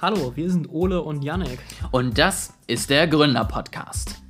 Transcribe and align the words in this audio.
Hallo, 0.00 0.36
wir 0.36 0.48
sind 0.48 0.70
Ole 0.70 1.02
und 1.02 1.24
Yannick. 1.24 1.58
Und 1.90 2.18
das 2.18 2.56
ist 2.68 2.88
der 2.88 3.08
Gründer-Podcast. 3.08 4.22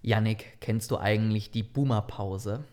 Yannick, 0.00 0.56
kennst 0.62 0.90
du 0.90 0.96
eigentlich 0.96 1.50
die 1.50 1.62
Boomer-Pause? 1.62 2.64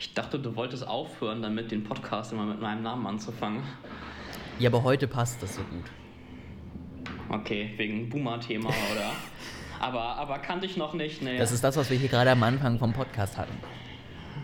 Ich 0.00 0.14
dachte, 0.14 0.40
du 0.40 0.56
wolltest 0.56 0.84
aufhören, 0.84 1.42
damit 1.42 1.70
den 1.70 1.84
Podcast 1.84 2.32
immer 2.32 2.44
mit 2.44 2.60
meinem 2.60 2.82
Namen 2.82 3.06
anzufangen. 3.06 3.62
Ja, 4.58 4.70
aber 4.70 4.82
heute 4.82 5.06
passt 5.06 5.40
das 5.40 5.54
so 5.54 5.62
gut. 5.62 5.84
Okay, 7.28 7.72
wegen 7.76 8.08
Boomer-Thema, 8.08 8.70
oder? 8.70 9.12
aber, 9.78 10.16
aber 10.16 10.40
kannte 10.40 10.66
ich 10.66 10.76
noch 10.76 10.92
nicht, 10.92 11.22
ne? 11.22 11.38
Das 11.38 11.52
ist 11.52 11.62
das, 11.62 11.76
was 11.76 11.88
wir 11.88 11.96
hier 11.96 12.08
gerade 12.08 12.32
am 12.32 12.42
Anfang 12.42 12.80
vom 12.80 12.92
Podcast 12.92 13.36
hatten 13.38 13.56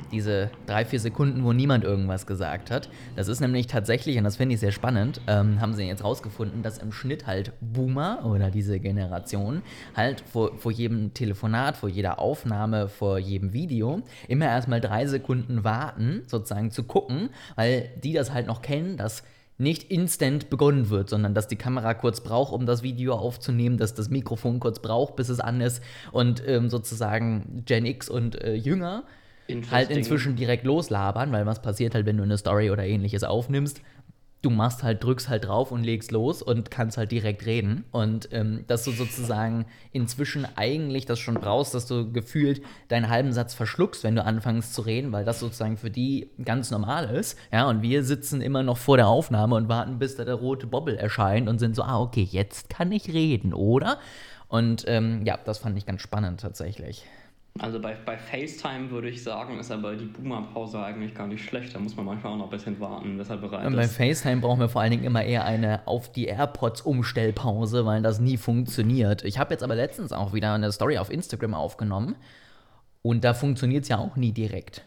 diese 0.08 0.50
drei, 0.66 0.84
vier 0.84 1.00
Sekunden, 1.00 1.44
wo 1.44 1.52
niemand 1.52 1.84
irgendwas 1.84 2.26
gesagt 2.26 2.70
hat. 2.70 2.88
Das 3.16 3.28
ist 3.28 3.40
nämlich 3.40 3.66
tatsächlich, 3.66 4.18
und 4.18 4.24
das 4.24 4.36
finde 4.36 4.54
ich 4.54 4.60
sehr 4.60 4.72
spannend, 4.72 5.20
ähm, 5.26 5.60
haben 5.60 5.74
sie 5.74 5.84
jetzt 5.84 6.04
rausgefunden, 6.04 6.62
dass 6.62 6.78
im 6.78 6.92
Schnitt 6.92 7.26
halt 7.26 7.52
Boomer 7.60 8.24
oder 8.24 8.50
diese 8.50 8.80
Generation 8.80 9.62
halt 9.96 10.20
vor, 10.20 10.56
vor 10.59 10.72
jedem 10.72 11.14
Telefonat, 11.14 11.76
vor 11.76 11.88
jeder 11.88 12.18
Aufnahme, 12.18 12.88
vor 12.88 13.18
jedem 13.18 13.52
Video 13.52 14.02
immer 14.28 14.46
erstmal 14.46 14.80
drei 14.80 15.06
Sekunden 15.06 15.64
warten, 15.64 16.23
sozusagen 16.26 16.70
zu 16.70 16.84
gucken, 16.84 17.30
weil 17.56 17.90
die 18.02 18.12
das 18.12 18.32
halt 18.32 18.46
noch 18.46 18.62
kennen, 18.62 18.96
dass 18.96 19.23
nicht 19.56 19.84
instant 19.90 20.50
begonnen 20.50 20.90
wird, 20.90 21.09
sondern 21.09 21.34
dass 21.34 21.46
die 21.46 21.56
Kamera 21.56 21.95
kurz 21.95 22.20
braucht, 22.20 22.52
um 22.52 22.66
das 22.66 22.82
Video 22.82 23.14
aufzunehmen, 23.14 23.78
dass 23.78 23.95
das 23.95 24.10
Mikrofon 24.10 24.59
kurz 24.59 24.80
braucht, 24.80 25.16
bis 25.16 25.28
es 25.28 25.40
an 25.40 25.60
ist 25.60 25.82
und 26.10 26.42
ähm, 26.46 26.68
sozusagen 26.68 27.62
Gen 27.64 27.86
X 27.86 28.09
und 28.09 28.40
äh, 28.42 28.54
Jünger 28.54 29.04
halt 29.70 29.90
inzwischen 29.90 30.37
direkt 30.37 30.64
loslabern, 30.64 31.32
weil 31.32 31.46
was 31.46 31.60
passiert 31.62 31.95
halt, 31.95 32.06
wenn 32.06 32.16
du 32.16 32.23
eine 32.23 32.38
Story 32.38 32.70
oder 32.70 32.84
ähnliches 32.84 33.24
aufnimmst? 33.24 33.80
Du 34.42 34.51
machst 34.51 34.82
halt, 34.82 35.02
drückst 35.02 35.30
halt 35.30 35.46
drauf 35.46 35.73
und 35.73 35.84
legst 35.84 36.12
los 36.12 36.42
und 36.42 36.70
kannst 36.70 36.98
halt 36.98 37.10
direkt 37.10 37.46
reden. 37.46 37.84
Und 37.92 38.28
ähm, 38.30 38.64
dass 38.66 38.84
du 38.84 38.90
sozusagen 38.90 39.64
inzwischen 39.92 40.46
eigentlich 40.56 41.06
das 41.06 41.18
schon 41.18 41.36
brauchst, 41.36 41.73
dass 41.73 41.86
du 41.86 42.12
gefühlt 42.12 42.60
deinen 42.88 43.09
halben 43.09 43.32
Satz 43.32 43.54
verschluckst, 43.54 44.04
wenn 44.04 44.16
du 44.16 44.23
anfängst 44.23 44.74
zu 44.74 44.82
reden, 44.82 45.12
weil 45.12 45.24
das 45.24 45.40
sozusagen 45.40 45.79
für 45.79 45.90
die 45.90 46.29
ganz 46.45 46.70
normal 46.70 47.08
ist. 47.08 47.38
Ja, 47.52 47.66
und 47.70 47.80
wir 47.80 48.04
sitzen 48.04 48.42
immer 48.42 48.62
noch 48.62 48.76
vor 48.76 48.98
der 48.98 49.08
Aufnahme 49.08 49.54
und 49.54 49.70
warten, 49.70 49.98
bis 49.98 50.16
da 50.16 50.26
der 50.26 50.34
rote 50.34 50.66
Bobbel 50.66 50.95
erscheint 50.95 51.48
und 51.48 51.58
sind 51.58 51.74
so, 51.74 51.82
ah, 51.82 51.98
okay, 52.01 52.29
jetzt 52.30 52.68
kann 52.68 52.92
ich 52.92 53.14
reden, 53.14 53.54
oder? 53.54 53.98
Und 54.48 54.84
ähm, 54.88 55.23
ja, 55.24 55.38
das 55.42 55.56
fand 55.56 55.79
ich 55.79 55.86
ganz 55.86 56.02
spannend 56.02 56.40
tatsächlich. 56.40 57.06
Also 57.60 57.80
bei, 57.80 57.95
bei 57.95 58.19
FaceTime 58.19 58.91
würde 58.91 59.09
ich 59.09 59.23
sagen, 59.23 59.60
ist 59.60 59.71
aber 59.71 59.95
die 59.95 60.07
Boomer-Pause 60.07 60.83
eigentlich 60.83 61.15
gar 61.15 61.29
nicht 61.29 61.45
schlecht. 61.45 61.73
Da 61.73 61.79
muss 61.79 61.95
man 61.95 62.05
manchmal 62.05 62.33
auch 62.33 62.37
noch 62.37 62.47
ein 62.47 62.51
bisschen 62.51 62.80
warten, 62.80 63.16
bis 63.16 63.30
er 63.30 63.37
bereit 63.37 63.66
Und. 63.66 63.77
Bei 63.77 63.87
FaceTime 63.87 64.41
brauchen 64.41 64.59
wir 64.59 64.69
vor 64.69 64.83
allen 64.83 64.91
Dingen 64.91 65.05
immer 65.05 65.22
eher 65.22 65.44
eine 65.44 65.87
auf 65.87 66.10
die 66.10 66.27
AirPods-Umstellpause, 66.27 67.87
weil 67.87 68.03
das 68.03 68.19
nie 68.19 68.38
funktioniert. 68.38 69.25
Ich 69.25 69.38
habe 69.38 69.55
jetzt 69.55 69.62
aber 69.62 69.77
letztens 69.77 70.12
auch 70.12 70.32
wieder 70.32 70.53
eine 70.53 70.72
Story 70.72 70.99
auf 70.99 71.10
Instagram 71.10 71.55
aufgenommen 71.55 72.16
und 73.03 73.22
da 73.22 73.34
funktioniert 73.34 73.84
es 73.84 73.88
ja 73.88 73.99
auch 73.99 74.16
nie 74.16 74.32
direkt. 74.32 74.84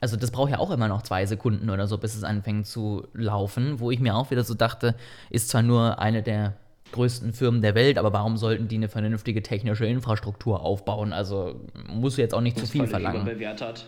Also 0.00 0.16
das 0.16 0.30
braucht 0.30 0.52
ja 0.52 0.58
auch 0.58 0.70
immer 0.70 0.86
noch 0.86 1.02
zwei 1.02 1.26
Sekunden 1.26 1.70
oder 1.70 1.88
so, 1.88 1.98
bis 1.98 2.14
es 2.14 2.22
anfängt 2.22 2.66
zu 2.66 3.08
laufen, 3.14 3.80
wo 3.80 3.90
ich 3.90 3.98
mir 3.98 4.14
auch 4.14 4.30
wieder 4.30 4.44
so 4.44 4.54
dachte, 4.54 4.94
ist 5.30 5.48
zwar 5.48 5.62
nur 5.62 5.98
eine 5.98 6.22
der 6.22 6.54
größten 6.92 7.32
Firmen 7.32 7.62
der 7.62 7.74
Welt, 7.74 7.98
aber 7.98 8.12
warum 8.12 8.36
sollten 8.36 8.68
die 8.68 8.76
eine 8.76 8.88
vernünftige 8.88 9.42
technische 9.42 9.86
Infrastruktur 9.86 10.60
aufbauen? 10.60 11.12
Also 11.12 11.60
muss 11.88 12.16
jetzt 12.16 12.34
auch 12.34 12.40
nicht 12.40 12.58
zu 12.58 12.66
viel 12.66 12.86
verlangen. 12.86 13.22
Überbewertet. 13.22 13.86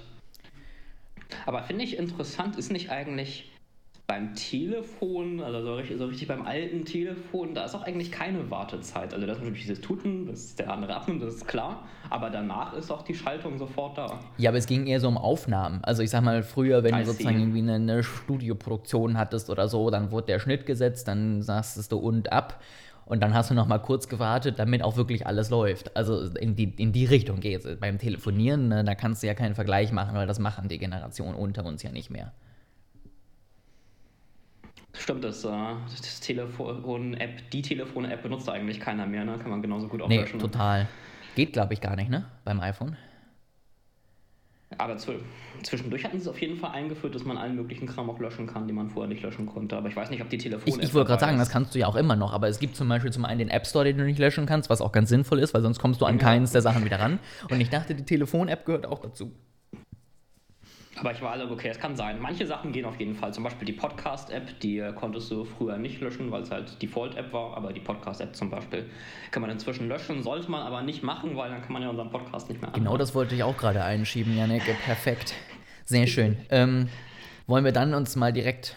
Aber 1.46 1.62
finde 1.62 1.84
ich 1.84 1.98
interessant, 1.98 2.56
ist 2.56 2.72
nicht 2.72 2.90
eigentlich 2.90 3.50
beim 4.08 4.34
Telefon, 4.34 5.42
also 5.42 5.62
so 5.62 5.74
richtig, 5.74 5.98
so 5.98 6.06
richtig, 6.06 6.28
beim 6.28 6.46
alten 6.46 6.86
Telefon, 6.86 7.54
da 7.54 7.66
ist 7.66 7.74
auch 7.74 7.82
eigentlich 7.82 8.10
keine 8.10 8.50
Wartezeit. 8.50 9.12
Also 9.12 9.26
das 9.26 9.36
ist 9.36 9.42
natürlich 9.42 9.66
dieses 9.66 9.82
Tuten, 9.82 10.26
das 10.26 10.54
der 10.54 10.72
andere 10.72 10.96
abnimmt, 10.96 11.22
das 11.22 11.34
ist 11.34 11.46
klar. 11.46 11.86
Aber 12.08 12.30
danach 12.30 12.72
ist 12.72 12.90
auch 12.90 13.02
die 13.02 13.14
Schaltung 13.14 13.58
sofort 13.58 13.98
da. 13.98 14.18
Ja, 14.38 14.48
aber 14.48 14.56
es 14.56 14.64
ging 14.64 14.86
eher 14.86 14.98
so 14.98 15.08
um 15.08 15.18
Aufnahmen. 15.18 15.80
Also 15.84 16.02
ich 16.02 16.08
sag 16.08 16.22
mal, 16.22 16.42
früher, 16.42 16.82
wenn 16.84 16.94
I 16.94 17.00
du 17.00 17.04
sozusagen 17.04 17.36
see. 17.36 17.42
irgendwie 17.42 17.58
eine, 17.58 17.74
eine 17.74 18.02
Studioproduktion 18.02 19.18
hattest 19.18 19.50
oder 19.50 19.68
so, 19.68 19.90
dann 19.90 20.10
wurde 20.10 20.28
der 20.28 20.38
Schnitt 20.38 20.64
gesetzt, 20.64 21.06
dann 21.06 21.42
sagst 21.42 21.92
du 21.92 21.98
und 21.98 22.32
ab 22.32 22.62
und 23.08 23.20
dann 23.20 23.32
hast 23.32 23.50
du 23.50 23.54
noch 23.54 23.66
mal 23.66 23.78
kurz 23.78 24.06
gewartet, 24.08 24.58
damit 24.58 24.82
auch 24.82 24.96
wirklich 24.96 25.26
alles 25.26 25.48
läuft. 25.48 25.96
Also 25.96 26.24
in 26.34 26.56
die, 26.56 26.74
in 26.76 26.92
die 26.92 27.06
Richtung 27.06 27.40
geht 27.40 27.64
es. 27.64 27.80
Beim 27.80 27.98
Telefonieren, 27.98 28.68
ne, 28.68 28.84
da 28.84 28.94
kannst 28.94 29.22
du 29.22 29.26
ja 29.26 29.34
keinen 29.34 29.54
Vergleich 29.54 29.92
machen, 29.92 30.14
weil 30.14 30.26
das 30.26 30.38
machen 30.38 30.68
die 30.68 30.78
Generationen 30.78 31.34
unter 31.34 31.64
uns 31.64 31.82
ja 31.82 31.90
nicht 31.90 32.10
mehr. 32.10 32.32
Stimmt, 34.92 35.24
das, 35.24 35.42
äh, 35.44 35.48
das 35.48 36.20
Telefon-App, 36.20 37.50
die 37.50 37.62
Telefon-App 37.62 38.22
benutzt 38.22 38.48
eigentlich 38.50 38.78
keiner 38.78 39.06
mehr, 39.06 39.24
ne? 39.24 39.38
Kann 39.38 39.50
man 39.50 39.62
genauso 39.62 39.88
gut 39.88 40.02
auch 40.02 40.08
Nee, 40.08 40.24
ne? 40.30 40.38
total. 40.38 40.86
Geht, 41.34 41.54
glaube 41.54 41.72
ich, 41.72 41.80
gar 41.80 41.96
nicht, 41.96 42.10
ne? 42.10 42.26
Beim 42.44 42.60
iPhone. 42.60 42.96
Aber 44.78 44.96
zwischendurch 44.96 46.04
hatten 46.04 46.18
sie 46.18 46.22
es 46.22 46.28
auf 46.28 46.40
jeden 46.40 46.56
Fall 46.56 46.70
eingeführt, 46.70 47.14
dass 47.14 47.24
man 47.24 47.36
allen 47.36 47.56
möglichen 47.56 47.86
Kram 47.86 48.08
auch 48.08 48.20
löschen 48.20 48.46
kann, 48.46 48.68
den 48.68 48.76
man 48.76 48.88
vorher 48.88 49.08
nicht 49.08 49.22
löschen 49.22 49.46
konnte. 49.46 49.76
Aber 49.76 49.88
ich 49.88 49.96
weiß 49.96 50.08
nicht, 50.10 50.22
ob 50.22 50.30
die 50.30 50.38
Telefone. 50.38 50.76
Ich, 50.76 50.82
ich 50.82 50.94
wollte 50.94 51.08
gerade 51.08 51.20
sagen, 51.20 51.38
das 51.38 51.50
kannst 51.50 51.74
du 51.74 51.80
ja 51.80 51.88
auch 51.88 51.96
immer 51.96 52.14
noch. 52.14 52.32
Aber 52.32 52.48
es 52.48 52.60
gibt 52.60 52.76
zum 52.76 52.88
Beispiel 52.88 53.12
zum 53.12 53.24
einen 53.24 53.40
den 53.40 53.48
App 53.48 53.66
Store, 53.66 53.84
den 53.84 53.98
du 53.98 54.04
nicht 54.04 54.18
löschen 54.18 54.46
kannst, 54.46 54.70
was 54.70 54.80
auch 54.80 54.92
ganz 54.92 55.08
sinnvoll 55.08 55.40
ist, 55.40 55.52
weil 55.54 55.62
sonst 55.62 55.80
kommst 55.80 56.00
du 56.00 56.06
an 56.06 56.18
ja. 56.18 56.22
keines 56.22 56.52
der 56.52 56.62
Sachen 56.62 56.84
wieder 56.84 57.00
ran. 57.00 57.18
Und 57.50 57.60
ich 57.60 57.70
dachte, 57.70 57.94
die 57.94 58.04
Telefon-App 58.04 58.64
gehört 58.64 58.86
auch 58.86 59.00
dazu. 59.00 59.32
Aber 61.00 61.12
ich 61.12 61.22
war 61.22 61.32
alle, 61.32 61.48
okay, 61.50 61.68
es 61.68 61.78
kann 61.78 61.96
sein. 61.96 62.18
Manche 62.20 62.46
Sachen 62.46 62.72
gehen 62.72 62.84
auf 62.84 62.98
jeden 62.98 63.14
Fall. 63.14 63.32
Zum 63.32 63.44
Beispiel 63.44 63.66
die 63.66 63.72
Podcast-App, 63.72 64.58
die 64.60 64.78
äh, 64.78 64.92
konntest 64.92 65.30
du 65.30 65.44
früher 65.44 65.76
nicht 65.76 66.00
löschen, 66.00 66.30
weil 66.30 66.42
es 66.42 66.50
halt 66.50 66.80
Default-App 66.82 67.32
war. 67.32 67.56
Aber 67.56 67.72
die 67.72 67.80
Podcast-App 67.80 68.34
zum 68.34 68.50
Beispiel 68.50 68.86
kann 69.30 69.42
man 69.42 69.50
inzwischen 69.50 69.88
löschen, 69.88 70.22
sollte 70.22 70.50
man 70.50 70.62
aber 70.62 70.82
nicht 70.82 71.02
machen, 71.02 71.36
weil 71.36 71.50
dann 71.50 71.62
kann 71.62 71.72
man 71.72 71.82
ja 71.82 71.90
unseren 71.90 72.10
Podcast 72.10 72.48
nicht 72.48 72.60
mehr 72.60 72.68
anhören. 72.68 72.84
Genau 72.84 72.96
das 72.96 73.14
wollte 73.14 73.34
ich 73.34 73.42
auch 73.42 73.56
gerade 73.56 73.84
einschieben, 73.84 74.36
Janek. 74.36 74.62
Perfekt. 74.84 75.34
Sehr 75.84 76.06
schön. 76.06 76.36
Ähm, 76.50 76.88
wollen 77.46 77.64
wir 77.64 77.72
dann 77.72 77.94
uns 77.94 78.16
mal 78.16 78.32
direkt 78.32 78.76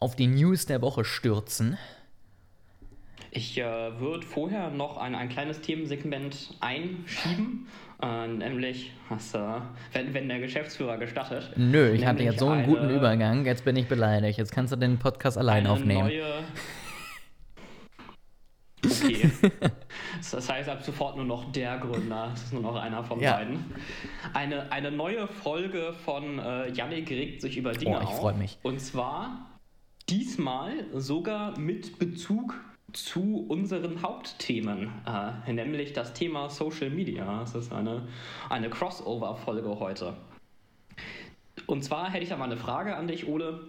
auf 0.00 0.16
die 0.16 0.26
News 0.26 0.66
der 0.66 0.82
Woche 0.82 1.04
stürzen? 1.04 1.78
Ich 3.30 3.56
äh, 3.58 4.00
würde 4.00 4.26
vorher 4.26 4.70
noch 4.70 4.96
ein, 4.96 5.14
ein 5.14 5.28
kleines 5.28 5.60
Themensegment 5.60 6.56
einschieben. 6.60 7.68
Äh, 8.02 8.26
nämlich, 8.28 8.92
was, 9.08 9.34
äh, 9.34 9.38
wenn, 9.92 10.14
wenn 10.14 10.28
der 10.28 10.40
Geschäftsführer 10.40 10.96
gestattet. 10.96 11.52
Nö, 11.56 11.92
ich 11.92 12.06
hatte 12.06 12.22
jetzt 12.22 12.38
so 12.38 12.48
einen 12.48 12.64
eine, 12.64 12.66
guten 12.66 12.90
Übergang, 12.90 13.44
jetzt 13.44 13.64
bin 13.64 13.76
ich 13.76 13.88
beleidigt. 13.88 14.38
Jetzt 14.38 14.52
kannst 14.52 14.72
du 14.72 14.76
den 14.76 14.98
Podcast 14.98 15.36
allein 15.36 15.66
aufnehmen. 15.66 16.08
Neue 16.08 16.42
Okay. 18.84 19.30
das 20.30 20.48
heißt 20.48 20.68
ab 20.68 20.82
sofort 20.82 21.16
nur 21.16 21.24
noch 21.24 21.52
der 21.52 21.78
Gründer. 21.78 22.28
Das 22.30 22.44
ist 22.44 22.52
nur 22.52 22.62
noch 22.62 22.76
einer 22.76 23.04
von 23.04 23.20
ja. 23.20 23.36
beiden. 23.36 23.64
Eine, 24.32 24.70
eine 24.72 24.90
neue 24.90 25.26
Folge 25.28 25.92
von 26.04 26.38
äh, 26.38 26.70
Yannick 26.72 27.10
regt 27.10 27.42
sich 27.42 27.56
über 27.56 27.72
Dinge 27.72 27.98
oh, 27.98 28.02
ich 28.02 28.10
freue 28.10 28.34
mich. 28.34 28.58
Und 28.62 28.80
zwar 28.80 29.50
diesmal 30.08 30.72
sogar 30.94 31.58
mit 31.58 31.98
Bezug 31.98 32.54
zu 32.92 33.46
unseren 33.48 34.02
Hauptthemen, 34.02 34.92
äh, 35.06 35.52
nämlich 35.52 35.92
das 35.92 36.12
Thema 36.12 36.50
Social 36.50 36.90
Media. 36.90 37.40
Das 37.40 37.54
ist 37.54 37.72
eine, 37.72 38.08
eine 38.48 38.70
Crossover-Folge 38.70 39.78
heute. 39.78 40.16
Und 41.66 41.82
zwar 41.82 42.10
hätte 42.10 42.22
ich 42.22 42.28
da 42.30 42.36
mal 42.36 42.44
eine 42.44 42.56
Frage 42.56 42.96
an 42.96 43.06
dich, 43.06 43.26
Ole. 43.26 43.60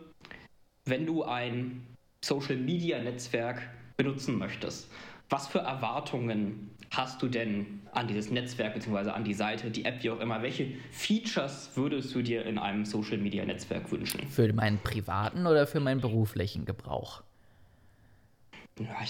Wenn 0.86 1.06
du 1.06 1.24
ein 1.24 1.86
Social 2.24 2.56
Media 2.56 3.02
Netzwerk 3.02 3.62
benutzen 3.98 4.38
möchtest, 4.38 4.90
was 5.30 5.48
für 5.48 5.60
Erwartungen 5.60 6.72
hast 6.92 7.22
du 7.22 7.28
denn 7.28 7.82
an 7.94 8.08
dieses 8.08 8.32
Netzwerk 8.32 8.74
bzw. 8.74 9.12
an 9.12 9.24
die 9.24 9.34
Seite, 9.34 9.72
die 9.72 9.86
App, 9.86 10.04
wie 10.04 10.10
auch 10.10 10.20
immer? 10.20 10.42
Welche 10.42 10.68
Features 10.92 11.72
würdest 11.76 12.14
du 12.14 12.22
dir 12.22 12.46
in 12.46 12.58
einem 12.58 12.86
Social 12.86 13.18
Media 13.18 13.46
Netzwerk 13.46 13.92
wünschen? 13.92 14.28
Für 14.28 14.52
meinen 14.52 14.80
privaten 14.80 15.48
oder 15.48 15.68
für 15.68 15.80
meinen 15.80 16.02
beruflichen 16.02 16.66
Gebrauch? 16.66 17.24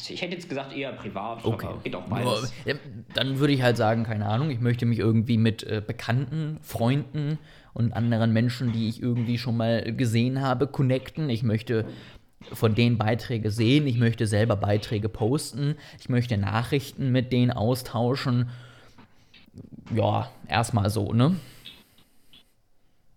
Ich 0.09 0.21
hätte 0.21 0.35
jetzt 0.35 0.49
gesagt 0.49 0.75
eher 0.75 0.91
privat, 0.93 1.43
okay. 1.45 1.67
aber 1.67 1.79
geht 1.79 1.95
auch 1.95 2.07
beides. 2.07 2.53
Ja, 2.65 2.75
dann 3.13 3.39
würde 3.39 3.53
ich 3.53 3.61
halt 3.61 3.77
sagen, 3.77 4.03
keine 4.03 4.25
Ahnung, 4.25 4.49
ich 4.49 4.59
möchte 4.59 4.85
mich 4.85 4.99
irgendwie 4.99 5.37
mit 5.37 5.63
äh, 5.63 5.81
Bekannten, 5.85 6.57
Freunden 6.61 7.37
und 7.73 7.93
anderen 7.93 8.33
Menschen, 8.33 8.71
die 8.71 8.89
ich 8.89 9.01
irgendwie 9.01 9.37
schon 9.37 9.57
mal 9.57 9.93
gesehen 9.95 10.41
habe, 10.41 10.67
connecten. 10.67 11.29
Ich 11.29 11.43
möchte 11.43 11.85
von 12.53 12.75
denen 12.75 12.97
Beiträge 12.97 13.51
sehen, 13.51 13.87
ich 13.87 13.97
möchte 13.97 14.27
selber 14.27 14.55
Beiträge 14.55 15.09
posten, 15.09 15.75
ich 15.99 16.09
möchte 16.09 16.37
Nachrichten 16.37 17.11
mit 17.11 17.31
denen 17.31 17.51
austauschen. 17.51 18.49
Ja, 19.93 20.31
erstmal 20.47 20.89
so, 20.89 21.13
ne? 21.13 21.35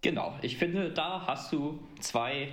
Genau, 0.02 0.34
ich 0.42 0.58
finde, 0.58 0.90
da 0.90 1.26
hast 1.26 1.52
du 1.52 1.78
zwei 2.00 2.48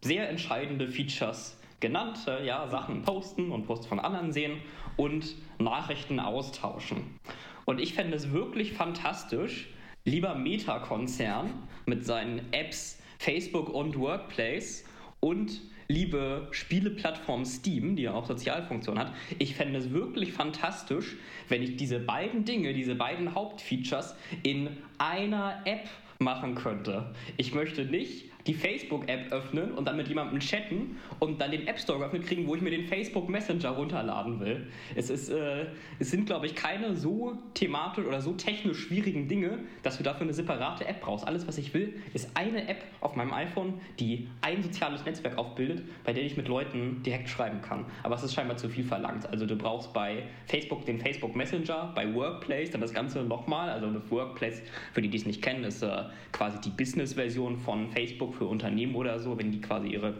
sehr 0.00 0.28
entscheidende 0.28 0.88
Features 0.88 1.55
genannt. 1.80 2.18
Äh, 2.26 2.46
ja, 2.46 2.66
Sachen 2.68 3.02
posten 3.02 3.50
und 3.50 3.66
Post 3.66 3.86
von 3.86 3.98
anderen 3.98 4.32
sehen 4.32 4.58
und 4.96 5.34
Nachrichten 5.58 6.20
austauschen. 6.20 7.18
Und 7.64 7.80
ich 7.80 7.94
fände 7.94 8.16
es 8.16 8.32
wirklich 8.32 8.72
fantastisch, 8.72 9.68
lieber 10.04 10.34
Meta-Konzern 10.34 11.50
mit 11.84 12.04
seinen 12.04 12.52
Apps 12.52 13.02
Facebook 13.18 13.68
und 13.68 13.98
Workplace 13.98 14.84
und 15.20 15.60
liebe 15.88 16.48
Spieleplattform 16.50 17.44
Steam, 17.44 17.96
die 17.96 18.04
ja 18.04 18.14
auch 18.14 18.26
Sozialfunktion 18.26 18.98
hat, 18.98 19.12
ich 19.38 19.54
fände 19.54 19.78
es 19.78 19.92
wirklich 19.92 20.32
fantastisch, 20.32 21.16
wenn 21.48 21.62
ich 21.62 21.76
diese 21.76 21.98
beiden 21.98 22.44
Dinge, 22.44 22.72
diese 22.72 22.94
beiden 22.94 23.34
Hauptfeatures 23.34 24.16
in 24.42 24.68
einer 24.98 25.62
App 25.64 25.88
machen 26.18 26.54
könnte. 26.54 27.14
Ich 27.36 27.54
möchte 27.54 27.84
nicht 27.84 28.30
die 28.46 28.54
Facebook-App 28.54 29.32
öffnen 29.32 29.72
und 29.72 29.86
dann 29.86 29.96
mit 29.96 30.08
jemandem 30.08 30.38
chatten 30.40 30.96
und 31.18 31.40
dann 31.40 31.50
den 31.50 31.66
App 31.66 31.78
Store 31.78 31.98
geöffnet 31.98 32.26
kriegen, 32.26 32.46
wo 32.46 32.54
ich 32.54 32.62
mir 32.62 32.70
den 32.70 32.86
Facebook 32.86 33.28
Messenger 33.28 33.70
runterladen 33.70 34.40
will. 34.40 34.66
Es, 34.94 35.10
ist, 35.10 35.28
äh, 35.30 35.66
es 35.98 36.10
sind, 36.10 36.26
glaube 36.26 36.46
ich, 36.46 36.54
keine 36.54 36.94
so 36.94 37.36
thematisch 37.54 38.04
oder 38.04 38.20
so 38.20 38.32
technisch 38.32 38.78
schwierigen 38.78 39.28
Dinge, 39.28 39.58
dass 39.82 39.98
du 39.98 40.02
dafür 40.02 40.22
eine 40.22 40.34
separate 40.34 40.86
App 40.86 41.00
brauchst. 41.00 41.26
Alles, 41.26 41.46
was 41.46 41.58
ich 41.58 41.74
will, 41.74 41.94
ist 42.14 42.30
eine 42.34 42.68
App 42.68 42.84
auf 43.00 43.16
meinem 43.16 43.32
iPhone, 43.32 43.74
die 43.98 44.28
ein 44.42 44.62
soziales 44.62 45.04
Netzwerk 45.04 45.38
aufbildet, 45.38 45.82
bei 46.04 46.12
der 46.12 46.24
ich 46.24 46.36
mit 46.36 46.48
Leuten 46.48 47.02
direkt 47.02 47.28
schreiben 47.28 47.60
kann. 47.62 47.84
Aber 48.02 48.14
es 48.14 48.22
ist 48.22 48.34
scheinbar 48.34 48.56
zu 48.56 48.68
viel 48.68 48.84
verlangt. 48.84 49.26
Also 49.28 49.46
du 49.46 49.56
brauchst 49.56 49.92
bei 49.92 50.24
Facebook 50.46 50.84
den 50.86 50.98
Facebook 50.98 51.34
Messenger, 51.34 51.92
bei 51.94 52.12
Workplace 52.14 52.70
dann 52.70 52.80
das 52.80 52.92
Ganze 52.92 53.22
nochmal. 53.22 53.70
Also 53.70 53.86
Workplace, 54.10 54.62
für 54.92 55.02
die, 55.02 55.08
die 55.08 55.18
es 55.18 55.26
nicht 55.26 55.42
kennen, 55.42 55.64
ist 55.64 55.82
äh, 55.82 56.04
quasi 56.32 56.60
die 56.60 56.70
Business-Version 56.70 57.58
von 57.58 57.90
Facebook 57.90 58.34
für 58.36 58.46
Unternehmen 58.46 58.94
oder 58.94 59.18
so, 59.18 59.38
wenn 59.38 59.50
die 59.50 59.60
quasi 59.60 59.88
ihre 59.88 60.14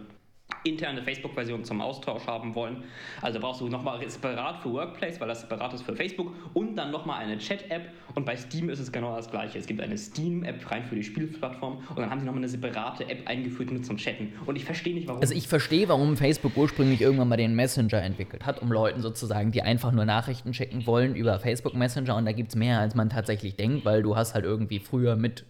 interne 0.65 1.03
Facebook-Version 1.03 1.65
zum 1.65 1.81
Austausch 1.81 2.27
haben 2.27 2.55
wollen. 2.55 2.85
Also 3.23 3.41
brauchst 3.41 3.61
du 3.61 3.69
nochmal 3.69 4.09
separat 4.09 4.63
für 4.63 4.73
Workplace, 4.73 5.21
weil 5.21 5.29
das 5.29 5.43
separat 5.43 5.73
ist 5.75 5.83
für 5.83 5.95
Facebook 5.95 6.33
und 6.55 6.77
dann 6.77 6.91
nochmal 6.91 7.23
eine 7.25 7.39
Chat-App 7.39 7.91
und 8.15 8.25
bei 8.25 8.37
Steam 8.37 8.69
ist 8.69 8.81
es 8.81 8.91
genau 8.91 9.15
das 9.17 9.31
gleiche. 9.31 9.59
Es 9.59 9.67
gibt 9.67 9.81
eine 9.81 9.97
Steam-App 9.97 10.71
rein 10.71 10.85
für 10.85 10.95
die 10.95 11.03
Spielplattform 11.03 11.79
und 11.89 11.99
dann 11.99 12.11
haben 12.11 12.21
sie 12.21 12.27
nochmal 12.27 12.41
eine 12.41 12.49
separate 12.49 13.09
App 13.09 13.27
eingeführt 13.27 13.71
nur 13.71 13.83
zum 13.83 13.97
Chatten 13.97 14.33
und 14.47 14.57
ich 14.57 14.65
verstehe 14.65 14.95
nicht, 14.95 15.09
warum. 15.09 15.21
Also 15.21 15.35
ich 15.35 15.49
verstehe, 15.49 15.89
warum 15.89 16.17
Facebook 16.17 16.57
ursprünglich 16.57 17.01
irgendwann 17.01 17.29
mal 17.29 17.37
den 17.37 17.55
Messenger 17.55 18.03
entwickelt 18.03 18.45
hat, 18.47 18.61
um 18.63 18.71
Leuten 18.71 19.03
sozusagen, 19.03 19.53
die 19.53 19.63
einfach 19.63 19.93
nur 19.93 20.05
Nachrichten 20.05 20.53
checken 20.53 20.87
wollen 20.87 21.15
über 21.15 21.39
Facebook 21.39 21.75
Messenger 21.75 22.17
und 22.17 22.25
da 22.25 22.33
gibt 22.33 22.51
es 22.51 22.57
mehr, 22.57 22.81
als 22.81 22.95
man 22.95 23.11
tatsächlich 23.11 23.57
denkt, 23.57 23.85
weil 23.85 24.03
du 24.03 24.17
hast 24.17 24.35
halt 24.35 24.45
irgendwie 24.45 24.79
früher 24.79 25.17
mit 25.17 25.45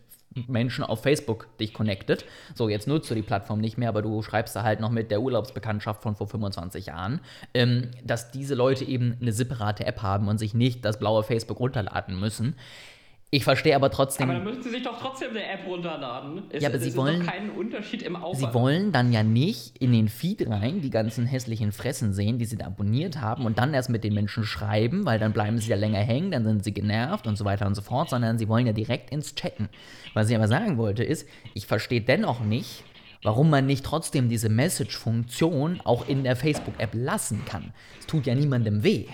Menschen 0.47 0.85
auf 0.85 1.03
Facebook 1.03 1.49
dich 1.59 1.73
connected. 1.75 2.25
So, 2.55 2.69
jetzt 2.69 2.87
nutzt 2.87 3.11
du 3.11 3.15
die 3.15 3.23
Plattform 3.23 3.61
nicht 3.61 3.79
mehr, 3.79 3.89
aber 3.89 4.03
du 4.03 4.23
schreibst 4.23 4.55
da 4.57 4.63
halt 4.63 4.81
noch 4.81 4.91
mit 4.91 5.11
der 5.11 5.21
Urlaubsbekanntschaft 5.21 6.03
von 6.03 6.17
vor 6.17 6.27
25 6.27 6.87
Jahren, 6.87 7.21
ähm, 7.55 7.91
dass 8.05 8.31
diese 8.31 8.55
Leute 8.55 8.85
eben 8.85 9.17
eine 9.21 9.33
separate 9.33 9.87
App 9.87 10.03
haben 10.03 10.29
und 10.29 10.39
sich 10.39 10.55
nicht 10.55 10.85
das 10.85 10.99
blaue 10.99 11.23
Facebook 11.23 11.61
runterladen 11.61 12.19
müssen. 12.19 12.57
Ich 13.31 13.43
verstehe 13.43 13.75
aber 13.75 13.91
trotzdem. 13.91 14.31
Aber 14.31 14.39
dann 14.39 14.45
müssen 14.45 14.63
sie 14.63 14.71
sich 14.71 14.85
doch 14.85 15.01
trotzdem 15.01 15.31
eine 15.31 15.45
App 15.45 15.67
runterladen. 15.67 16.45
Es, 16.51 16.63
ja, 16.63 16.69
aber 16.69 16.79
sie 16.79 16.95
wollen 16.97 17.27
keinen 17.27 17.51
Unterschied 17.51 18.03
im 18.03 18.15
Aufwand. 18.15 18.37
Sie 18.37 18.55
wollen 18.55 18.93
dann 18.93 19.13
ja 19.13 19.25
nicht 19.25 19.77
in 19.79 19.93
den 19.93 20.09
Feed 20.09 20.49
rein 20.49 20.81
die 20.81 20.91
ganzen 20.91 21.27
hässlichen 21.27 21.73
Fressen 21.73 22.13
sehen, 22.13 22.39
die 22.39 22.45
sie 22.45 22.57
da 22.57 22.67
abonniert 22.67 23.21
haben 23.21 23.45
und 23.45 23.59
dann 23.59 23.75
erst 23.75 23.91
mit 23.91 24.05
den 24.05 24.15
Menschen 24.15 24.45
schreiben, 24.45 25.05
weil 25.07 25.19
dann 25.19 25.33
bleiben 25.33 25.59
sie 25.59 25.71
ja 25.71 25.77
länger 25.77 25.99
hängen, 25.99 26.31
dann 26.31 26.45
sind 26.45 26.63
sie 26.63 26.73
genervt 26.73 27.27
und 27.27 27.37
so 27.37 27.45
weiter 27.45 27.67
und 27.67 27.75
so 27.75 27.83
fort, 27.83 28.11
sondern 28.11 28.39
sie 28.39 28.49
wollen 28.49 28.67
ja 28.67 28.73
direkt 28.73 29.11
ins 29.11 29.35
Chatten. 29.35 29.71
Was 30.15 30.31
ich 30.31 30.37
aber 30.37 30.47
sagen 30.47 30.79
wollte 30.79 31.03
ist, 31.03 31.29
ich 31.53 31.67
verstehe 31.67 32.03
dennoch 32.03 32.41
nicht, 32.41 32.85
warum 33.25 33.51
man 33.51 33.67
nicht 33.67 33.85
trotzdem 33.85 34.29
diese 34.29 34.49
Message-Funktion 34.49 35.81
auch 35.83 36.07
in 36.07 36.23
der 36.23 36.37
Facebook-App 36.37 36.91
lassen 36.93 37.45
kann. 37.45 37.73
Es 37.99 38.07
tut 38.07 38.27
ja 38.27 38.37
niemandem 38.37 38.85
weh 38.85 39.07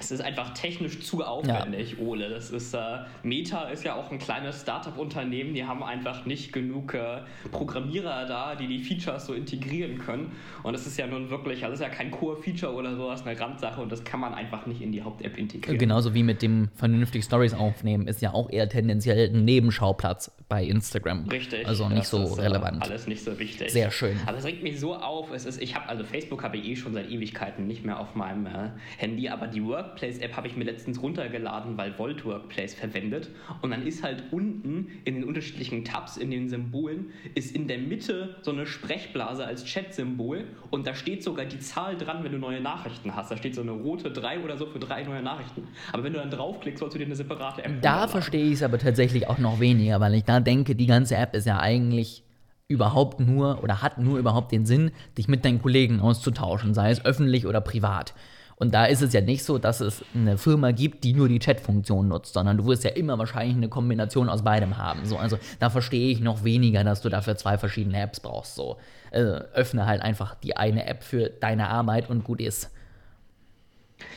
es 0.00 0.10
ist 0.10 0.22
einfach 0.22 0.54
technisch 0.54 1.00
zu 1.00 1.22
aufwendig, 1.24 1.96
ja. 1.98 2.04
Ole. 2.04 2.30
Das 2.30 2.50
ist, 2.50 2.74
äh, 2.74 2.78
Meta 3.22 3.64
ist 3.64 3.84
ja 3.84 3.94
auch 3.94 4.10
ein 4.10 4.18
kleines 4.18 4.62
Startup-Unternehmen, 4.62 5.54
die 5.54 5.64
haben 5.64 5.82
einfach 5.82 6.24
nicht 6.24 6.52
genug 6.52 6.94
äh, 6.94 7.18
Programmierer 7.52 8.26
da, 8.26 8.54
die 8.54 8.66
die 8.66 8.78
Features 8.78 9.26
so 9.26 9.34
integrieren 9.34 9.98
können. 9.98 10.32
Und 10.62 10.72
das 10.72 10.86
ist 10.86 10.96
ja 10.96 11.06
nun 11.06 11.30
wirklich, 11.30 11.64
also 11.64 11.72
das 11.72 11.80
ist 11.80 11.86
ja 11.86 11.92
kein 11.92 12.10
Core-Feature 12.10 12.72
oder 12.72 12.96
sowas, 12.96 13.26
eine 13.26 13.38
Randsache 13.38 13.80
und 13.80 13.92
das 13.92 14.02
kann 14.02 14.20
man 14.20 14.34
einfach 14.34 14.66
nicht 14.66 14.80
in 14.80 14.90
die 14.90 15.02
Haupt-App 15.02 15.36
integrieren. 15.36 15.78
Genauso 15.78 16.14
wie 16.14 16.22
mit 16.22 16.42
dem 16.42 16.70
vernünftig 16.74 17.24
Stories 17.24 17.54
aufnehmen, 17.54 18.08
ist 18.08 18.22
ja 18.22 18.32
auch 18.32 18.50
eher 18.50 18.68
tendenziell 18.68 19.28
ein 19.28 19.44
Nebenschauplatz 19.44 20.32
bei 20.48 20.64
Instagram. 20.64 21.28
Richtig. 21.28 21.66
Also 21.66 21.88
nicht 21.88 22.06
so 22.06 22.22
ist, 22.22 22.38
äh, 22.38 22.42
relevant. 22.42 22.82
Alles 22.82 23.06
nicht 23.06 23.22
so 23.22 23.38
wichtig. 23.38 23.70
Sehr 23.70 23.90
schön. 23.90 24.18
Aber 24.26 24.38
es 24.38 24.44
regt 24.44 24.62
mich 24.62 24.80
so 24.80 24.94
auf. 24.94 25.30
Es 25.32 25.44
ist, 25.44 25.60
ich 25.60 25.74
habe, 25.74 25.88
also 25.88 26.04
Facebook 26.04 26.42
habe 26.42 26.56
ich 26.56 26.66
eh 26.66 26.76
schon 26.76 26.94
seit 26.94 27.10
Ewigkeiten 27.10 27.66
nicht 27.66 27.84
mehr 27.84 28.00
auf 28.00 28.14
meinem 28.14 28.46
äh, 28.46 28.70
Handy, 28.96 29.28
aber 29.28 29.46
die 29.46 29.64
Work 29.64 29.89
Workplace-App 29.90 30.36
habe 30.36 30.46
ich 30.46 30.56
mir 30.56 30.64
letztens 30.64 31.02
runtergeladen, 31.02 31.76
weil 31.76 31.98
Volt 31.98 32.24
Workplace 32.24 32.74
verwendet. 32.74 33.28
Und 33.62 33.70
dann 33.70 33.86
ist 33.86 34.02
halt 34.02 34.24
unten 34.30 34.88
in 35.04 35.14
den 35.14 35.24
unterschiedlichen 35.24 35.84
Tabs, 35.84 36.16
in 36.16 36.30
den 36.30 36.48
Symbolen, 36.48 37.10
ist 37.34 37.54
in 37.54 37.68
der 37.68 37.78
Mitte 37.78 38.36
so 38.42 38.52
eine 38.52 38.66
Sprechblase 38.66 39.44
als 39.44 39.64
Chat-Symbol. 39.64 40.44
Und 40.70 40.86
da 40.86 40.94
steht 40.94 41.22
sogar 41.22 41.44
die 41.44 41.58
Zahl 41.58 41.96
dran, 41.96 42.24
wenn 42.24 42.32
du 42.32 42.38
neue 42.38 42.60
Nachrichten 42.60 43.14
hast. 43.14 43.30
Da 43.30 43.36
steht 43.36 43.54
so 43.54 43.62
eine 43.62 43.72
rote 43.72 44.10
3 44.10 44.40
oder 44.40 44.56
so 44.56 44.66
für 44.66 44.78
drei 44.78 45.02
neue 45.02 45.22
Nachrichten. 45.22 45.68
Aber 45.92 46.04
wenn 46.04 46.12
du 46.12 46.18
dann 46.18 46.30
draufklickst, 46.30 46.80
sollst 46.80 46.94
du 46.94 46.98
dir 46.98 47.06
eine 47.06 47.16
separate 47.16 47.64
App 47.64 47.82
Da 47.82 48.08
verstehe 48.08 48.46
ich 48.46 48.54
es 48.54 48.62
aber 48.62 48.78
tatsächlich 48.78 49.28
auch 49.28 49.38
noch 49.38 49.60
weniger, 49.60 50.00
weil 50.00 50.14
ich 50.14 50.24
da 50.24 50.40
denke, 50.40 50.74
die 50.74 50.86
ganze 50.86 51.16
App 51.16 51.34
ist 51.34 51.46
ja 51.46 51.58
eigentlich 51.58 52.22
überhaupt 52.68 53.18
nur 53.18 53.64
oder 53.64 53.82
hat 53.82 53.98
nur 53.98 54.18
überhaupt 54.18 54.52
den 54.52 54.64
Sinn, 54.64 54.92
dich 55.18 55.26
mit 55.26 55.44
deinen 55.44 55.60
Kollegen 55.60 55.98
auszutauschen, 56.00 56.72
sei 56.72 56.92
es 56.92 57.04
öffentlich 57.04 57.46
oder 57.46 57.60
privat. 57.60 58.14
Und 58.60 58.74
da 58.74 58.84
ist 58.84 59.00
es 59.00 59.14
ja 59.14 59.22
nicht 59.22 59.42
so, 59.42 59.56
dass 59.56 59.80
es 59.80 60.04
eine 60.14 60.36
Firma 60.36 60.70
gibt, 60.72 61.02
die 61.02 61.14
nur 61.14 61.28
die 61.28 61.38
Chat-Funktion 61.38 62.08
nutzt, 62.08 62.34
sondern 62.34 62.58
du 62.58 62.66
wirst 62.66 62.84
ja 62.84 62.90
immer 62.90 63.18
wahrscheinlich 63.18 63.56
eine 63.56 63.70
Kombination 63.70 64.28
aus 64.28 64.44
beidem 64.44 64.76
haben. 64.76 65.06
So, 65.06 65.16
also 65.16 65.38
da 65.58 65.70
verstehe 65.70 66.10
ich 66.10 66.20
noch 66.20 66.44
weniger, 66.44 66.84
dass 66.84 67.00
du 67.00 67.08
dafür 67.08 67.36
zwei 67.36 67.56
verschiedene 67.56 67.98
Apps 67.98 68.20
brauchst. 68.20 68.56
So, 68.56 68.76
äh, 69.12 69.20
öffne 69.20 69.86
halt 69.86 70.02
einfach 70.02 70.34
die 70.34 70.58
eine 70.58 70.86
App 70.86 71.02
für 71.02 71.30
deine 71.30 71.70
Arbeit 71.70 72.10
und 72.10 72.22
gut 72.22 72.42
ist. 72.42 72.70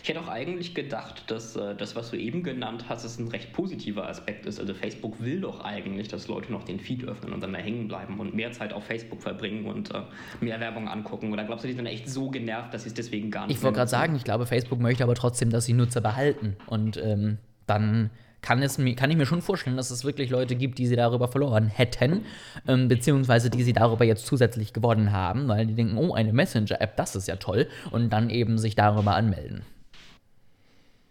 Ich 0.01 0.09
hätte 0.09 0.19
auch 0.19 0.27
eigentlich 0.27 0.75
gedacht, 0.75 1.23
dass 1.27 1.55
äh, 1.55 1.75
das, 1.75 1.95
was 1.95 2.11
du 2.11 2.17
eben 2.17 2.43
genannt 2.43 2.85
hast, 2.89 3.05
ist 3.05 3.19
ein 3.19 3.27
recht 3.29 3.53
positiver 3.53 4.07
Aspekt 4.07 4.45
ist. 4.45 4.59
Also 4.59 4.73
Facebook 4.73 5.21
will 5.21 5.41
doch 5.41 5.63
eigentlich, 5.63 6.07
dass 6.07 6.27
Leute 6.27 6.51
noch 6.51 6.63
den 6.63 6.79
Feed 6.79 7.03
öffnen 7.05 7.33
und 7.33 7.41
dann 7.41 7.53
da 7.53 7.59
hängen 7.59 7.87
bleiben 7.87 8.19
und 8.19 8.35
mehr 8.35 8.51
Zeit 8.51 8.73
auf 8.73 8.85
Facebook 8.85 9.21
verbringen 9.21 9.65
und 9.65 9.93
äh, 9.93 10.01
mehr 10.41 10.59
Werbung 10.59 10.87
angucken. 10.87 11.31
Oder 11.31 11.43
glaubst 11.43 11.63
du, 11.63 11.67
die 11.67 11.75
sind 11.75 11.85
echt 11.85 12.09
so 12.09 12.29
genervt, 12.29 12.73
dass 12.73 12.83
sie 12.83 12.89
es 12.89 12.93
deswegen 12.93 13.31
gar 13.31 13.47
nicht 13.47 13.57
Ich 13.57 13.63
wollte 13.63 13.77
gerade 13.77 13.89
sagen, 13.89 14.15
ich 14.15 14.23
glaube, 14.23 14.45
Facebook 14.45 14.79
möchte 14.79 15.03
aber 15.03 15.15
trotzdem, 15.15 15.49
dass 15.49 15.65
sie 15.65 15.73
Nutzer 15.73 16.01
behalten. 16.01 16.57
Und 16.67 16.97
ähm, 16.97 17.37
dann 17.65 18.09
kann, 18.43 18.61
es, 18.61 18.77
kann 18.95 19.09
ich 19.09 19.17
mir 19.17 19.25
schon 19.25 19.41
vorstellen, 19.41 19.77
dass 19.77 19.89
es 19.89 20.03
wirklich 20.03 20.29
Leute 20.29 20.55
gibt, 20.55 20.77
die 20.77 20.85
sie 20.85 20.95
darüber 20.95 21.27
verloren 21.27 21.67
hätten, 21.67 22.25
ähm, 22.67 22.87
beziehungsweise 22.87 23.49
die 23.49 23.63
sie 23.63 23.73
darüber 23.73 24.05
jetzt 24.05 24.27
zusätzlich 24.27 24.73
gewonnen 24.73 25.11
haben, 25.11 25.47
weil 25.47 25.65
die 25.65 25.73
denken, 25.73 25.97
oh, 25.97 26.13
eine 26.13 26.33
Messenger-App, 26.33 26.95
das 26.97 27.15
ist 27.15 27.27
ja 27.27 27.37
toll, 27.37 27.67
und 27.89 28.11
dann 28.11 28.29
eben 28.29 28.59
sich 28.59 28.75
darüber 28.75 29.15
anmelden. 29.15 29.63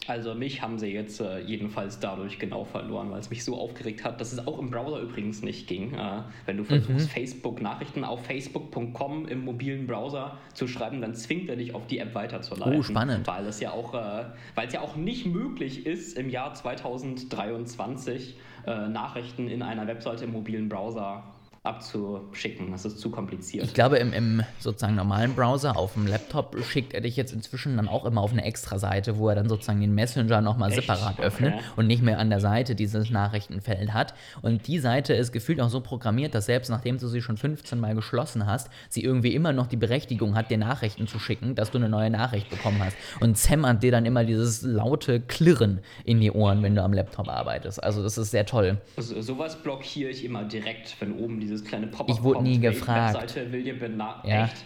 Also 0.09 0.35
mich 0.35 0.63
haben 0.63 0.79
sie 0.79 0.89
jetzt 0.89 1.21
äh, 1.21 1.41
jedenfalls 1.41 2.01
dadurch 2.01 2.39
genau 2.39 2.65
verloren, 2.65 3.11
weil 3.11 3.21
es 3.21 3.31
mich 3.31 3.45
so 3.45 3.57
aufgeregt 3.57 4.05
hat, 4.05 4.21
dass 4.21 4.33
es 4.33 4.47
auch 4.47 4.59
im 4.59 4.71
Browser 4.71 5.01
übrigens 5.01 5.43
nicht 5.43 5.69
ging. 5.69 5.95
Äh, 5.95 6.23
wenn 6.45 6.57
du 6.57 6.65
versuchst, 6.65 7.07
mhm. 7.07 7.11
Facebook-Nachrichten 7.11 8.05
auf 8.05 8.25
facebook.com 8.27 9.29
im 9.29 9.45
mobilen 9.45 9.87
Browser 9.87 10.39
zu 10.55 10.67
schreiben, 10.67 11.01
dann 11.01 11.15
zwingt 11.15 11.49
er 11.49 11.57
dich 11.57 11.75
auf 11.75 11.87
die 11.87 11.99
App 11.99 12.15
weiterzuleiten. 12.15 12.79
Oh, 12.79 12.83
spannend. 12.83 13.27
Weil 13.27 13.47
es 13.47 13.61
ja 13.61 13.73
auch, 13.73 13.95
äh, 13.95 14.25
weil 14.55 14.67
es 14.67 14.73
ja 14.73 14.81
auch 14.81 14.97
nicht 14.97 15.27
möglich 15.27 15.87
ist, 15.87 16.19
im 16.19 16.29
Jahr 16.29 16.55
2023 16.55 18.37
äh, 18.67 18.89
Nachrichten 18.89 19.49
in 19.49 19.63
einer 19.63 19.87
Webseite 19.87 20.25
im 20.25 20.33
mobilen 20.33 20.69
Browser 20.69 21.23
abzuschicken. 21.63 22.73
Das 22.73 22.85
ist 22.85 22.99
zu 22.99 23.11
kompliziert. 23.11 23.65
Ich 23.65 23.75
glaube, 23.75 23.99
im, 23.99 24.13
im, 24.13 24.43
sozusagen 24.59 24.97
normalen 24.97 25.35
Browser 25.35 25.77
auf 25.77 25.95
dem 25.95 26.07
Laptop 26.09 26.57
schickt 26.65 26.93
er 26.93 27.01
dich 27.01 27.17
jetzt 27.17 27.33
inzwischen 27.33 27.77
dann 27.77 27.89
auch 27.89 28.05
immer 28.05 28.21
auf 28.21 28.33
eine 28.33 28.45
extra 28.45 28.79
Seite, 28.79 29.19
wo 29.19 29.29
er 29.29 29.37
dann 29.37 29.49
sozusagen 29.49 29.81
den 29.81 29.95
Messenger 29.95 30.41
nochmal 30.41 30.73
separat 30.73 31.19
okay. 31.19 31.23
öffnet 31.23 31.55
und 31.77 31.87
nicht 31.87 32.03
mehr 32.03 32.19
an 32.19 32.31
der 32.31 32.41
Seite 32.41 32.75
dieses 32.75 33.11
Nachrichtenfeld 33.11 33.93
hat. 33.93 34.15
Und 34.41 34.67
die 34.67 34.81
Seite 34.81 35.15
ist 35.15 35.31
gefühlt 35.31 35.61
auch 35.61 35.69
so 35.69 35.81
programmiert, 35.81 36.35
dass 36.35 36.47
selbst 36.47 36.69
nachdem 36.69 36.99
du 36.99 37.07
sie 37.07 37.23
schon 37.23 37.37
15 37.37 37.79
Mal 37.79 37.95
geschlossen 37.95 38.47
hast, 38.47 38.69
sie 38.89 39.05
irgendwie 39.05 39.35
immer 39.35 39.53
noch 39.53 39.69
die 39.69 39.77
Berechtigung 39.77 40.35
hat, 40.35 40.51
dir 40.51 40.59
Nachrichten 40.59 41.07
zu 41.07 41.21
schicken, 41.21 41.55
dass 41.55 41.71
du 41.71 41.79
eine 41.79 41.89
neue 41.89 42.11
Nachricht 42.11 42.51
bekommen 42.51 42.83
hast. 42.83 42.97
Und 43.21 43.39
hämmert 43.53 43.83
dir 43.83 43.93
dann 43.93 44.07
immer 44.07 44.25
dieses 44.25 44.63
laute 44.63 45.21
Klirren 45.21 45.81
in 46.05 46.21
die 46.21 46.31
Ohren, 46.31 46.63
wenn 46.63 46.75
du 46.75 46.83
am 46.83 46.93
Laptop 46.93 47.29
arbeitest. 47.29 47.83
Also 47.83 48.03
das 48.03 48.19
ist 48.19 48.31
sehr 48.31 48.47
toll. 48.47 48.79
Also, 48.97 49.21
sowas 49.21 49.63
blockiere 49.63 50.11
ich 50.11 50.25
immer 50.25 50.45
direkt, 50.45 50.97
wenn 51.01 51.19
oben 51.19 51.39
diese 51.39 51.52
dieses 51.53 51.65
kleine 51.65 51.87
Pop-up 51.87 52.15
Ich 52.15 52.23
wurde 52.23 52.43
nie 52.43 52.59
gefragt. 52.59 53.15
Webseite 53.15 53.53
will 53.53 53.63
dir 53.63 53.77
ja. 54.25 54.45
Echt? 54.45 54.65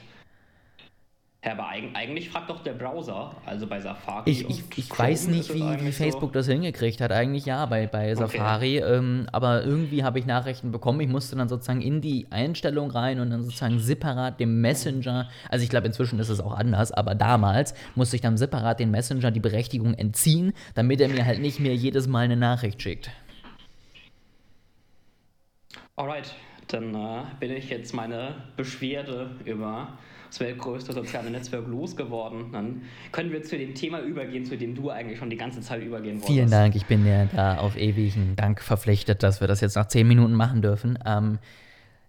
Ja, 1.45 1.52
aber 1.52 1.69
eigentlich 1.69 2.28
fragt 2.28 2.50
doch 2.50 2.64
der 2.64 2.73
Browser, 2.73 3.37
also 3.45 3.69
bei 3.69 3.81
Safari. 3.81 4.28
Ich, 4.28 4.50
ich, 4.50 4.64
ich 4.76 4.99
weiß 4.99 5.28
nicht, 5.28 5.55
wie, 5.55 5.62
wie 5.62 5.93
Facebook 5.93 6.31
so? 6.31 6.38
das 6.40 6.49
hingekriegt 6.49 7.00
hat. 7.00 7.12
Eigentlich 7.12 7.47
ja, 7.47 7.66
bei, 7.66 7.87
bei 7.87 8.12
Safari. 8.16 8.83
Okay. 8.83 8.95
Ähm, 8.95 9.28
aber 9.31 9.62
irgendwie 9.62 10.02
habe 10.02 10.19
ich 10.19 10.26
Nachrichten 10.26 10.73
bekommen. 10.73 11.00
Ich 11.02 11.09
musste 11.09 11.37
dann 11.37 11.49
sozusagen 11.49 11.83
in 11.83 12.00
die 12.00 12.26
Einstellung 12.31 12.90
rein 12.90 13.21
und 13.21 13.31
dann 13.31 13.45
sozusagen 13.45 13.78
separat 13.78 14.40
dem 14.40 14.61
Messenger, 14.61 15.28
also 15.49 15.62
ich 15.62 15.71
glaube, 15.71 15.87
inzwischen 15.87 16.19
ist 16.19 16.31
es 16.31 16.40
auch 16.40 16.52
anders, 16.52 16.90
aber 16.90 17.14
damals 17.14 17.75
musste 17.95 18.16
ich 18.16 18.23
dann 18.23 18.37
separat 18.37 18.81
den 18.81 18.90
Messenger 18.90 19.31
die 19.31 19.38
Berechtigung 19.38 19.95
entziehen, 19.95 20.52
damit 20.75 21.00
er 21.00 21.09
mir 21.09 21.25
halt 21.26 21.40
nicht 21.40 21.61
mehr 21.61 21.76
jedes 21.76 22.09
Mal 22.09 22.25
eine 22.25 22.37
Nachricht 22.37 22.83
schickt. 22.83 23.11
Alright, 25.95 26.35
dann 26.68 26.94
äh, 26.94 27.23
bin 27.38 27.52
ich 27.52 27.70
jetzt 27.70 27.94
meine 27.94 28.35
Beschwerde 28.56 29.30
über 29.44 29.96
das 30.28 30.40
weltgrößte 30.40 30.92
soziale 30.92 31.30
Netzwerk 31.30 31.66
losgeworden. 31.66 32.52
Dann 32.52 32.82
können 33.12 33.30
wir 33.32 33.42
zu 33.42 33.56
dem 33.56 33.75
Thema 33.75 34.00
übergehen, 34.00 34.44
zu 34.44 34.56
dem 34.56 34.75
du 34.75 34.90
eigentlich 34.90 35.18
schon 35.18 35.30
die 35.30 35.37
ganze 35.37 35.61
Zeit 35.61 35.82
übergehen 35.82 36.16
wolltest. 36.16 36.32
Vielen 36.32 36.50
Dank, 36.50 36.75
ich 36.75 36.87
bin 36.87 37.04
dir 37.04 37.28
da 37.35 37.58
auf 37.58 37.76
ewigen 37.76 38.35
Dank 38.37 38.61
verpflichtet, 38.61 39.23
dass 39.23 39.40
wir 39.40 39.49
das 39.49 39.61
jetzt 39.61 39.76
nach 39.76 39.88
zehn 39.88 40.08
Minuten 40.08 40.35
machen 40.35 40.62
dürfen. 40.62 40.99
Ähm, 41.06 41.38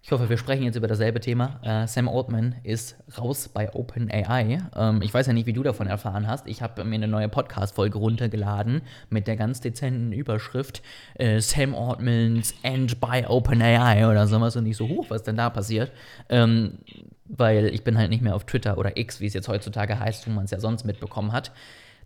ich 0.02 0.12
hoffe, 0.12 0.28
wir 0.28 0.38
sprechen 0.38 0.62
jetzt 0.62 0.76
über 0.76 0.86
dasselbe 0.86 1.20
Thema. 1.20 1.60
Äh, 1.62 1.86
Sam 1.86 2.08
Altman 2.08 2.54
ist 2.62 2.96
raus 3.18 3.48
bei 3.48 3.74
OpenAI. 3.74 4.58
Ähm, 4.74 5.02
ich 5.02 5.12
weiß 5.12 5.26
ja 5.26 5.32
nicht, 5.32 5.46
wie 5.46 5.52
du 5.52 5.62
davon 5.62 5.86
erfahren 5.86 6.26
hast. 6.26 6.46
Ich 6.46 6.62
habe 6.62 6.84
mir 6.84 6.94
eine 6.94 7.08
neue 7.08 7.28
Podcast-Folge 7.28 7.98
runtergeladen 7.98 8.82
mit 9.10 9.26
der 9.26 9.36
ganz 9.36 9.60
dezenten 9.60 10.12
Überschrift 10.12 10.82
äh, 11.14 11.40
Sam 11.40 11.74
Altman's 11.74 12.54
End 12.62 13.00
by 13.00 13.24
OpenAI 13.26 14.08
oder 14.08 14.26
sowas 14.26 14.56
und 14.56 14.64
nicht 14.64 14.76
so 14.76 14.88
hoch, 14.88 15.06
was 15.08 15.24
denn 15.24 15.36
da 15.36 15.50
passiert. 15.50 15.92
Ähm, 16.28 16.78
weil 17.26 17.66
ich 17.66 17.84
bin 17.84 17.98
halt 17.98 18.10
nicht 18.10 18.22
mehr 18.22 18.34
auf 18.34 18.44
Twitter 18.44 18.78
oder 18.78 18.96
X, 18.96 19.20
wie 19.20 19.26
es 19.26 19.34
jetzt 19.34 19.48
heutzutage 19.48 20.00
heißt, 20.00 20.26
wo 20.26 20.30
man 20.30 20.44
es 20.44 20.50
ja 20.50 20.60
sonst 20.60 20.84
mitbekommen 20.84 21.32
hat. 21.32 21.52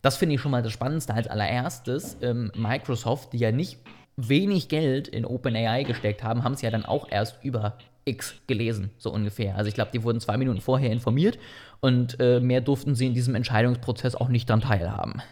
Das 0.01 0.17
finde 0.17 0.35
ich 0.35 0.41
schon 0.41 0.51
mal 0.51 0.63
das 0.63 0.73
Spannendste 0.73 1.15
als 1.15 1.29
allererstes. 1.29 2.17
Ähm, 2.23 2.51
Microsoft, 2.57 3.33
die 3.33 3.39
ja 3.39 3.53
nicht 3.53 3.79
wenig 4.17 4.69
Geld 4.69 5.09
in 5.09 5.25
OpenAI 5.25 5.85
gesteckt 5.85 6.23
haben, 6.23 6.45
haben 6.45 6.55
es 6.55 6.63
ja 6.63 6.71
dann 6.71 6.85
auch 6.85 7.11
erst 7.11 7.43
über 7.43 7.79
X 8.05 8.35
gelesen, 8.47 8.91
so 8.99 9.13
ungefähr. 9.13 9.57
Also 9.57 9.69
ich 9.69 9.75
glaube, 9.75 9.91
die 9.93 10.03
wurden 10.03 10.21
zwei 10.21 10.37
Minuten 10.37 10.61
vorher 10.61 10.91
informiert 10.91 11.39
und 11.81 12.19
äh, 12.21 12.41
mehr 12.41 12.61
durften 12.61 12.95
sie 12.95 13.07
in 13.07 13.15
diesem 13.15 13.35
Entscheidungsprozess 13.35 14.15
auch 14.15 14.29
nicht 14.29 14.49
dran 14.49 14.61
teilhaben. 14.61 15.23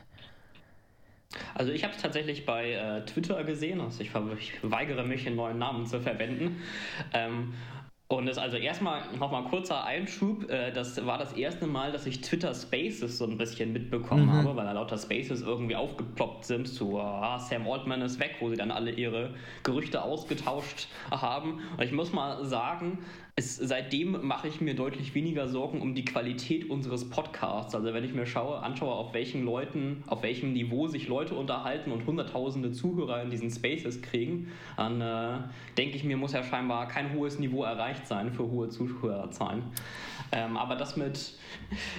Also 1.55 1.73
ich 1.73 1.85
habe 1.85 1.95
es 1.95 2.03
tatsächlich 2.03 2.45
bei 2.45 2.73
äh, 2.73 3.05
Twitter 3.05 3.43
gesehen, 3.45 3.81
also 3.81 4.03
ich, 4.03 4.11
ich, 4.39 4.53
weigere 4.63 5.05
mich, 5.05 5.27
einen 5.27 5.37
neuen 5.37 5.59
Namen 5.59 5.87
zu 5.87 6.01
verwenden. 6.01 6.61
Ähm, 7.13 7.55
und 8.11 8.26
das 8.26 8.38
also 8.38 8.57
erstmal 8.57 9.02
nochmal 9.17 9.45
kurzer 9.45 9.85
Einschub. 9.85 10.50
Äh, 10.50 10.73
das 10.73 11.07
war 11.07 11.17
das 11.17 11.33
erste 11.33 11.69
Mal, 11.69 11.93
dass 11.93 12.07
ich 12.07 12.21
Twitter 12.21 12.52
Spaces 12.55 13.19
so 13.19 13.25
ein 13.25 13.38
bisschen 13.38 13.73
mitbekommen 13.73 14.26
mhm. 14.26 14.33
habe, 14.33 14.57
weil 14.57 14.64
da 14.64 14.73
lauter 14.73 14.99
Spaces 14.99 15.43
irgendwie 15.43 15.76
aufgeploppt 15.76 16.45
sind 16.45 16.67
zu 16.67 16.99
ah, 16.99 17.38
Sam 17.38 17.71
Altman 17.71 18.02
ist 18.02 18.19
weg, 18.19 18.35
wo 18.40 18.49
sie 18.49 18.57
dann 18.57 18.73
alle 18.73 18.90
ihre 18.90 19.35
Gerüchte 19.62 20.02
ausgetauscht 20.02 20.88
haben. 21.12 21.61
Und 21.76 21.85
ich 21.85 21.93
muss 21.93 22.12
mal 22.12 22.45
sagen, 22.45 22.99
es, 23.37 23.57
seitdem 23.57 24.27
mache 24.27 24.49
ich 24.49 24.61
mir 24.61 24.75
deutlich 24.75 25.15
weniger 25.15 25.49
Sorgen 25.49 25.81
um 25.81 25.95
die 25.95 26.05
Qualität 26.05 26.69
unseres 26.69 27.09
Podcasts. 27.09 27.75
Also 27.75 27.93
wenn 27.95 28.05
ich 28.05 28.13
mir 28.13 28.27
schaue, 28.27 28.61
anschaue, 28.61 28.93
auf 28.93 29.15
welchen 29.15 29.45
Leuten, 29.45 30.03
auf 30.07 30.23
welchem 30.23 30.53
Niveau 30.53 30.89
sich 30.89 31.09
Leute 31.09 31.35
unterhalten 31.35 31.93
und 31.93 32.07
hunderttausende 32.07 32.73
Zuhörer 32.73 33.23
in 33.23 33.31
diesen 33.31 33.51
Spaces 33.51 34.03
kriegen, 34.03 34.49
dann 34.77 35.01
äh, 35.01 35.39
denke 35.79 35.97
ich 35.97 36.05
mir, 36.05 36.17
muss 36.17 36.33
ja 36.33 36.43
scheinbar 36.43 36.89
kein 36.89 37.15
hohes 37.15 37.39
Niveau 37.39 37.65
erreicht 37.65 38.07
sein 38.07 38.33
für 38.33 38.51
hohe 38.51 38.69
Zuhörerzahlen. 38.69 39.63
Ähm, 40.33 40.57
aber 40.57 40.77
das 40.77 40.97
mit, 40.97 41.33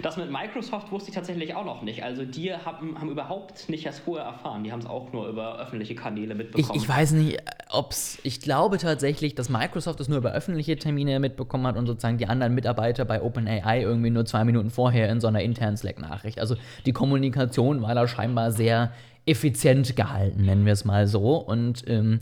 das 0.02 0.18
mit 0.18 0.32
Microsoft 0.32 0.92
wusste 0.92 1.10
ich 1.10 1.16
tatsächlich 1.16 1.56
auch 1.56 1.66
noch 1.66 1.82
nicht. 1.82 2.04
Also 2.04 2.24
die 2.26 2.54
haben, 2.54 3.00
haben 3.00 3.10
überhaupt 3.10 3.68
nicht 3.70 3.86
das 3.86 4.00
vorher 4.00 4.26
erfahren. 4.26 4.64
Die 4.64 4.72
haben 4.72 4.80
es 4.80 4.86
auch 4.86 5.12
nur 5.12 5.28
über 5.28 5.60
öffentliche 5.60 5.96
Kanäle 5.96 6.36
mitbekommen. 6.36 6.78
Ich, 6.78 6.84
ich 6.84 6.90
weiß 6.90 7.12
nicht, 7.12 7.40
ob 7.72 7.92
es. 7.92 8.20
Ich 8.24 8.42
glaube 8.42 8.78
tatsächlich, 8.78 9.36
dass 9.36 9.50
Microsoft 9.50 10.00
es 10.00 10.08
nur 10.08 10.18
über 10.18 10.32
öffentliche 10.32 10.78
Termine 10.78 11.20
mitbekommen 11.20 11.68
hat 11.68 11.78
und 11.78 11.88
sozusagen 11.88 12.18
die 12.18 12.28
anderen 12.28 12.54
Mitarbeiter 12.54 13.06
bei 13.06 13.22
OpenAI 13.22 13.82
irgendwie 13.82 14.10
nur 14.10 14.25
zwei 14.25 14.44
Minuten 14.44 14.70
vorher 14.70 15.10
in 15.10 15.20
so 15.22 15.28
einer 15.28 15.42
internen 15.42 15.78
Slack-Nachricht. 15.78 16.40
Also 16.40 16.56
die 16.86 16.94
Kommunikation 16.94 17.82
war 17.82 17.96
da 17.96 18.08
scheinbar 18.08 18.51
sehr 18.51 18.92
effizient 19.25 19.96
gehalten, 19.96 20.46
nennen 20.46 20.66
wir 20.66 20.74
es 20.74 20.86
mal 20.86 21.08
so. 21.08 21.36
Und 21.36 21.84
ähm, 21.88 22.20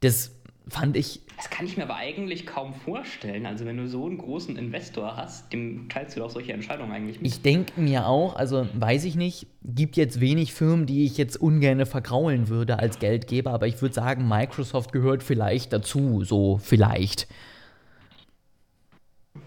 das 0.00 0.32
fand 0.68 0.96
ich. 0.96 1.20
Das 1.42 1.50
kann 1.50 1.66
ich 1.66 1.76
mir 1.76 1.82
aber 1.82 1.96
eigentlich 1.96 2.46
kaum 2.46 2.72
vorstellen. 2.72 3.46
Also, 3.46 3.66
wenn 3.66 3.76
du 3.76 3.88
so 3.88 4.06
einen 4.06 4.16
großen 4.16 4.56
Investor 4.56 5.16
hast, 5.16 5.52
dem 5.52 5.88
teilst 5.88 6.14
du 6.14 6.20
doch 6.20 6.30
solche 6.30 6.52
Entscheidungen 6.52 6.92
eigentlich 6.92 7.20
mit. 7.20 7.32
Ich 7.32 7.42
denke 7.42 7.80
mir 7.80 8.06
auch, 8.06 8.36
also 8.36 8.68
weiß 8.74 9.04
ich 9.06 9.16
nicht, 9.16 9.48
gibt 9.64 9.96
jetzt 9.96 10.20
wenig 10.20 10.54
Firmen, 10.54 10.86
die 10.86 11.04
ich 11.04 11.18
jetzt 11.18 11.36
ungern 11.36 11.84
vergraulen 11.84 12.48
würde 12.48 12.78
als 12.78 13.00
Geldgeber, 13.00 13.50
aber 13.50 13.66
ich 13.66 13.82
würde 13.82 13.92
sagen, 13.92 14.28
Microsoft 14.28 14.92
gehört 14.92 15.24
vielleicht 15.24 15.72
dazu, 15.72 16.22
so 16.22 16.58
vielleicht. 16.58 17.26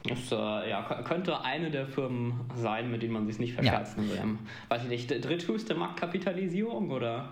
Das 0.04 0.34
äh, 0.34 0.70
ja, 0.70 1.02
könnte 1.06 1.46
eine 1.46 1.72
der 1.72 1.88
Firmen 1.88 2.42
sein, 2.58 2.92
mit 2.92 3.04
denen 3.04 3.14
man 3.14 3.26
sich 3.26 3.40
nicht 3.40 3.54
verscherzen 3.54 4.10
ja. 4.10 4.22
will. 4.22 4.38
Weiß 4.68 4.84
ich 4.84 4.90
nicht, 4.90 5.10
dritthöchste 5.24 5.76
Marktkapitalisierung 5.76 6.92
oder? 6.92 7.30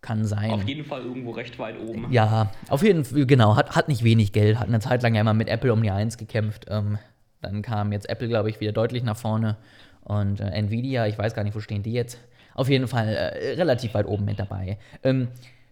Kann 0.00 0.24
sein. 0.24 0.52
Auf 0.52 0.62
jeden 0.62 0.84
Fall 0.84 1.02
irgendwo 1.02 1.32
recht 1.32 1.58
weit 1.58 1.80
oben. 1.80 2.06
Ja, 2.10 2.52
auf 2.68 2.82
jeden 2.82 3.04
Fall, 3.04 3.26
genau. 3.26 3.56
Hat, 3.56 3.74
hat 3.74 3.88
nicht 3.88 4.04
wenig 4.04 4.32
Geld. 4.32 4.58
Hat 4.58 4.68
eine 4.68 4.80
Zeit 4.80 5.02
lang 5.02 5.14
ja 5.14 5.22
immer 5.22 5.34
mit 5.34 5.48
Apple 5.48 5.72
um 5.72 5.82
die 5.82 5.90
Eins 5.90 6.16
gekämpft. 6.16 6.66
Ähm, 6.68 6.98
dann 7.42 7.62
kam 7.62 7.92
jetzt 7.92 8.08
Apple, 8.08 8.28
glaube 8.28 8.48
ich, 8.50 8.60
wieder 8.60 8.72
deutlich 8.72 9.02
nach 9.02 9.16
vorne. 9.16 9.56
Und 10.02 10.40
äh, 10.40 10.50
Nvidia, 10.50 11.06
ich 11.06 11.18
weiß 11.18 11.34
gar 11.34 11.42
nicht, 11.42 11.56
wo 11.56 11.60
stehen 11.60 11.82
die 11.82 11.92
jetzt. 11.92 12.18
Auf 12.54 12.68
jeden 12.68 12.88
Fall 12.88 13.08
äh, 13.08 13.54
relativ 13.54 13.94
weit 13.94 14.06
oben 14.06 14.24
mit 14.24 14.38
dabei. 14.38 14.78
Ähm, 15.02 15.28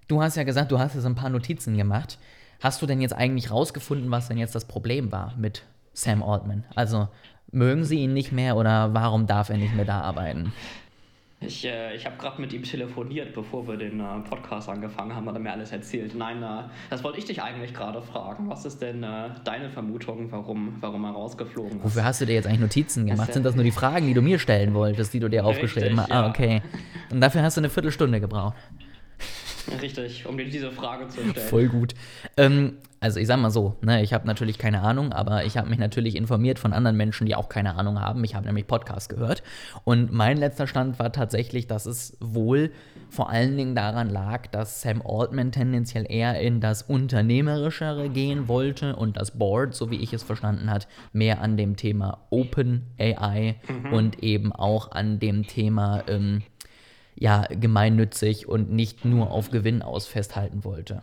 du 0.08 0.22
hast 0.22 0.36
ja 0.36 0.42
gesagt, 0.42 0.72
du 0.72 0.78
hast 0.78 0.94
jetzt 0.94 1.06
ein 1.06 1.14
paar 1.14 1.30
Notizen 1.30 1.76
gemacht. 1.76 2.18
Hast 2.60 2.82
du 2.82 2.86
denn 2.86 3.00
jetzt 3.00 3.14
eigentlich 3.14 3.50
rausgefunden, 3.50 4.10
was 4.10 4.28
denn 4.28 4.38
jetzt 4.38 4.54
das 4.54 4.64
Problem 4.64 5.12
war 5.12 5.34
mit 5.36 5.62
Sam 5.92 6.22
Altman? 6.22 6.64
Also 6.74 7.08
mögen 7.52 7.84
sie 7.84 8.00
ihn 8.00 8.12
nicht 8.12 8.32
mehr 8.32 8.56
oder 8.56 8.94
warum 8.94 9.26
darf 9.26 9.50
er 9.50 9.56
nicht 9.56 9.74
mehr 9.74 9.84
da 9.84 10.00
arbeiten? 10.00 10.52
Ich, 11.40 11.66
äh, 11.66 11.94
ich 11.94 12.06
habe 12.06 12.16
gerade 12.16 12.40
mit 12.40 12.52
ihm 12.54 12.62
telefoniert, 12.62 13.34
bevor 13.34 13.68
wir 13.68 13.76
den 13.76 14.00
äh, 14.00 14.04
Podcast 14.28 14.70
angefangen 14.70 15.14
haben, 15.14 15.28
hat 15.28 15.34
er 15.34 15.40
mir 15.40 15.52
alles 15.52 15.70
erzählt. 15.70 16.14
Nein, 16.14 16.42
äh, 16.42 16.62
das 16.88 17.04
wollte 17.04 17.18
ich 17.18 17.26
dich 17.26 17.42
eigentlich 17.42 17.74
gerade 17.74 18.00
fragen. 18.00 18.48
Was 18.48 18.64
ist 18.64 18.80
denn 18.80 19.02
äh, 19.02 19.28
deine 19.44 19.68
Vermutung, 19.68 20.32
warum, 20.32 20.76
warum 20.80 21.04
er 21.04 21.10
rausgeflogen 21.10 21.78
ist? 21.78 21.84
Wofür 21.84 22.04
hast 22.04 22.22
du 22.22 22.24
dir 22.26 22.34
jetzt 22.34 22.46
eigentlich 22.46 22.60
Notizen 22.60 23.06
gemacht? 23.06 23.34
Sind 23.34 23.44
das 23.44 23.54
nur 23.54 23.64
die 23.64 23.70
Fragen, 23.70 24.06
die 24.06 24.14
du 24.14 24.22
mir 24.22 24.38
stellen 24.38 24.72
wolltest, 24.72 25.12
die 25.12 25.20
du 25.20 25.28
dir 25.28 25.44
aufgeschrieben 25.44 26.00
hast? 26.00 26.08
Ja. 26.08 26.22
Ah, 26.22 26.28
okay. 26.30 26.62
Und 27.10 27.20
dafür 27.20 27.42
hast 27.42 27.58
du 27.58 27.60
eine 27.60 27.68
Viertelstunde 27.68 28.18
gebraucht. 28.18 28.56
Richtig, 29.82 30.26
um 30.26 30.36
dir 30.36 30.46
diese 30.46 30.70
Frage 30.70 31.08
zu 31.08 31.20
stellen. 31.20 31.46
Voll 31.48 31.68
gut. 31.68 31.94
Ähm, 32.36 32.78
also 33.00 33.20
ich 33.20 33.26
sag 33.26 33.38
mal 33.38 33.50
so, 33.50 33.76
ne, 33.82 34.02
ich 34.02 34.12
habe 34.12 34.26
natürlich 34.26 34.58
keine 34.58 34.82
Ahnung, 34.82 35.12
aber 35.12 35.44
ich 35.44 35.56
habe 35.56 35.68
mich 35.68 35.78
natürlich 35.78 36.16
informiert 36.16 36.58
von 36.58 36.72
anderen 36.72 36.96
Menschen, 36.96 37.26
die 37.26 37.34
auch 37.34 37.48
keine 37.48 37.74
Ahnung 37.76 38.00
haben. 38.00 38.24
Ich 38.24 38.34
habe 38.34 38.46
nämlich 38.46 38.66
Podcasts 38.66 39.08
gehört. 39.08 39.42
Und 39.84 40.12
mein 40.12 40.38
letzter 40.38 40.66
Stand 40.66 40.98
war 40.98 41.12
tatsächlich, 41.12 41.66
dass 41.66 41.86
es 41.86 42.16
wohl 42.20 42.72
vor 43.08 43.30
allen 43.30 43.56
Dingen 43.56 43.74
daran 43.74 44.10
lag, 44.10 44.46
dass 44.48 44.82
Sam 44.82 45.02
Altman 45.06 45.52
tendenziell 45.52 46.06
eher 46.08 46.40
in 46.40 46.60
das 46.60 46.82
Unternehmerischere 46.82 48.08
gehen 48.08 48.48
wollte 48.48 48.96
und 48.96 49.16
das 49.16 49.38
Board, 49.38 49.74
so 49.74 49.90
wie 49.90 49.96
ich 49.96 50.12
es 50.12 50.22
verstanden 50.22 50.70
hat, 50.70 50.88
mehr 51.12 51.40
an 51.42 51.56
dem 51.56 51.76
Thema 51.76 52.26
Open 52.30 52.86
AI 52.98 53.56
mhm. 53.68 53.92
und 53.92 54.22
eben 54.22 54.52
auch 54.52 54.90
an 54.90 55.18
dem 55.18 55.46
Thema 55.46 56.02
ähm, 56.08 56.42
ja, 57.18 57.46
gemeinnützig 57.50 58.46
und 58.46 58.70
nicht 58.70 59.04
nur 59.04 59.30
auf 59.30 59.50
Gewinn 59.50 59.82
aus 59.82 60.06
festhalten 60.06 60.64
wollte. 60.64 61.02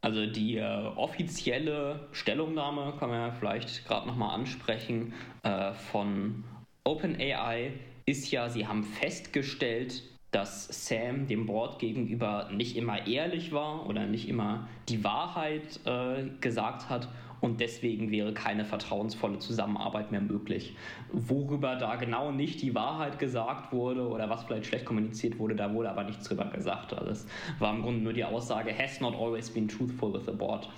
Also 0.00 0.26
die 0.26 0.56
äh, 0.56 0.86
offizielle 0.96 2.08
Stellungnahme 2.12 2.94
kann 2.98 3.10
man 3.10 3.20
ja 3.20 3.30
vielleicht 3.30 3.86
gerade 3.86 4.08
nochmal 4.08 4.34
ansprechen 4.34 5.12
äh, 5.44 5.72
von 5.72 6.42
OpenAI 6.84 7.72
ist 8.04 8.30
ja, 8.32 8.48
sie 8.48 8.66
haben 8.66 8.82
festgestellt, 8.82 10.02
dass 10.32 10.88
Sam 10.88 11.28
dem 11.28 11.46
Board 11.46 11.78
gegenüber 11.78 12.48
nicht 12.50 12.76
immer 12.76 13.06
ehrlich 13.06 13.52
war 13.52 13.86
oder 13.86 14.06
nicht 14.06 14.28
immer 14.28 14.68
die 14.88 15.04
Wahrheit 15.04 15.78
äh, 15.84 16.24
gesagt 16.40 16.88
hat 16.88 17.08
und 17.42 17.60
deswegen 17.60 18.10
wäre 18.10 18.32
keine 18.32 18.64
vertrauensvolle 18.64 19.40
Zusammenarbeit 19.40 20.12
mehr 20.12 20.20
möglich. 20.20 20.76
Worüber 21.12 21.74
da 21.76 21.96
genau 21.96 22.30
nicht 22.30 22.62
die 22.62 22.74
Wahrheit 22.74 23.18
gesagt 23.18 23.72
wurde 23.72 24.08
oder 24.08 24.30
was 24.30 24.44
vielleicht 24.44 24.66
schlecht 24.66 24.86
kommuniziert 24.86 25.38
wurde, 25.38 25.56
da 25.56 25.74
wurde 25.74 25.90
aber 25.90 26.04
nichts 26.04 26.26
drüber 26.26 26.44
gesagt. 26.46 26.94
Also 26.94 27.10
es 27.10 27.26
war 27.58 27.74
im 27.74 27.82
Grunde 27.82 28.00
nur 28.00 28.12
die 28.12 28.24
Aussage, 28.24 28.72
has 28.76 29.00
not 29.00 29.14
always 29.14 29.50
been 29.50 29.66
truthful 29.66 30.14
with 30.14 30.24
the 30.24 30.32
board. 30.32 30.68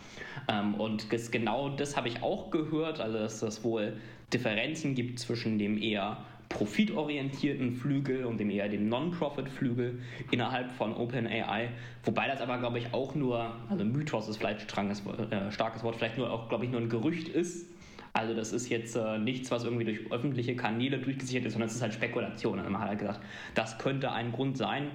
Ähm, 0.49 0.75
und 0.75 1.09
genau 1.31 1.69
das 1.69 1.97
habe 1.97 2.09
ich 2.09 2.23
auch 2.23 2.51
gehört, 2.51 2.99
also 2.99 3.19
dass 3.19 3.43
es 3.43 3.63
wohl 3.63 3.99
Differenzen 4.33 4.95
gibt 4.95 5.19
zwischen 5.19 5.59
dem 5.59 5.81
eher 5.81 6.17
profitorientierten 6.55 7.73
Flügel 7.73 8.25
und 8.25 8.39
dem 8.39 8.49
eher 8.49 8.69
dem 8.69 8.89
Non-Profit-Flügel 8.89 10.01
innerhalb 10.31 10.71
von 10.71 10.95
OpenAI. 10.95 11.69
Wobei 12.05 12.29
das 12.29 12.41
aber, 12.41 12.59
glaube 12.59 12.79
ich, 12.79 12.95
auch 12.95 13.15
nur, 13.15 13.57
also 13.69 13.85
Mythos 13.85 14.29
ist 14.29 14.37
vielleicht 14.39 14.79
ein 14.79 14.91
äh, 14.91 15.51
starkes 15.51 15.83
Wort, 15.83 15.97
vielleicht 15.97 16.17
nur 16.17 16.31
auch, 16.31 16.49
glaube 16.49 16.65
ich, 16.65 16.71
nur 16.71 16.81
ein 16.81 16.89
Gerücht 16.89 17.29
ist. 17.29 17.71
Also 18.13 18.35
das 18.35 18.53
ist 18.53 18.69
jetzt 18.69 18.95
äh, 18.95 19.19
nichts, 19.19 19.51
was 19.51 19.65
irgendwie 19.65 19.85
durch 19.85 20.13
öffentliche 20.13 20.55
Kanäle 20.55 20.99
durchgesichert 20.99 21.45
ist, 21.45 21.55
sondern 21.55 21.69
es 21.69 21.75
ist 21.75 21.83
halt 21.83 21.93
Spekulation. 21.93 22.59
Also 22.61 22.71
man 22.71 22.81
hat 22.81 22.89
halt 22.91 23.01
gesagt, 23.01 23.21
das 23.57 23.77
könnte 23.79 24.13
ein 24.13 24.31
Grund 24.31 24.57
sein, 24.57 24.91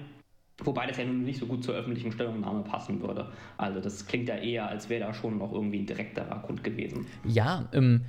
Wobei 0.62 0.86
das 0.86 0.98
ja 0.98 1.04
nun 1.06 1.24
nicht 1.24 1.38
so 1.38 1.46
gut 1.46 1.64
zur 1.64 1.74
öffentlichen 1.74 2.12
Stellungnahme 2.12 2.62
passen 2.62 3.00
würde. 3.00 3.32
Also 3.56 3.80
das 3.80 4.06
klingt 4.06 4.28
ja 4.28 4.36
eher, 4.36 4.68
als 4.68 4.90
wäre 4.90 5.06
da 5.06 5.14
schon 5.14 5.38
noch 5.38 5.52
irgendwie 5.52 5.78
ein 5.78 5.86
direkterer 5.86 6.42
Grund 6.44 6.62
gewesen. 6.62 7.06
Ja, 7.24 7.66
ähm, 7.72 8.02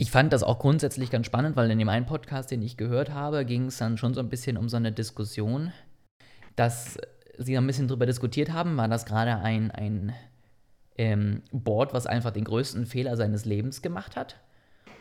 ich 0.00 0.10
fand 0.10 0.32
das 0.32 0.42
auch 0.42 0.58
grundsätzlich 0.58 1.10
ganz 1.10 1.26
spannend, 1.26 1.56
weil 1.56 1.70
in 1.70 1.78
dem 1.78 1.90
einen 1.90 2.06
Podcast, 2.06 2.50
den 2.50 2.62
ich 2.62 2.78
gehört 2.78 3.10
habe, 3.10 3.44
ging 3.44 3.66
es 3.66 3.76
dann 3.76 3.98
schon 3.98 4.14
so 4.14 4.20
ein 4.20 4.30
bisschen 4.30 4.56
um 4.56 4.66
so 4.70 4.78
eine 4.78 4.92
Diskussion, 4.92 5.74
dass 6.56 6.96
sie 7.36 7.58
ein 7.58 7.66
bisschen 7.66 7.86
drüber 7.86 8.06
diskutiert 8.06 8.50
haben, 8.50 8.78
war 8.78 8.88
das 8.88 9.04
gerade 9.04 9.36
ein, 9.36 9.70
ein 9.70 10.14
ähm, 10.96 11.42
Board, 11.52 11.92
was 11.92 12.06
einfach 12.06 12.30
den 12.30 12.44
größten 12.44 12.86
Fehler 12.86 13.14
seines 13.18 13.44
Lebens 13.44 13.82
gemacht 13.82 14.16
hat? 14.16 14.36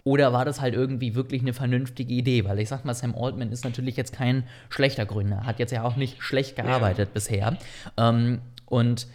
Oder 0.03 0.33
war 0.33 0.43
das 0.43 0.59
halt 0.59 0.73
irgendwie 0.73 1.15
wirklich 1.15 1.43
eine 1.43 1.53
vernünftige 1.53 2.13
Idee? 2.13 2.43
Weil 2.43 2.59
ich 2.59 2.67
sag 2.67 2.83
mal, 2.83 2.93
Sam 2.93 3.15
Altman 3.15 3.53
ist 3.53 3.63
natürlich 3.63 3.95
jetzt 3.95 4.11
kein 4.11 4.43
schlechter 4.67 5.05
Gründer, 5.05 5.45
hat 5.45 5.59
jetzt 5.59 5.71
ja 5.71 5.83
auch 5.83 5.95
nicht 5.95 6.21
schlecht 6.21 6.57
gearbeitet 6.57 7.07
ja. 7.07 7.13
bisher. 7.13 7.57
Ähm, 7.95 8.41
und 8.65 9.07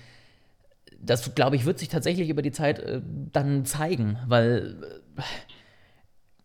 das, 0.98 1.34
glaube 1.34 1.56
ich, 1.56 1.66
wird 1.66 1.78
sich 1.78 1.90
tatsächlich 1.90 2.30
über 2.30 2.40
die 2.40 2.52
Zeit 2.52 2.78
äh, 2.78 3.02
dann 3.04 3.66
zeigen, 3.66 4.18
weil 4.26 4.78
äh, 5.18 5.22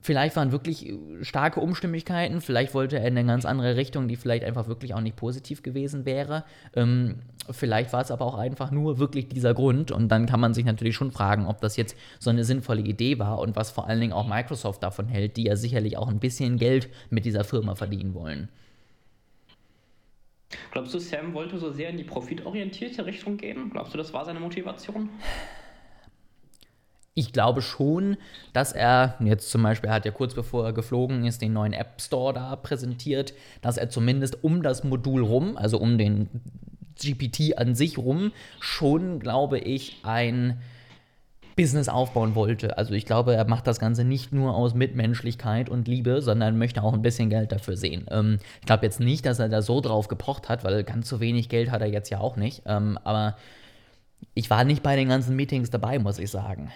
vielleicht 0.09 0.35
waren 0.37 0.51
wirklich 0.51 0.91
starke 1.21 1.59
Umstimmigkeiten, 1.59 2.41
vielleicht 2.41 2.73
wollte 2.73 2.97
er 2.97 3.07
in 3.07 3.15
eine 3.15 3.27
ganz 3.27 3.45
andere 3.45 3.75
Richtung, 3.75 4.07
die 4.07 4.15
vielleicht 4.15 4.43
einfach 4.43 4.67
wirklich 4.67 4.95
auch 4.95 5.01
nicht 5.01 5.15
positiv 5.15 5.61
gewesen 5.61 6.03
wäre. 6.03 6.45
Ähm, 6.75 7.19
vielleicht 7.51 7.93
war 7.93 8.01
es 8.01 8.09
aber 8.09 8.25
auch 8.25 8.35
einfach 8.35 8.71
nur 8.71 8.97
wirklich 8.97 9.29
dieser 9.29 9.53
Grund 9.53 9.91
und 9.91 10.07
dann 10.07 10.25
kann 10.25 10.39
man 10.39 10.55
sich 10.55 10.65
natürlich 10.65 10.95
schon 10.95 11.11
fragen, 11.11 11.45
ob 11.45 11.61
das 11.61 11.77
jetzt 11.77 11.95
so 12.17 12.31
eine 12.31 12.43
sinnvolle 12.43 12.81
Idee 12.81 13.19
war 13.19 13.37
und 13.37 13.55
was 13.55 13.69
vor 13.69 13.85
allen 13.85 14.01
Dingen 14.01 14.13
auch 14.13 14.27
Microsoft 14.27 14.81
davon 14.81 15.07
hält, 15.07 15.37
die 15.37 15.43
ja 15.43 15.55
sicherlich 15.55 15.95
auch 15.95 16.07
ein 16.07 16.17
bisschen 16.17 16.57
Geld 16.57 16.89
mit 17.11 17.23
dieser 17.23 17.43
Firma 17.43 17.75
verdienen 17.75 18.15
wollen. 18.15 18.49
Glaubst 20.71 20.95
du, 20.95 20.97
Sam 20.97 21.35
wollte 21.35 21.59
so 21.59 21.71
sehr 21.71 21.91
in 21.91 21.97
die 21.97 22.03
profitorientierte 22.03 23.05
Richtung 23.05 23.37
gehen? 23.37 23.69
Glaubst 23.69 23.93
du, 23.93 23.99
das 23.99 24.11
war 24.11 24.25
seine 24.25 24.39
Motivation? 24.39 25.11
Ich 27.19 27.33
glaube 27.33 27.61
schon, 27.61 28.15
dass 28.53 28.71
er, 28.71 29.15
jetzt 29.19 29.51
zum 29.51 29.61
Beispiel, 29.61 29.89
hat 29.89 30.05
ja 30.05 30.11
kurz 30.11 30.33
bevor 30.33 30.63
er 30.63 30.71
geflogen 30.71 31.25
ist, 31.25 31.41
den 31.41 31.51
neuen 31.51 31.73
App 31.73 31.99
Store 31.99 32.33
da 32.33 32.55
präsentiert, 32.55 33.33
dass 33.61 33.75
er 33.75 33.89
zumindest 33.89 34.41
um 34.41 34.63
das 34.63 34.85
Modul 34.85 35.21
rum, 35.21 35.57
also 35.57 35.79
um 35.79 35.97
den 35.97 36.29
GPT 36.97 37.57
an 37.57 37.75
sich 37.75 37.97
rum, 37.97 38.31
schon, 38.61 39.19
glaube 39.19 39.59
ich, 39.59 39.99
ein 40.03 40.61
Business 41.57 41.89
aufbauen 41.89 42.35
wollte. 42.35 42.77
Also 42.77 42.93
ich 42.93 43.05
glaube, 43.05 43.35
er 43.35 43.45
macht 43.45 43.67
das 43.67 43.79
Ganze 43.79 44.05
nicht 44.05 44.31
nur 44.31 44.55
aus 44.55 44.73
Mitmenschlichkeit 44.73 45.69
und 45.69 45.89
Liebe, 45.89 46.21
sondern 46.21 46.57
möchte 46.57 46.83
auch 46.83 46.93
ein 46.93 47.01
bisschen 47.01 47.29
Geld 47.29 47.51
dafür 47.51 47.75
sehen. 47.75 48.05
Ähm, 48.11 48.37
ich 48.61 48.65
glaube 48.65 48.85
jetzt 48.85 49.01
nicht, 49.01 49.25
dass 49.25 49.39
er 49.39 49.49
da 49.49 49.61
so 49.61 49.81
drauf 49.81 50.07
gepocht 50.07 50.47
hat, 50.47 50.63
weil 50.63 50.85
ganz 50.85 51.09
so 51.09 51.19
wenig 51.19 51.49
Geld 51.49 51.69
hat 51.69 51.81
er 51.81 51.89
jetzt 51.89 52.09
ja 52.11 52.21
auch 52.21 52.37
nicht. 52.37 52.61
Ähm, 52.65 52.97
aber 53.03 53.35
ich 54.35 54.49
war 54.49 54.63
nicht 54.63 54.83
bei 54.83 54.95
den 54.95 55.09
ganzen 55.09 55.35
Meetings 55.35 55.69
dabei, 55.69 55.99
muss 55.99 56.17
ich 56.17 56.31
sagen. 56.31 56.71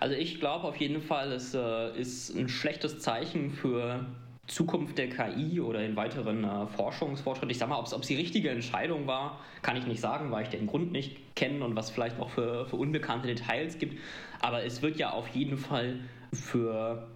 Also 0.00 0.14
ich 0.14 0.40
glaube 0.40 0.64
auf 0.64 0.76
jeden 0.76 1.00
Fall, 1.00 1.32
es 1.32 1.54
äh, 1.54 1.98
ist 1.98 2.34
ein 2.34 2.48
schlechtes 2.48 3.00
Zeichen 3.00 3.50
für 3.50 4.06
Zukunft 4.46 4.98
der 4.98 5.08
KI 5.08 5.60
oder 5.60 5.84
in 5.84 5.96
weiteren 5.96 6.44
äh, 6.44 6.66
Forschungsfortschritt. 6.66 7.50
Ich 7.50 7.58
sage 7.58 7.70
mal, 7.70 7.78
ob 7.78 7.86
es 7.86 8.06
die 8.06 8.16
richtige 8.16 8.50
Entscheidung 8.50 9.06
war, 9.06 9.40
kann 9.62 9.76
ich 9.76 9.86
nicht 9.86 10.00
sagen, 10.00 10.30
weil 10.30 10.42
ich 10.44 10.50
den 10.50 10.66
Grund 10.66 10.92
nicht 10.92 11.34
kenne 11.34 11.64
und 11.64 11.76
was 11.76 11.90
vielleicht 11.90 12.20
auch 12.20 12.30
für, 12.30 12.66
für 12.66 12.76
unbekannte 12.76 13.26
Details 13.26 13.78
gibt. 13.78 13.98
Aber 14.40 14.64
es 14.64 14.82
wird 14.82 14.96
ja 14.96 15.10
auf 15.10 15.28
jeden 15.28 15.56
Fall 15.56 16.00
für 16.32 17.08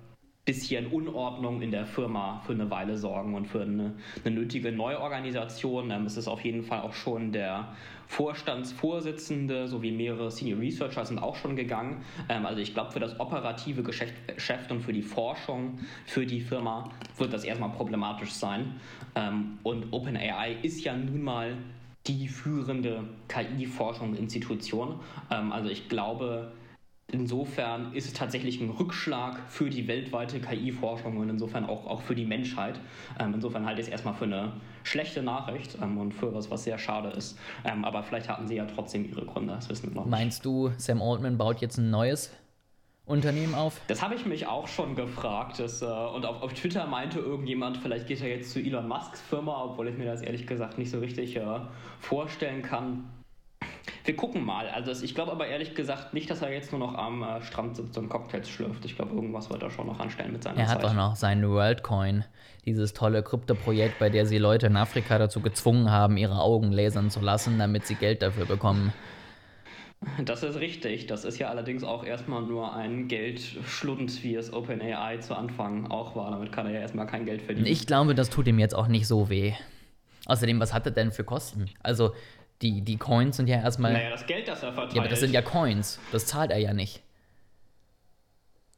bisschen 0.48 0.86
Unordnung 0.86 1.60
in 1.60 1.70
der 1.70 1.84
Firma 1.84 2.40
für 2.46 2.54
eine 2.54 2.70
Weile 2.70 2.96
sorgen 2.96 3.34
und 3.34 3.44
für 3.44 3.60
eine, 3.60 3.92
eine 4.24 4.34
nötige 4.34 4.72
Neuorganisation. 4.72 5.90
Ähm, 5.90 6.06
es 6.06 6.16
ist 6.16 6.26
auf 6.26 6.42
jeden 6.42 6.62
Fall 6.62 6.80
auch 6.80 6.94
schon 6.94 7.32
der 7.32 7.76
Vorstandsvorsitzende 8.06 9.68
sowie 9.68 9.92
mehrere 9.92 10.30
Senior 10.30 10.58
Researcher 10.58 11.04
sind 11.04 11.18
auch 11.18 11.36
schon 11.36 11.54
gegangen. 11.54 12.02
Ähm, 12.30 12.46
also 12.46 12.62
ich 12.62 12.72
glaube, 12.72 12.92
für 12.92 12.98
das 12.98 13.20
operative 13.20 13.82
Geschäft 13.82 14.72
und 14.72 14.80
für 14.80 14.94
die 14.94 15.02
Forschung 15.02 15.80
für 16.06 16.24
die 16.24 16.40
Firma 16.40 16.88
wird 17.18 17.34
das 17.34 17.44
erstmal 17.44 17.72
problematisch 17.72 18.32
sein. 18.32 18.80
Ähm, 19.16 19.58
und 19.64 19.92
OpenAI 19.92 20.56
ist 20.62 20.82
ja 20.82 20.96
nun 20.96 21.20
mal 21.20 21.58
die 22.06 22.26
führende 22.26 23.04
KI-Forschungsinstitution. 23.28 24.98
Ähm, 25.30 25.52
also 25.52 25.68
ich 25.68 25.90
glaube, 25.90 26.52
Insofern 27.10 27.94
ist 27.94 28.06
es 28.06 28.12
tatsächlich 28.12 28.60
ein 28.60 28.68
Rückschlag 28.68 29.40
für 29.48 29.70
die 29.70 29.88
weltweite 29.88 30.40
KI-Forschung 30.40 31.16
und 31.16 31.30
insofern 31.30 31.64
auch, 31.64 31.86
auch 31.86 32.02
für 32.02 32.14
die 32.14 32.26
Menschheit. 32.26 32.78
Ähm, 33.18 33.32
insofern 33.32 33.64
halte 33.64 33.80
ich 33.80 33.86
es 33.86 33.92
erstmal 33.92 34.12
für 34.12 34.26
eine 34.26 34.52
schlechte 34.82 35.22
Nachricht 35.22 35.78
ähm, 35.80 35.96
und 35.96 36.12
für 36.12 36.34
was, 36.34 36.50
was 36.50 36.64
sehr 36.64 36.76
schade 36.76 37.08
ist. 37.08 37.38
Ähm, 37.64 37.86
aber 37.86 38.02
vielleicht 38.02 38.28
hatten 38.28 38.46
sie 38.46 38.56
ja 38.56 38.66
trotzdem 38.66 39.08
ihre 39.08 39.24
Gründe, 39.24 39.54
das 39.54 39.70
wissen 39.70 39.88
wir 39.88 40.02
noch. 40.02 40.06
Meinst 40.06 40.44
du, 40.44 40.70
Sam 40.76 41.00
Altman 41.00 41.38
baut 41.38 41.62
jetzt 41.62 41.78
ein 41.78 41.88
neues 41.88 42.30
Unternehmen 43.06 43.54
auf? 43.54 43.80
Das 43.86 44.02
habe 44.02 44.14
ich 44.14 44.26
mich 44.26 44.46
auch 44.46 44.68
schon 44.68 44.94
gefragt. 44.94 45.60
Das, 45.60 45.80
äh, 45.80 45.86
und 45.86 46.26
auf, 46.26 46.42
auf, 46.42 46.52
Twitter 46.52 46.86
meinte 46.86 47.20
irgendjemand, 47.20 47.78
vielleicht 47.78 48.06
geht 48.06 48.20
er 48.20 48.28
jetzt 48.28 48.52
zu 48.52 48.60
Elon 48.60 48.86
Musks 48.86 49.22
Firma, 49.22 49.64
obwohl 49.64 49.88
ich 49.88 49.96
mir 49.96 50.04
das 50.04 50.20
ehrlich 50.20 50.46
gesagt 50.46 50.76
nicht 50.76 50.90
so 50.90 50.98
richtig 50.98 51.36
äh, 51.36 51.60
vorstellen 52.00 52.60
kann. 52.60 53.08
Wir 54.08 54.16
gucken 54.16 54.42
mal. 54.42 54.66
Also 54.70 55.04
ich 55.04 55.14
glaube 55.14 55.32
aber 55.32 55.48
ehrlich 55.48 55.74
gesagt 55.74 56.14
nicht, 56.14 56.30
dass 56.30 56.40
er 56.40 56.50
jetzt 56.50 56.72
nur 56.72 56.80
noch 56.80 56.94
am 56.94 57.22
äh, 57.22 57.42
Strand 57.42 57.76
sitzt 57.76 57.98
und 57.98 58.08
Cocktails 58.08 58.48
schlürft. 58.48 58.82
Ich 58.86 58.96
glaube, 58.96 59.14
irgendwas 59.14 59.50
wird 59.50 59.62
er 59.62 59.70
schon 59.70 59.86
noch 59.86 60.00
anstellen 60.00 60.32
mit 60.32 60.42
seiner 60.42 60.56
Er 60.56 60.68
hat 60.68 60.80
Zeit. 60.80 60.84
doch 60.84 60.94
noch 60.94 61.14
seinen 61.14 61.46
Worldcoin, 61.46 62.24
dieses 62.64 62.94
tolle 62.94 63.22
Krypto-Projekt, 63.22 63.98
bei 63.98 64.08
der 64.08 64.24
sie 64.24 64.38
Leute 64.38 64.68
in 64.68 64.78
Afrika 64.78 65.18
dazu 65.18 65.40
gezwungen 65.40 65.90
haben, 65.90 66.16
ihre 66.16 66.40
Augen 66.40 66.72
lasern 66.72 67.10
zu 67.10 67.20
lassen, 67.20 67.58
damit 67.58 67.86
sie 67.86 67.96
Geld 67.96 68.22
dafür 68.22 68.46
bekommen. 68.46 68.94
Das 70.24 70.42
ist 70.42 70.58
richtig. 70.58 71.06
Das 71.06 71.26
ist 71.26 71.38
ja 71.38 71.50
allerdings 71.50 71.84
auch 71.84 72.02
erstmal 72.02 72.40
nur 72.40 72.74
ein 72.74 73.08
Geldschlund, 73.08 74.22
wie 74.22 74.36
es 74.36 74.50
OpenAI 74.50 75.18
zu 75.18 75.34
Anfang 75.34 75.90
auch 75.90 76.16
war. 76.16 76.30
Damit 76.30 76.50
kann 76.50 76.64
er 76.66 76.72
ja 76.72 76.80
erstmal 76.80 77.06
kein 77.06 77.26
Geld 77.26 77.42
verdienen. 77.42 77.66
Ich 77.66 77.86
glaube, 77.86 78.14
das 78.14 78.30
tut 78.30 78.46
ihm 78.46 78.58
jetzt 78.58 78.74
auch 78.74 78.88
nicht 78.88 79.06
so 79.06 79.28
weh. 79.28 79.52
Außerdem, 80.24 80.60
was 80.60 80.72
hat 80.72 80.86
er 80.86 80.92
denn 80.92 81.10
für 81.12 81.24
Kosten? 81.24 81.66
Also, 81.82 82.12
die, 82.62 82.82
die 82.82 82.96
Coins 82.96 83.36
sind 83.36 83.48
ja 83.48 83.56
erstmal. 83.56 83.92
Naja, 83.92 84.10
das 84.10 84.26
Geld, 84.26 84.48
das 84.48 84.62
er 84.62 84.72
verteilt. 84.72 84.94
Ja, 84.94 85.02
aber 85.02 85.08
das 85.08 85.20
sind 85.20 85.32
ja 85.32 85.42
Coins. 85.42 85.98
Das 86.12 86.26
zahlt 86.26 86.50
er 86.50 86.58
ja 86.58 86.72
nicht. 86.72 87.02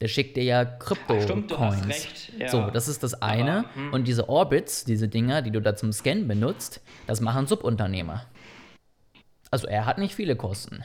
Der 0.01 0.07
schickt 0.07 0.35
dir 0.35 0.43
ja 0.43 0.65
Krypto-Coins. 0.65 2.31
Ja. 2.37 2.47
So, 2.47 2.71
das 2.71 2.87
ist 2.87 3.03
das 3.03 3.21
eine. 3.21 3.59
Aber, 3.59 3.75
hm. 3.75 3.93
Und 3.93 4.07
diese 4.07 4.29
Orbits, 4.29 4.83
diese 4.83 5.07
Dinger, 5.07 5.43
die 5.43 5.51
du 5.51 5.61
da 5.61 5.75
zum 5.75 5.91
Scannen 5.91 6.27
benutzt, 6.27 6.81
das 7.05 7.21
machen 7.21 7.45
Subunternehmer. 7.45 8.25
Also 9.51 9.67
er 9.67 9.85
hat 9.85 9.99
nicht 9.99 10.15
viele 10.15 10.35
Kosten. 10.35 10.83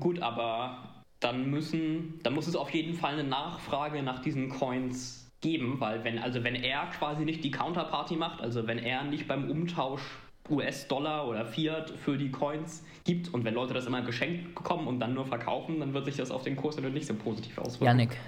Gut, 0.00 0.20
aber 0.20 1.04
dann 1.20 1.48
müssen, 1.50 2.18
dann 2.22 2.34
muss 2.34 2.48
es 2.48 2.56
auf 2.56 2.70
jeden 2.70 2.94
Fall 2.94 3.12
eine 3.12 3.24
Nachfrage 3.24 4.02
nach 4.02 4.20
diesen 4.20 4.48
Coins 4.48 5.30
geben, 5.40 5.78
weil 5.78 6.02
wenn, 6.02 6.18
also 6.18 6.42
wenn 6.42 6.56
er 6.56 6.86
quasi 6.86 7.24
nicht 7.24 7.44
die 7.44 7.50
Counterparty 7.50 8.16
macht, 8.16 8.40
also 8.40 8.66
wenn 8.66 8.78
er 8.78 9.04
nicht 9.04 9.28
beim 9.28 9.50
Umtausch 9.50 10.02
US-Dollar 10.50 11.26
oder 11.26 11.46
Fiat 11.46 11.90
für 11.90 12.18
die 12.18 12.30
Coins 12.30 12.84
gibt 13.04 13.32
und 13.32 13.44
wenn 13.44 13.54
Leute 13.54 13.74
das 13.74 13.86
immer 13.86 14.02
geschenkt 14.02 14.54
bekommen 14.54 14.86
und 14.86 15.00
dann 15.00 15.14
nur 15.14 15.26
verkaufen, 15.26 15.80
dann 15.80 15.94
wird 15.94 16.04
sich 16.04 16.16
das 16.16 16.30
auf 16.30 16.42
den 16.42 16.56
Kurs 16.56 16.76
natürlich 16.76 16.94
nicht 16.94 17.06
so 17.06 17.14
positiv 17.14 17.58
auswirken. 17.58 17.84
Janik. 17.84 18.18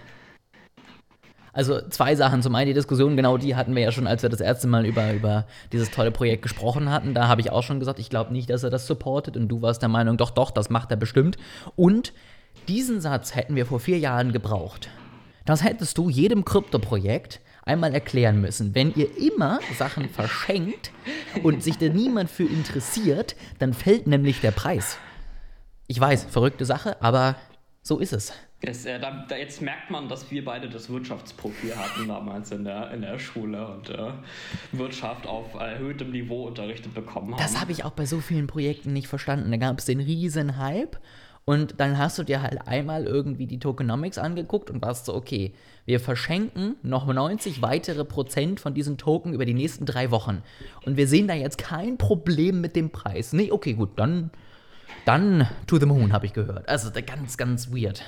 Also 1.57 1.81
zwei 1.89 2.15
Sachen. 2.15 2.43
Zum 2.43 2.55
einen 2.55 2.69
die 2.69 2.75
Diskussion, 2.75 3.17
genau 3.17 3.39
die 3.39 3.57
hatten 3.57 3.75
wir 3.75 3.83
ja 3.83 3.91
schon, 3.91 4.07
als 4.07 4.23
wir 4.23 4.29
das 4.29 4.43
erste 4.43 4.67
Mal 4.69 4.85
über, 4.85 5.15
über 5.15 5.47
dieses 5.73 5.91
tolle 5.91 6.11
Projekt 6.11 6.43
gesprochen 6.43 6.91
hatten. 6.91 7.15
Da 7.15 7.29
habe 7.29 7.41
ich 7.41 7.51
auch 7.51 7.63
schon 7.63 7.81
gesagt, 7.81 7.99
ich 7.99 8.11
glaube 8.11 8.33
nicht, 8.33 8.51
dass 8.51 8.63
er 8.63 8.69
das 8.69 8.87
supportet 8.87 9.39
und 9.39 9.49
du 9.49 9.63
warst 9.63 9.81
der 9.81 9.89
Meinung, 9.89 10.19
doch, 10.19 10.31
doch, 10.31 10.51
das 10.51 10.69
macht 10.69 10.91
er 10.91 10.99
bestimmt. 10.99 11.39
Und 11.75 12.13
diesen 12.69 13.01
Satz 13.01 13.35
hätten 13.35 13.57
wir 13.57 13.65
vor 13.65 13.81
vier 13.81 13.99
Jahren 13.99 14.33
gebraucht. 14.33 14.91
Das 15.47 15.65
hättest 15.65 15.97
du 15.97 16.11
jedem 16.11 16.45
Krypto-Projekt 16.45 17.41
einmal 17.67 17.93
erklären 17.93 18.41
müssen. 18.41 18.75
Wenn 18.75 18.95
ihr 18.95 19.19
immer 19.19 19.61
Sachen 19.77 20.09
verschenkt 20.09 20.93
und 21.43 21.63
sich 21.63 21.77
da 21.77 21.89
niemand 21.89 22.31
für 22.31 22.45
interessiert, 22.45 23.37
dann 23.59 23.75
fällt 23.75 24.07
nämlich 24.07 24.41
der 24.41 24.53
Preis. 24.53 24.99
Ich 25.89 26.01
weiß, 26.01 26.25
verrückte 26.25 26.65
Sache, 26.65 27.03
aber 27.03 27.37
so 27.83 27.99
ist 27.99 28.13
es. 28.13 28.33
Es, 28.63 28.87
äh, 28.87 28.99
da, 28.99 29.27
da, 29.29 29.37
jetzt 29.37 29.61
merkt 29.61 29.91
man, 29.91 30.09
dass 30.09 30.31
wir 30.31 30.45
beide 30.45 30.69
das 30.69 30.89
Wirtschaftsprofil 30.89 31.77
hatten 31.77 32.09
damals 32.09 32.51
in 32.51 32.65
der, 32.65 32.91
in 32.91 33.03
der 33.03 33.19
Schule 33.19 33.69
und 33.69 33.91
äh, 33.91 34.13
Wirtschaft 34.73 35.27
auf 35.27 35.55
erhöhtem 35.55 36.11
Niveau 36.11 36.47
unterrichtet 36.47 36.95
bekommen 36.95 37.35
haben. 37.35 37.43
Das 37.43 37.61
habe 37.61 37.73
ich 37.73 37.85
auch 37.85 37.93
bei 37.93 38.07
so 38.07 38.21
vielen 38.21 38.47
Projekten 38.47 38.93
nicht 38.93 39.09
verstanden. 39.09 39.51
Da 39.51 39.59
gab 39.59 39.79
es 39.79 39.85
den 39.85 40.01
riesen 40.01 40.57
Hype 40.57 40.99
und 41.49 41.79
dann 41.79 41.97
hast 41.97 42.19
du 42.19 42.25
dir 42.25 42.43
halt 42.43 42.67
einmal 42.67 43.05
irgendwie 43.05 43.47
die 43.47 43.61
Tokenomics 43.61 44.19
angeguckt 44.19 44.69
und 44.69 44.83
warst 44.83 45.07
so, 45.07 45.15
okay, 45.15 45.55
wir 45.85 46.01
verschenken 46.01 46.75
noch 46.83 47.07
90 47.07 47.63
weitere 47.63 48.05
Prozent 48.05 48.59
von 48.59 48.75
diesen 48.75 48.99
Token 48.99 49.33
über 49.33 49.45
die 49.45 49.55
nächsten 49.55 49.87
drei 49.87 50.11
Wochen. 50.11 50.43
Und 50.85 50.97
wir 50.97 51.07
sehen 51.07 51.29
da 51.29 51.35
jetzt 51.35 51.59
kein 51.59 51.99
Problem 51.99 52.61
mit 52.61 52.75
dem 52.75 52.91
Preis. 52.91 53.33
Nee, 53.33 53.53
okay, 53.53 53.75
gut, 53.75 53.91
dann, 53.95 54.31
dann 55.05 55.47
to 55.69 55.79
the 55.79 55.87
moon, 55.87 56.13
habe 56.13 56.27
ich 56.27 56.33
gehört. 56.33 56.69
Also 56.69 56.91
ganz, 57.07 57.37
ganz 57.37 57.73
weird. 57.73 58.03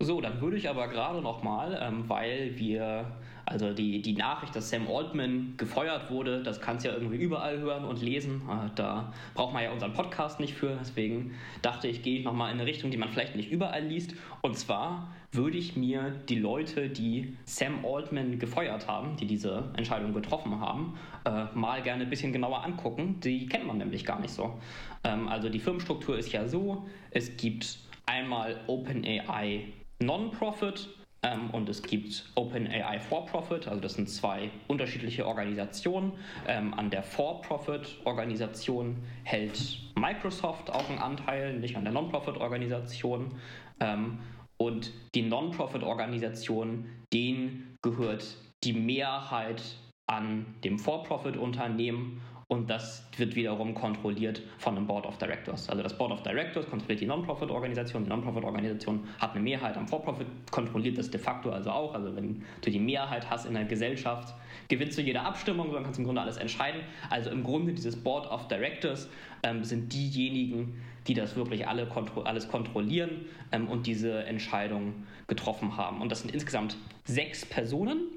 So, 0.00 0.22
dann 0.22 0.40
würde 0.40 0.56
ich 0.56 0.70
aber 0.70 0.88
gerade 0.88 1.20
nochmal, 1.20 1.78
ähm, 1.82 2.04
weil 2.08 2.56
wir, 2.56 3.04
also 3.52 3.72
die, 3.74 4.00
die 4.00 4.14
Nachricht, 4.14 4.56
dass 4.56 4.70
Sam 4.70 4.88
Altman 4.88 5.54
gefeuert 5.58 6.10
wurde, 6.10 6.42
das 6.42 6.60
kannst 6.60 6.84
du 6.84 6.88
ja 6.88 6.94
irgendwie 6.94 7.18
überall 7.18 7.58
hören 7.58 7.84
und 7.84 8.00
lesen. 8.00 8.42
Äh, 8.48 8.70
da 8.74 9.12
braucht 9.34 9.52
man 9.52 9.62
ja 9.62 9.70
unseren 9.72 9.92
Podcast 9.92 10.40
nicht 10.40 10.54
für. 10.54 10.78
Deswegen 10.80 11.34
dachte 11.60 11.86
ich, 11.86 12.02
gehe 12.02 12.18
ich 12.18 12.24
nochmal 12.24 12.50
in 12.50 12.58
eine 12.58 12.66
Richtung, 12.66 12.90
die 12.90 12.96
man 12.96 13.10
vielleicht 13.10 13.36
nicht 13.36 13.50
überall 13.50 13.84
liest. 13.84 14.14
Und 14.40 14.56
zwar 14.56 15.12
würde 15.32 15.58
ich 15.58 15.76
mir 15.76 16.12
die 16.28 16.38
Leute, 16.38 16.88
die 16.88 17.36
Sam 17.44 17.84
Altman 17.84 18.38
gefeuert 18.38 18.88
haben, 18.88 19.16
die 19.16 19.26
diese 19.26 19.70
Entscheidung 19.76 20.14
getroffen 20.14 20.58
haben, 20.58 20.98
äh, 21.24 21.44
mal 21.54 21.82
gerne 21.82 22.04
ein 22.04 22.10
bisschen 22.10 22.32
genauer 22.32 22.64
angucken. 22.64 23.20
Die 23.20 23.46
kennt 23.46 23.66
man 23.66 23.76
nämlich 23.76 24.06
gar 24.06 24.20
nicht 24.20 24.32
so. 24.32 24.58
Ähm, 25.04 25.28
also 25.28 25.50
die 25.50 25.60
Firmenstruktur 25.60 26.16
ist 26.16 26.32
ja 26.32 26.48
so, 26.48 26.86
es 27.10 27.36
gibt 27.36 27.78
einmal 28.06 28.60
OpenAI 28.66 29.66
Non-Profit 30.00 30.88
ähm, 31.22 31.50
und 31.50 31.68
es 31.68 31.82
gibt 31.82 32.24
OpenAI 32.34 32.98
For-Profit, 32.98 33.68
also 33.68 33.80
das 33.80 33.94
sind 33.94 34.10
zwei 34.10 34.50
unterschiedliche 34.66 35.26
Organisationen. 35.26 36.12
Ähm, 36.48 36.74
an 36.74 36.90
der 36.90 37.02
For-Profit-Organisation 37.02 38.96
hält 39.22 39.78
Microsoft 39.94 40.70
auch 40.70 40.88
einen 40.90 40.98
Anteil, 40.98 41.58
nicht 41.58 41.76
an 41.76 41.84
der 41.84 41.92
Non-Profit-Organisation. 41.92 43.34
Ähm, 43.80 44.18
und 44.56 44.92
die 45.14 45.22
Non-Profit-Organisation, 45.22 46.86
denen 47.12 47.76
gehört 47.82 48.36
die 48.64 48.72
Mehrheit 48.72 49.62
an 50.06 50.46
dem 50.64 50.78
For-Profit-Unternehmen 50.78 52.20
und 52.52 52.68
das 52.68 53.02
wird 53.16 53.34
wiederum 53.34 53.72
kontrolliert 53.72 54.42
von 54.58 54.76
einem 54.76 54.86
Board 54.86 55.06
of 55.06 55.16
Directors. 55.16 55.70
Also 55.70 55.82
das 55.82 55.96
Board 55.96 56.12
of 56.12 56.22
Directors 56.22 56.68
kontrolliert 56.68 57.00
die 57.00 57.06
Non-Profit-Organisation, 57.06 58.04
die 58.04 58.10
Non-Profit-Organisation 58.10 59.08
hat 59.18 59.30
eine 59.30 59.40
Mehrheit 59.40 59.74
am 59.78 59.88
For-Profit, 59.88 60.26
kontrolliert 60.50 60.98
das 60.98 61.10
de 61.10 61.18
facto 61.18 61.48
also 61.48 61.70
auch. 61.70 61.94
Also 61.94 62.14
wenn 62.14 62.44
du 62.60 62.70
die 62.70 62.78
Mehrheit 62.78 63.30
hast 63.30 63.46
in 63.46 63.54
der 63.54 63.64
Gesellschaft, 63.64 64.34
gewinnst 64.68 64.98
du 64.98 65.02
jede 65.02 65.22
Abstimmung, 65.22 65.72
dann 65.72 65.82
kannst 65.82 65.96
du 65.96 66.02
im 66.02 66.04
Grunde 66.04 66.20
alles 66.20 66.36
entscheiden. 66.36 66.82
Also 67.08 67.30
im 67.30 67.42
Grunde 67.42 67.72
dieses 67.72 67.96
Board 67.96 68.30
of 68.30 68.48
Directors 68.48 69.08
ähm, 69.44 69.64
sind 69.64 69.90
diejenigen, 69.90 70.78
die 71.06 71.14
das 71.14 71.34
wirklich 71.36 71.66
alle 71.66 71.86
kontro 71.86 72.20
alles 72.20 72.48
kontrollieren 72.48 73.24
ähm, 73.52 73.66
und 73.66 73.86
diese 73.86 74.24
Entscheidung 74.24 75.06
getroffen 75.26 75.78
haben. 75.78 76.02
Und 76.02 76.12
das 76.12 76.20
sind 76.20 76.34
insgesamt 76.34 76.76
sechs 77.06 77.46
Personen. 77.46 78.08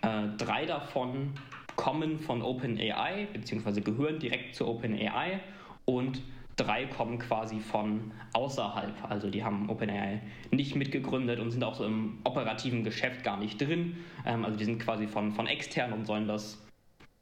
Äh, 0.00 0.28
drei 0.38 0.64
davon 0.64 1.34
kommen 1.76 2.18
von 2.20 2.42
OpenAI, 2.42 3.28
beziehungsweise 3.32 3.82
gehören 3.82 4.18
direkt 4.18 4.54
zu 4.54 4.66
OpenAI 4.66 5.40
und 5.84 6.22
drei 6.56 6.86
kommen 6.86 7.18
quasi 7.18 7.60
von 7.60 8.12
außerhalb. 8.32 8.94
Also 9.08 9.28
die 9.28 9.42
haben 9.44 9.68
OpenAI 9.68 10.20
nicht 10.50 10.76
mitgegründet 10.76 11.40
und 11.40 11.50
sind 11.50 11.64
auch 11.64 11.74
so 11.74 11.84
im 11.84 12.18
operativen 12.24 12.84
Geschäft 12.84 13.24
gar 13.24 13.38
nicht 13.38 13.60
drin. 13.60 13.96
Ähm, 14.24 14.44
also 14.44 14.56
die 14.56 14.64
sind 14.64 14.78
quasi 14.78 15.06
von, 15.06 15.32
von 15.32 15.46
extern 15.46 15.92
und 15.92 16.06
sollen 16.06 16.28
das 16.28 16.64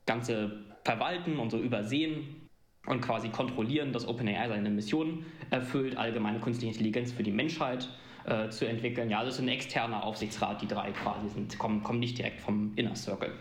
Ganze 0.07 0.65
verwalten 0.85 1.39
und 1.39 1.51
so 1.51 1.59
übersehen 1.59 2.49
und 2.87 3.01
quasi 3.01 3.29
kontrollieren, 3.29 3.93
dass 3.93 4.07
OpenAI 4.07 4.49
seine 4.49 4.71
Mission 4.71 5.25
erfüllt, 5.51 5.97
allgemeine 5.97 6.41
künstliche 6.41 6.73
Intelligenz 6.73 7.13
für 7.13 7.23
die 7.23 7.31
Menschheit 7.31 7.89
äh, 8.25 8.49
zu 8.49 8.67
entwickeln. 8.67 9.09
Ja, 9.09 9.25
das 9.25 9.35
ist 9.35 9.41
ein 9.41 9.49
externer 9.49 10.03
Aufsichtsrat, 10.05 10.61
die 10.63 10.67
drei 10.67 10.91
quasi 10.91 11.29
sind, 11.29 11.59
kommen, 11.59 11.83
kommen 11.83 12.01
nicht 12.01 12.19
direkt 12.19 12.41
vom 12.41 12.73
Inner 12.77 12.97
Circle. 12.97 13.33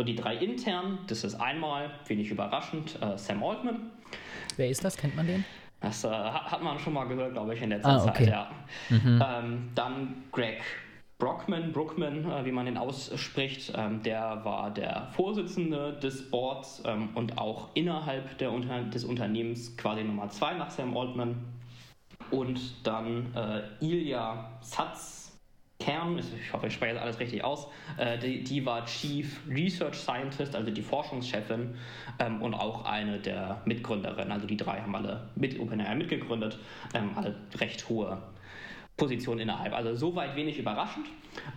So, 0.00 0.04
die 0.04 0.16
drei 0.16 0.34
internen, 0.36 0.98
das 1.08 1.24
ist 1.24 1.34
einmal, 1.34 1.90
wenig 2.06 2.30
überraschend, 2.30 2.96
äh, 3.02 3.18
Sam 3.18 3.44
Altman. 3.44 3.90
Wer 4.56 4.70
ist 4.70 4.82
das? 4.82 4.96
Kennt 4.96 5.14
man 5.14 5.26
den? 5.26 5.44
Das 5.82 6.04
äh, 6.04 6.08
hat 6.08 6.62
man 6.62 6.78
schon 6.78 6.94
mal 6.94 7.04
gehört, 7.04 7.34
glaube 7.34 7.54
ich, 7.54 7.60
in 7.60 7.68
letzter 7.68 7.90
ah, 7.90 8.04
okay. 8.04 8.24
Zeit, 8.24 8.28
ja. 8.28 8.50
Mhm. 8.88 9.22
Ähm, 9.22 9.68
dann 9.74 10.22
Greg 10.32 10.62
Brockman, 11.18 11.72
Brookman, 11.72 12.24
äh, 12.24 12.46
wie 12.46 12.50
man 12.50 12.64
den 12.64 12.78
ausspricht, 12.78 13.74
ähm, 13.76 14.02
der 14.02 14.40
war 14.42 14.70
der 14.70 15.08
Vorsitzende 15.12 15.92
des 16.02 16.30
Boards 16.30 16.82
ähm, 16.86 17.10
und 17.14 17.36
auch 17.36 17.68
innerhalb 17.74 18.38
der 18.38 18.52
Unter 18.52 18.80
des 18.84 19.04
Unternehmens 19.04 19.76
quasi 19.76 20.02
Nummer 20.02 20.30
zwei 20.30 20.54
nach 20.54 20.70
Sam 20.70 20.96
Altman. 20.96 21.34
Und 22.30 22.86
dann 22.86 23.34
äh, 23.34 23.84
Ilya 23.84 24.50
Satz, 24.62 25.29
Kern, 25.80 26.18
ich 26.18 26.52
hoffe, 26.52 26.66
ich 26.66 26.74
spreche 26.74 26.92
jetzt 26.92 27.02
alles 27.02 27.18
richtig 27.18 27.42
aus, 27.42 27.66
äh, 27.96 28.18
die, 28.18 28.44
die, 28.44 28.64
war 28.64 28.84
Chief 28.84 29.40
Research 29.48 29.96
Scientist, 29.96 30.54
also 30.54 30.70
die 30.70 30.82
Forschungschefin 30.82 31.74
ähm, 32.18 32.42
und 32.42 32.54
auch 32.54 32.84
eine 32.84 33.18
der 33.18 33.62
Mitgründerinnen. 33.64 34.30
Also 34.30 34.46
die 34.46 34.56
drei 34.56 34.80
haben 34.80 34.94
alle 34.94 35.30
mit 35.34 35.58
OpenAI 35.58 35.94
mitgegründet, 35.94 36.58
ähm, 36.94 37.10
alle 37.16 37.34
recht 37.58 37.88
hohe 37.88 38.22
Positionen 38.96 39.40
innerhalb. 39.40 39.72
Also 39.72 39.94
soweit 39.94 40.36
wenig 40.36 40.58
überraschend. 40.58 41.06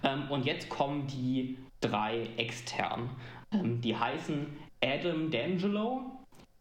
Ähm, 0.03 0.31
und 0.31 0.45
jetzt 0.45 0.69
kommen 0.69 1.05
die 1.07 1.57
drei 1.81 2.29
extern. 2.37 3.09
Ähm, 3.51 3.81
die 3.81 3.95
heißen 3.95 4.47
Adam 4.81 5.29
D'Angelo, 5.29 5.99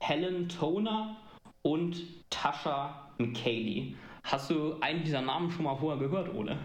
Helen 0.01 0.48
Toner 0.48 1.16
und 1.62 2.03
Tasha 2.29 3.09
McKaylee. 3.18 3.94
Hast 4.25 4.51
du 4.51 4.77
einen 4.81 5.05
dieser 5.05 5.22
Namen 5.22 5.51
schon 5.51 5.64
mal 5.64 5.77
vorher 5.77 6.01
gehört, 6.01 6.35
Ole? 6.35 6.59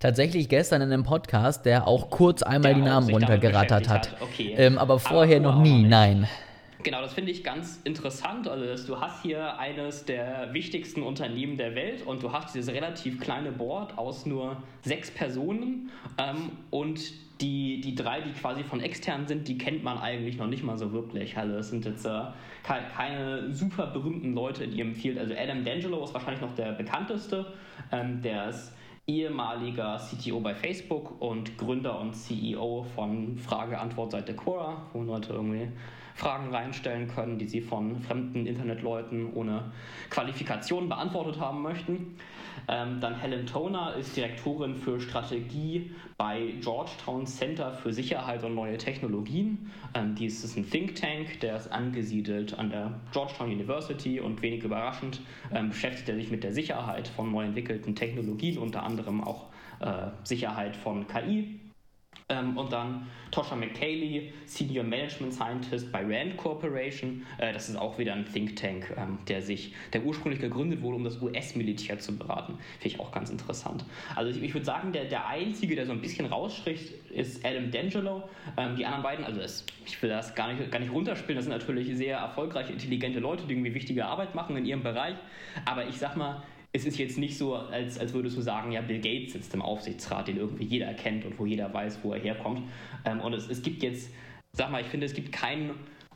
Tatsächlich 0.00 0.48
gestern 0.48 0.82
in 0.82 0.92
einem 0.92 1.04
Podcast, 1.04 1.64
der 1.64 1.86
auch 1.86 2.10
kurz 2.10 2.42
einmal 2.42 2.74
der 2.74 2.82
die 2.82 2.88
Namen 2.88 3.10
runtergerattert 3.10 3.88
hat. 3.88 4.12
hat. 4.12 4.22
Okay. 4.22 4.54
Ähm, 4.56 4.78
aber 4.78 4.98
vorher 4.98 5.36
aber 5.36 5.52
noch 5.52 5.62
nie, 5.62 5.82
nein. 5.84 6.26
Genau, 6.82 7.02
das 7.02 7.12
finde 7.12 7.30
ich 7.30 7.44
ganz 7.44 7.78
interessant. 7.84 8.48
Also, 8.48 8.86
du 8.86 9.00
hast 9.00 9.22
hier 9.22 9.58
eines 9.58 10.06
der 10.06 10.48
wichtigsten 10.54 11.02
Unternehmen 11.02 11.58
der 11.58 11.74
Welt 11.74 12.06
und 12.06 12.22
du 12.22 12.32
hast 12.32 12.54
dieses 12.54 12.74
relativ 12.74 13.20
kleine 13.20 13.52
Board 13.52 13.98
aus 13.98 14.24
nur 14.24 14.56
sechs 14.80 15.10
Personen 15.10 15.90
ähm, 16.16 16.52
und 16.70 17.00
die, 17.42 17.82
die 17.82 17.94
drei, 17.94 18.22
die 18.22 18.32
quasi 18.32 18.64
von 18.64 18.80
extern 18.80 19.26
sind, 19.26 19.48
die 19.48 19.56
kennt 19.56 19.82
man 19.82 19.98
eigentlich 19.98 20.36
noch 20.36 20.46
nicht 20.46 20.62
mal 20.62 20.78
so 20.78 20.92
wirklich. 20.92 21.36
Also, 21.36 21.56
das 21.56 21.68
sind 21.68 21.84
jetzt 21.84 22.06
äh, 22.06 22.22
keine 22.64 23.52
super 23.52 23.88
berühmten 23.88 24.32
Leute 24.32 24.64
in 24.64 24.72
ihrem 24.72 24.94
Field. 24.94 25.18
Also, 25.18 25.34
Adam 25.34 25.58
D'Angelo 25.58 26.02
ist 26.02 26.14
wahrscheinlich 26.14 26.40
noch 26.40 26.54
der 26.54 26.72
bekannteste. 26.72 27.44
Ähm, 27.92 28.22
der 28.22 28.48
ist 28.48 28.72
ehemaliger 29.06 29.98
CTO 29.98 30.40
bei 30.40 30.54
Facebook 30.54 31.20
und 31.20 31.56
Gründer 31.58 31.98
und 31.98 32.14
CEO 32.14 32.84
von 32.94 33.36
Frage-Antwort-Seite 33.36 34.34
Quora, 34.34 34.86
wo 34.92 35.02
Leute 35.02 35.32
irgendwie 35.32 35.68
Fragen 36.14 36.54
reinstellen 36.54 37.08
können, 37.08 37.38
die 37.38 37.46
sie 37.46 37.60
von 37.60 38.00
fremden 38.00 38.46
Internetleuten 38.46 39.32
ohne 39.32 39.72
Qualifikation 40.10 40.88
beantwortet 40.88 41.40
haben 41.40 41.62
möchten. 41.62 42.16
Ähm, 42.68 43.00
dann 43.00 43.18
Helen 43.18 43.46
Toner 43.46 43.94
ist 43.94 44.16
Direktorin 44.16 44.76
für 44.76 45.00
Strategie 45.00 45.90
bei 46.18 46.54
Georgetown 46.60 47.26
Center 47.26 47.72
für 47.72 47.92
Sicherheit 47.92 48.44
und 48.44 48.54
neue 48.54 48.76
Technologien. 48.76 49.70
Ähm, 49.94 50.14
dies 50.14 50.44
ist 50.44 50.56
ein 50.56 50.68
Think 50.68 50.96
Tank, 50.96 51.40
der 51.40 51.56
ist 51.56 51.72
angesiedelt 51.72 52.58
an 52.58 52.70
der 52.70 52.92
Georgetown 53.12 53.50
University 53.50 54.20
und 54.20 54.42
wenig 54.42 54.62
überraschend 54.62 55.20
ähm, 55.52 55.70
beschäftigt 55.70 56.08
er 56.08 56.16
sich 56.16 56.30
mit 56.30 56.44
der 56.44 56.52
Sicherheit 56.52 57.08
von 57.08 57.30
neu 57.30 57.44
entwickelten 57.44 57.94
Technologien, 57.94 58.58
unter 58.58 58.82
anderem 58.82 59.22
auch 59.22 59.48
äh, 59.80 60.08
Sicherheit 60.24 60.76
von 60.76 61.06
KI. 61.06 61.59
Ähm, 62.30 62.56
und 62.56 62.72
dann 62.72 63.06
Tosha 63.30 63.54
McKaylee, 63.54 64.32
Senior 64.46 64.84
Management 64.84 65.34
Scientist 65.34 65.92
bei 65.92 66.02
Rand 66.02 66.36
Corporation. 66.36 67.24
Äh, 67.38 67.52
das 67.52 67.68
ist 67.68 67.76
auch 67.76 67.98
wieder 67.98 68.14
ein 68.14 68.24
Think 68.24 68.56
Tank, 68.56 68.92
ähm, 68.96 69.18
der 69.28 69.42
sich, 69.42 69.74
der 69.92 70.04
ursprünglich 70.04 70.40
gegründet 70.40 70.82
wurde, 70.82 70.96
um 70.96 71.04
das 71.04 71.20
US-Militär 71.20 71.98
zu 71.98 72.16
beraten. 72.16 72.58
Finde 72.78 72.94
ich 72.94 73.00
auch 73.00 73.12
ganz 73.12 73.30
interessant. 73.30 73.84
Also 74.16 74.30
ich, 74.30 74.42
ich 74.42 74.54
würde 74.54 74.66
sagen, 74.66 74.92
der, 74.92 75.04
der 75.04 75.26
einzige, 75.26 75.74
der 75.74 75.86
so 75.86 75.92
ein 75.92 76.00
bisschen 76.00 76.26
rausstricht, 76.26 76.92
ist 77.10 77.44
Adam 77.44 77.64
D'Angelo. 77.70 78.22
Ähm, 78.56 78.76
die 78.76 78.84
anderen 78.84 79.02
beiden, 79.02 79.24
also 79.24 79.40
es, 79.40 79.64
ich 79.84 80.00
will 80.02 80.10
das 80.10 80.34
gar 80.34 80.52
nicht, 80.52 80.70
gar 80.70 80.78
nicht 80.78 80.92
runterspielen, 80.92 81.36
das 81.36 81.44
sind 81.44 81.52
natürlich 81.52 81.96
sehr 81.96 82.18
erfolgreiche, 82.18 82.72
intelligente 82.72 83.20
Leute, 83.20 83.44
die 83.46 83.54
irgendwie 83.54 83.74
wichtige 83.74 84.06
Arbeit 84.06 84.34
machen 84.34 84.56
in 84.56 84.64
ihrem 84.64 84.82
Bereich. 84.82 85.16
Aber 85.64 85.86
ich 85.86 85.98
sag 85.98 86.16
mal, 86.16 86.42
es 86.72 86.84
ist 86.84 86.98
jetzt 86.98 87.18
nicht 87.18 87.36
so, 87.36 87.54
als, 87.54 87.98
als 87.98 88.12
würdest 88.12 88.36
du 88.36 88.42
sagen, 88.42 88.72
ja, 88.72 88.80
Bill 88.80 89.00
Gates 89.00 89.32
sitzt 89.32 89.52
im 89.54 89.62
Aufsichtsrat, 89.62 90.28
den 90.28 90.36
irgendwie 90.36 90.64
jeder 90.64 90.92
kennt 90.94 91.24
und 91.24 91.38
wo 91.38 91.46
jeder 91.46 91.72
weiß, 91.72 92.00
wo 92.02 92.12
er 92.12 92.20
herkommt. 92.20 92.62
Ähm, 93.04 93.20
und 93.20 93.32
es, 93.32 93.48
es 93.48 93.62
gibt 93.62 93.82
jetzt, 93.82 94.10
sag 94.52 94.70
mal, 94.70 94.80
ich 94.80 94.86
finde, 94.86 95.06
es 95.06 95.14
gibt 95.14 95.32
keinen 95.32 95.72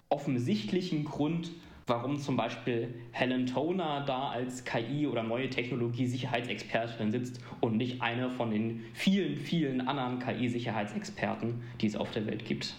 offensichtlichen 0.08 1.04
Grund, 1.04 1.50
warum 1.86 2.18
zum 2.18 2.36
Beispiel 2.36 2.94
Helen 3.10 3.46
Toner 3.46 4.04
da 4.06 4.28
als 4.28 4.64
KI 4.64 5.06
oder 5.06 5.22
neue 5.22 5.50
Technologie-Sicherheitsexpertin 5.50 7.10
sitzt 7.10 7.40
und 7.60 7.76
nicht 7.76 8.00
eine 8.00 8.30
von 8.30 8.50
den 8.50 8.84
vielen, 8.94 9.36
vielen 9.36 9.80
anderen 9.86 10.20
KI-Sicherheitsexperten, 10.20 11.62
die 11.80 11.86
es 11.88 11.96
auf 11.96 12.12
der 12.12 12.26
Welt 12.26 12.44
gibt. 12.44 12.74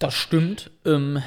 Das 0.00 0.14
stimmt. 0.14 0.70
Ähm, 0.84 1.22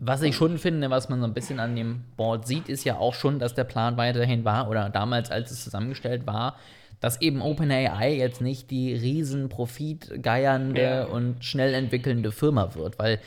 was 0.00 0.22
ich 0.22 0.34
schon 0.34 0.56
finde, 0.58 0.88
was 0.90 1.08
man 1.08 1.20
so 1.20 1.26
ein 1.26 1.34
bisschen 1.34 1.60
an 1.60 1.76
dem 1.76 2.04
Board 2.16 2.46
sieht, 2.46 2.68
ist 2.68 2.84
ja 2.84 2.96
auch 2.96 3.14
schon, 3.14 3.38
dass 3.38 3.54
der 3.54 3.64
Plan 3.64 3.96
weiterhin 3.98 4.44
war, 4.44 4.68
oder 4.70 4.88
damals, 4.88 5.30
als 5.30 5.50
es 5.50 5.62
zusammengestellt 5.62 6.26
war, 6.26 6.56
dass 7.00 7.20
eben 7.20 7.40
OpenAI 7.42 8.14
jetzt 8.16 8.40
nicht 8.40 8.70
die 8.70 8.94
riesen 8.94 9.48
profitgeiernde 9.48 10.80
Ja. 10.80 11.04
und 11.04 11.44
schnell 11.44 11.74
entwickelnde 11.74 12.32
Firma 12.32 12.74
wird, 12.74 12.98
weil 12.98 13.20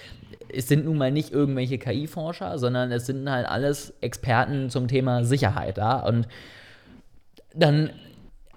es 0.49 0.67
sind 0.67 0.85
nun 0.85 0.97
mal 0.97 1.11
nicht 1.11 1.31
irgendwelche 1.31 1.77
KI-Forscher, 1.77 2.57
sondern 2.59 2.91
es 2.91 3.05
sind 3.05 3.29
halt 3.29 3.47
alles 3.47 3.93
Experten 4.01 4.69
zum 4.69 4.87
Thema 4.87 5.23
Sicherheit 5.23 5.77
da 5.77 5.99
und 5.99 6.27
dann 7.55 7.91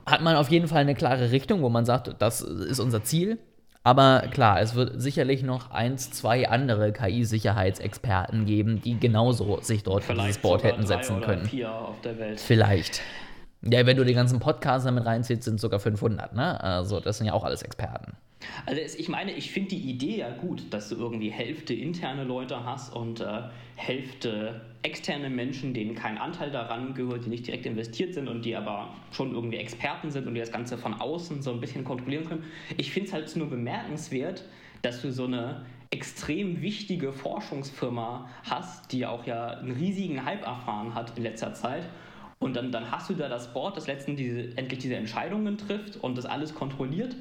hat 0.07 0.23
man 0.23 0.37
auf 0.37 0.51
jeden 0.51 0.69
Fall 0.69 0.83
eine 0.83 0.95
klare 0.95 1.33
Richtung, 1.33 1.63
wo 1.63 1.69
man 1.69 1.85
sagt, 1.85 2.15
das 2.19 2.41
ist 2.41 2.79
unser 2.81 3.03
Ziel. 3.03 3.39
Aber 3.87 4.25
klar, 4.33 4.61
es 4.61 4.75
wird 4.75 5.01
sicherlich 5.01 5.45
noch 5.45 5.71
eins, 5.71 6.11
zwei 6.11 6.49
andere 6.49 6.93
KI-Sicherheitsexperten 6.93 8.45
geben, 8.45 8.81
die 8.81 8.99
genauso 8.99 9.61
sich 9.61 9.85
dort 9.85 10.03
für 10.03 10.15
dieses 10.15 10.39
Board 10.39 10.65
hätten 10.65 10.85
setzen 10.85 11.21
können. 11.21 11.45
Vier 11.47 11.73
auf 11.73 12.01
der 12.01 12.19
Welt. 12.19 12.41
Vielleicht. 12.41 13.01
Ja, 13.63 13.87
wenn 13.87 13.97
du 13.97 14.05
die 14.05 14.15
ganzen 14.15 14.41
Podcasts 14.41 14.87
damit 14.87 15.07
reinziehst, 15.07 15.45
sind 15.45 15.55
es 15.55 15.61
sogar 15.61 15.79
500, 15.79 16.35
ne? 16.35 16.61
Also, 16.61 16.99
das 16.99 17.19
sind 17.19 17.29
ja 17.29 17.33
auch 17.33 17.45
alles 17.45 17.63
Experten. 17.63 18.17
Also 18.67 18.81
es, 18.81 18.95
ich 18.95 19.09
meine, 19.09 19.33
ich 19.33 19.51
finde 19.51 19.71
die 19.71 19.91
Idee 19.91 20.19
ja 20.19 20.31
gut, 20.31 20.73
dass 20.73 20.89
du 20.89 20.97
irgendwie 20.97 21.31
Hälfte 21.31 21.75
interne 21.75 22.25
Leute 22.25 22.65
hast 22.65 22.95
und 22.95 23.21
äh, 23.21 23.43
Hälfte 23.77 24.61
externe 24.83 25.31
Menschen, 25.31 25.75
denen 25.75 25.95
kein 25.95 26.19
Anteil 26.19 26.51
daran 26.51 26.95
gehört, 26.95 27.25
die 27.25 27.31
nicht 27.31 27.47
direkt 27.47 27.67
investiert 27.67 28.15
sind 28.15 28.29
und 28.29 28.45
die 28.45 28.55
aber 28.55 28.95
schon 29.11 29.35
irgendwie 29.35 29.57
Experten 29.57 30.11
sind 30.11 30.27
und 30.27 30.35
die 30.35 30.41
das 30.41 30.53
Ganze 30.53 30.79
von 30.79 30.95
außen 30.95 31.43
so 31.43 31.51
ein 31.51 31.61
bisschen 31.61 31.85
kontrollieren 31.85 32.25
können. 32.25 32.45
Ich 32.77 32.93
finde 32.93 33.09
es 33.09 33.13
halt 33.13 33.37
nur 33.37 33.49
bemerkenswert, 33.49 34.45
dass 34.83 35.03
du 35.03 35.11
so 35.11 35.25
eine 35.25 35.65
extrem 35.91 36.61
wichtige 36.63 37.13
Forschungsfirma 37.13 38.29
hast, 38.45 38.93
die 38.93 39.07
auch 39.07 39.27
ja 39.27 39.49
einen 39.49 39.73
riesigen 39.73 40.25
Hype 40.25 40.47
erfahren 40.47 40.95
hat 40.95 41.17
in 41.17 41.23
letzter 41.23 41.55
Zeit. 41.55 41.85
Und 42.39 42.55
dann, 42.55 42.71
dann 42.71 42.91
hast 42.91 43.09
du 43.09 43.15
da 43.15 43.29
das 43.29 43.53
Board, 43.53 43.77
das 43.77 43.87
letzten 43.87 44.15
diese, 44.15 44.57
endlich 44.57 44.81
diese 44.81 44.97
Entscheidungen 44.97 45.57
trifft 45.57 45.97
und 45.97 46.19
das 46.19 46.27
alles 46.27 46.55
kontrolliert. 46.55 47.17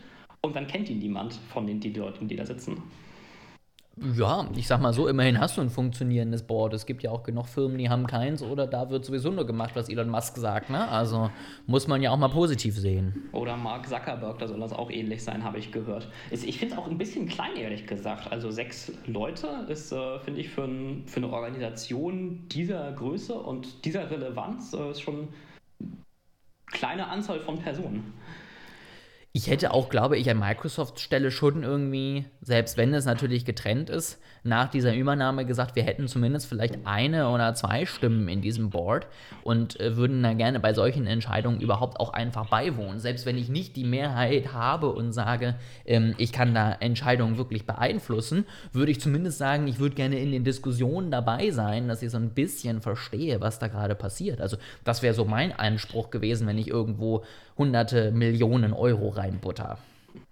Und 0.46 0.56
dann 0.56 0.68
kennt 0.68 0.90
ihn 0.92 1.00
niemand 1.00 1.34
von 1.34 1.66
den 1.66 1.80
die 1.80 1.92
Leuten, 1.92 2.28
die 2.28 2.36
da 2.36 2.46
sitzen. 2.46 2.84
Ja, 3.98 4.48
ich 4.56 4.68
sag 4.68 4.82
mal 4.82 4.94
so, 4.94 5.08
immerhin 5.08 5.40
hast 5.40 5.58
du 5.58 5.62
ein 5.62 5.70
funktionierendes 5.70 6.44
Board. 6.44 6.74
Es 6.74 6.86
gibt 6.86 7.02
ja 7.02 7.12
auch 7.12 7.24
genug 7.24 7.48
Firmen, 7.48 7.78
die 7.78 7.90
haben 7.90 8.06
keins 8.06 8.44
oder 8.44 8.68
da 8.68 8.90
wird 8.90 9.06
sowieso 9.06 9.32
nur 9.32 9.48
gemacht, 9.48 9.72
was 9.74 9.88
Elon 9.88 10.10
Musk 10.10 10.36
sagt, 10.36 10.70
ne? 10.70 10.88
Also 10.90 11.32
muss 11.66 11.88
man 11.88 12.02
ja 12.04 12.12
auch 12.12 12.18
mal 12.18 12.28
positiv 12.28 12.76
sehen. 12.76 13.30
Oder 13.32 13.56
Mark 13.56 13.88
Zuckerberg, 13.88 14.38
da 14.38 14.50
soll 14.50 14.60
das 14.60 14.74
auch 14.74 14.92
ähnlich 14.92 15.24
sein, 15.24 15.46
habe 15.46 15.58
ich 15.58 15.72
gehört. 15.72 16.10
Ich 16.30 16.60
finde 16.60 16.76
es 16.76 16.80
auch 16.80 16.88
ein 16.88 16.98
bisschen 16.98 17.28
klein, 17.28 17.56
ehrlich 17.56 17.88
gesagt. 17.88 18.32
Also 18.32 18.52
sechs 18.52 18.92
Leute 19.08 19.48
ist, 19.70 19.94
äh, 19.94 20.20
finde 20.20 20.42
ich, 20.42 20.50
für, 20.50 20.66
ein, 20.66 21.08
für 21.08 21.18
eine 21.18 21.32
Organisation 21.32 22.48
dieser 22.50 22.92
Größe 22.92 23.34
und 23.34 23.86
dieser 23.86 24.12
Relevanz 24.12 24.74
äh, 24.74 24.94
schon 24.94 25.30
kleine 26.68 27.08
Anzahl 27.08 27.40
von 27.40 27.58
Personen. 27.60 28.14
Ich 29.36 29.48
hätte 29.48 29.74
auch, 29.74 29.90
glaube 29.90 30.16
ich, 30.18 30.30
an 30.30 30.40
Microsofts 30.40 31.02
Stelle 31.02 31.30
schon 31.30 31.64
irgendwie, 31.64 32.24
selbst 32.40 32.78
wenn 32.78 32.94
es 32.94 33.04
natürlich 33.04 33.44
getrennt 33.44 33.90
ist, 33.90 34.18
nach 34.46 34.70
dieser 34.70 34.96
Übernahme 34.96 35.46
gesagt, 35.46 35.76
wir 35.76 35.84
hätten 35.84 36.08
zumindest 36.08 36.48
vielleicht 36.48 36.78
eine 36.86 37.30
oder 37.30 37.54
zwei 37.54 37.86
Stimmen 37.86 38.30
in 38.30 38.40
diesem 38.40 38.70
Board 38.70 39.08
und 39.44 39.78
äh, 39.82 39.98
würden 39.98 40.24
da 40.24 40.32
gerne 40.32 40.62
bei 40.62 40.74
solchen 40.74 41.06
Entscheidungen 41.06 41.60
überhaupt 41.60 42.00
auch 42.00 42.14
einfach 42.14 42.48
beiwohnen. 42.48 43.02
Selbst 43.02 43.26
wenn 43.26 43.38
ich 43.38 43.50
nicht 43.50 43.76
die 43.76 43.84
Mehrheit 43.84 44.54
habe 44.54 44.88
und 44.94 45.12
sage, 45.12 45.56
ähm, 45.86 46.16
ich 46.18 46.32
kann 46.32 46.54
da 46.54 46.72
Entscheidungen 46.72 47.38
wirklich 47.38 47.66
beeinflussen, 47.66 48.46
würde 48.72 48.94
ich 48.94 49.02
zumindest 49.02 49.38
sagen, 49.38 49.68
ich 49.68 49.80
würde 49.80 49.96
gerne 49.96 50.18
in 50.18 50.32
den 50.32 50.46
Diskussionen 50.46 51.12
dabei 51.12 51.52
sein, 51.52 51.90
dass 51.90 52.02
ich 52.02 52.12
so 52.12 52.18
ein 52.18 52.30
bisschen 52.30 52.80
verstehe, 52.80 53.42
was 53.42 53.60
da 53.60 53.68
gerade 53.68 53.96
passiert. 53.96 54.40
Also 54.40 54.56
das 54.86 55.02
wäre 55.02 55.14
so 55.14 55.26
mein 55.26 55.52
Anspruch 55.52 56.10
gewesen, 56.10 56.48
wenn 56.48 56.58
ich 56.58 56.70
irgendwo 56.70 57.26
hunderte 57.58 58.12
Millionen 58.12 58.74
Euro 58.74 59.10
reinbutter. 59.10 59.78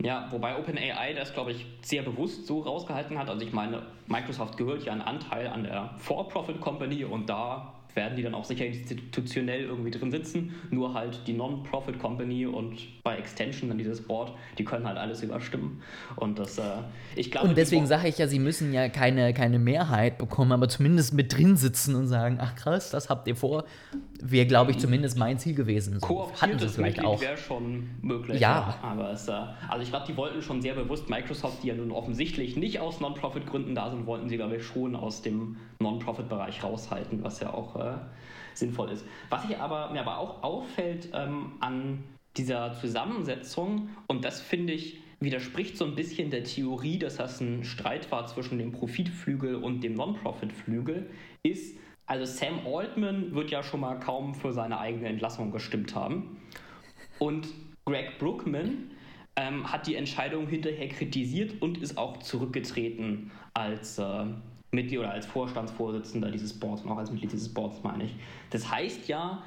Ja, 0.02 0.28
wobei 0.32 0.58
OpenAI 0.58 1.14
das, 1.14 1.34
glaube 1.34 1.52
ich, 1.52 1.66
sehr 1.82 2.04
bewusst 2.04 2.48
so 2.48 2.62
rausgehalten 2.62 3.18
hat. 3.18 3.30
Also 3.30 3.46
ich 3.46 3.54
meine, 3.54 3.82
Microsoft 4.08 4.58
gehört 4.58 4.84
ja 4.84 4.94
einen 4.94 5.02
Anteil 5.02 5.48
an 5.48 5.64
der 5.64 5.90
For-Profit-Company 5.98 7.06
und 7.06 7.28
da 7.30 7.74
werden 7.96 8.16
die 8.16 8.24
dann 8.24 8.34
auch 8.34 8.46
sicher 8.46 8.66
institutionell 8.66 9.62
irgendwie 9.62 9.92
drin 9.92 10.12
sitzen. 10.12 10.54
Nur 10.72 10.94
halt 10.94 11.28
die 11.28 11.34
Non-Profit-Company 11.34 12.46
und 12.46 12.78
bei 13.04 13.18
Extension 13.18 13.70
dann 13.70 13.78
dieses 13.78 14.02
Board, 14.02 14.34
die 14.58 14.64
können 14.64 14.88
halt 14.88 14.98
alles 14.98 15.22
überstimmen. 15.24 15.82
Und 16.16 16.40
das, 16.40 16.58
äh, 16.58 16.64
ich 17.16 17.32
glaube... 17.32 17.50
Und 17.50 17.58
deswegen 17.58 17.86
sage 17.86 18.08
ich 18.08 18.18
ja, 18.18 18.28
sie 18.28 18.40
müssen 18.40 18.74
ja 18.74 18.90
keine, 18.90 19.34
keine 19.34 19.60
Mehrheit 19.60 20.18
bekommen, 20.18 20.52
aber 20.52 20.70
zumindest 20.70 21.14
mit 21.14 21.36
drin 21.36 21.56
sitzen 21.56 21.96
und 21.96 22.08
sagen, 22.08 22.38
ach 22.40 22.56
krass, 22.56 22.90
das 22.90 23.10
habt 23.10 23.28
ihr 23.28 23.36
vor. 23.36 23.66
Wäre, 24.22 24.46
glaube 24.46 24.72
ich, 24.72 24.78
zumindest 24.78 25.18
mein 25.18 25.38
Ziel 25.38 25.54
gewesen. 25.54 26.00
So. 26.00 26.32
Hatten 26.40 26.58
sie 26.58 26.70
vielleicht 26.70 27.04
auch. 27.04 27.22
wäre 27.22 27.38
schon 27.38 27.90
möglich. 28.02 28.40
Ja. 28.40 28.78
Aber 28.82 29.12
es, 29.12 29.28
äh, 29.28 29.34
also 29.68 29.84
ich 29.84 29.90
glaube, 29.90 30.06
die 30.08 30.16
wollten 30.18 30.42
schon 30.42 30.62
sehr 30.62 30.76
bewusst 30.76 31.10
Microsoft, 31.10 31.64
die 31.64 31.68
ja 31.68 31.76
nun 31.76 31.92
offensichtlich 31.92 32.56
nicht 32.56 32.80
aus 32.80 33.00
Non-Profit-Gründen 33.00 33.76
da 33.76 33.90
sind, 33.90 34.06
wollten 34.06 34.30
sie, 34.30 34.38
glaube 34.38 34.58
ich, 34.58 34.64
schon 34.64 34.96
aus 34.96 35.22
dem 35.22 35.58
Non-Profit-Bereich 35.80 36.64
raushalten, 36.64 37.24
was 37.24 37.40
ja 37.40 37.54
auch 37.54 37.76
äh, 37.84 38.58
sinnvoll 38.58 38.92
ist. 38.92 39.06
Was 39.30 39.50
ich 39.50 39.58
aber, 39.58 39.92
mir 39.92 40.02
aber 40.02 40.18
auch 40.18 40.44
auffällt 40.44 41.10
ähm, 41.14 41.54
an 41.60 42.04
dieser 42.38 42.74
Zusammensetzung, 42.74 43.90
und 44.08 44.26
das 44.26 44.42
finde 44.42 44.74
ich 44.74 45.02
widerspricht 45.24 45.78
so 45.78 45.86
ein 45.86 45.96
bisschen 45.96 46.30
der 46.30 46.44
Theorie, 46.44 47.00
dass 47.00 47.16
das 47.16 47.40
ein 47.40 47.64
Streit 47.64 48.12
war 48.12 48.28
zwischen 48.28 48.58
dem 48.58 48.72
Profitflügel 48.72 49.56
und 49.56 49.82
dem 49.82 49.96
Non-Profit-Flügel, 49.96 51.10
ist, 51.44 51.78
also 52.06 52.26
Sam 52.26 52.60
Altman 52.68 53.34
wird 53.34 53.52
ja 53.52 53.64
schon 53.64 53.80
mal 53.80 54.00
kaum 54.00 54.36
für 54.36 54.52
seine 54.52 54.80
eigene 54.80 55.08
Entlassung 55.08 55.52
gestimmt 55.52 55.96
haben. 55.96 56.42
Und 57.20 57.48
Greg 57.86 58.20
Brookman 58.20 58.92
ähm, 59.36 59.72
hat 59.72 59.88
die 59.88 59.96
Entscheidung 59.96 60.48
hinterher 60.48 60.90
kritisiert 60.90 61.62
und 61.62 61.78
ist 61.78 61.98
auch 61.98 62.18
zurückgetreten 62.18 63.32
als 63.54 63.98
äh, 63.98 64.26
Mitglied 64.74 65.00
oder 65.00 65.12
als 65.12 65.26
Vorstandsvorsitzender 65.26 66.32
dieses 66.32 66.60
Boards 66.60 66.82
und 66.82 66.92
auch 66.92 66.98
als 66.98 67.12
Mitglied 67.12 67.32
dieses 67.32 67.54
Boards, 67.54 67.84
meine 67.84 68.06
ich. 68.06 68.16
Das 68.50 68.70
heißt 68.70 69.08
ja, 69.08 69.44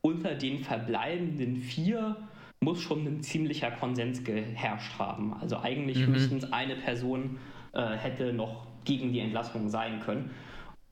unter 0.00 0.34
den 0.34 0.58
verbleibenden 0.58 1.56
vier 1.56 2.16
muss 2.60 2.80
schon 2.80 3.06
ein 3.06 3.22
ziemlicher 3.22 3.70
Konsens 3.70 4.24
geherrscht 4.24 4.98
haben. 4.98 5.34
Also 5.40 5.58
eigentlich 5.60 6.04
höchstens 6.04 6.52
eine 6.52 6.76
Person 6.76 7.38
äh, 7.72 7.96
hätte 7.96 8.32
noch 8.32 8.66
gegen 8.84 9.12
die 9.12 9.20
Entlassung 9.20 9.68
sein 9.68 10.00
können. 10.00 10.30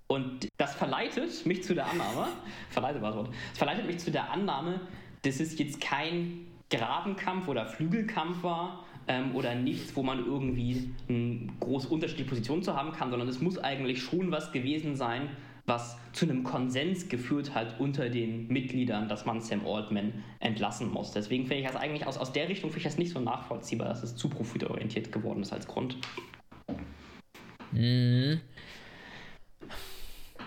Und 0.06 0.48
das 0.56 0.74
verleitet 0.74 1.44
mich 1.46 1.64
zu 1.64 1.74
der 1.74 1.86
Annahme, 1.86 2.28
verleitet 2.70 3.02
war 3.02 3.10
das 3.10 3.18
Wort, 3.18 3.34
es 3.52 3.58
verleitet 3.58 3.86
mich 3.86 3.98
zu 3.98 4.12
der 4.12 4.30
Annahme, 4.30 4.80
dass 5.22 5.40
es 5.40 5.58
jetzt 5.58 5.80
kein 5.80 6.46
Grabenkampf 6.70 7.48
oder 7.48 7.66
Flügelkampf 7.66 8.42
war 8.44 8.85
ähm, 9.08 9.34
oder 9.34 9.54
nichts, 9.54 9.94
wo 9.96 10.02
man 10.02 10.24
irgendwie 10.24 10.90
eine 11.08 11.48
groß 11.60 11.86
unterschiedliche 11.86 12.28
Position 12.28 12.62
zu 12.62 12.76
haben 12.76 12.92
kann, 12.92 13.10
sondern 13.10 13.28
es 13.28 13.40
muss 13.40 13.58
eigentlich 13.58 14.02
schon 14.02 14.30
was 14.30 14.52
gewesen 14.52 14.96
sein, 14.96 15.28
was 15.66 15.98
zu 16.12 16.26
einem 16.26 16.44
Konsens 16.44 17.08
geführt 17.08 17.54
hat 17.54 17.80
unter 17.80 18.08
den 18.08 18.46
Mitgliedern, 18.48 19.08
dass 19.08 19.26
man 19.26 19.40
Sam 19.40 19.66
Altman 19.66 20.24
entlassen 20.38 20.90
muss. 20.90 21.12
Deswegen 21.12 21.46
finde 21.46 21.62
ich 21.62 21.66
das 21.66 21.76
eigentlich 21.76 22.06
aus, 22.06 22.16
aus 22.18 22.32
der 22.32 22.48
Richtung 22.48 22.70
finde 22.70 22.78
ich 22.78 22.84
das 22.84 22.98
nicht 22.98 23.10
so 23.10 23.20
nachvollziehbar, 23.20 23.88
dass 23.88 24.02
es 24.02 24.16
zu 24.16 24.28
profitorientiert 24.28 25.10
geworden 25.10 25.42
ist 25.42 25.52
als 25.52 25.66
Grund. 25.66 25.96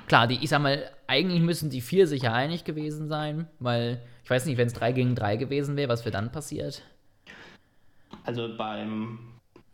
Klar, 0.07 0.27
die, 0.27 0.39
ich 0.41 0.49
sag 0.49 0.61
mal, 0.61 0.89
eigentlich 1.05 1.41
müssen 1.41 1.69
die 1.69 1.81
vier 1.81 2.07
sich 2.07 2.23
ja 2.23 2.33
einig 2.33 2.63
gewesen 2.63 3.07
sein, 3.07 3.47
weil 3.59 4.01
ich 4.23 4.29
weiß 4.29 4.45
nicht, 4.45 4.57
wenn 4.57 4.67
es 4.67 4.73
drei 4.73 4.91
gegen 4.91 5.15
drei 5.15 5.35
gewesen 5.35 5.75
wäre, 5.75 5.89
was 5.89 6.05
wäre 6.05 6.13
dann 6.13 6.31
passiert? 6.31 6.83
Also 8.25 8.55
beim 8.57 9.19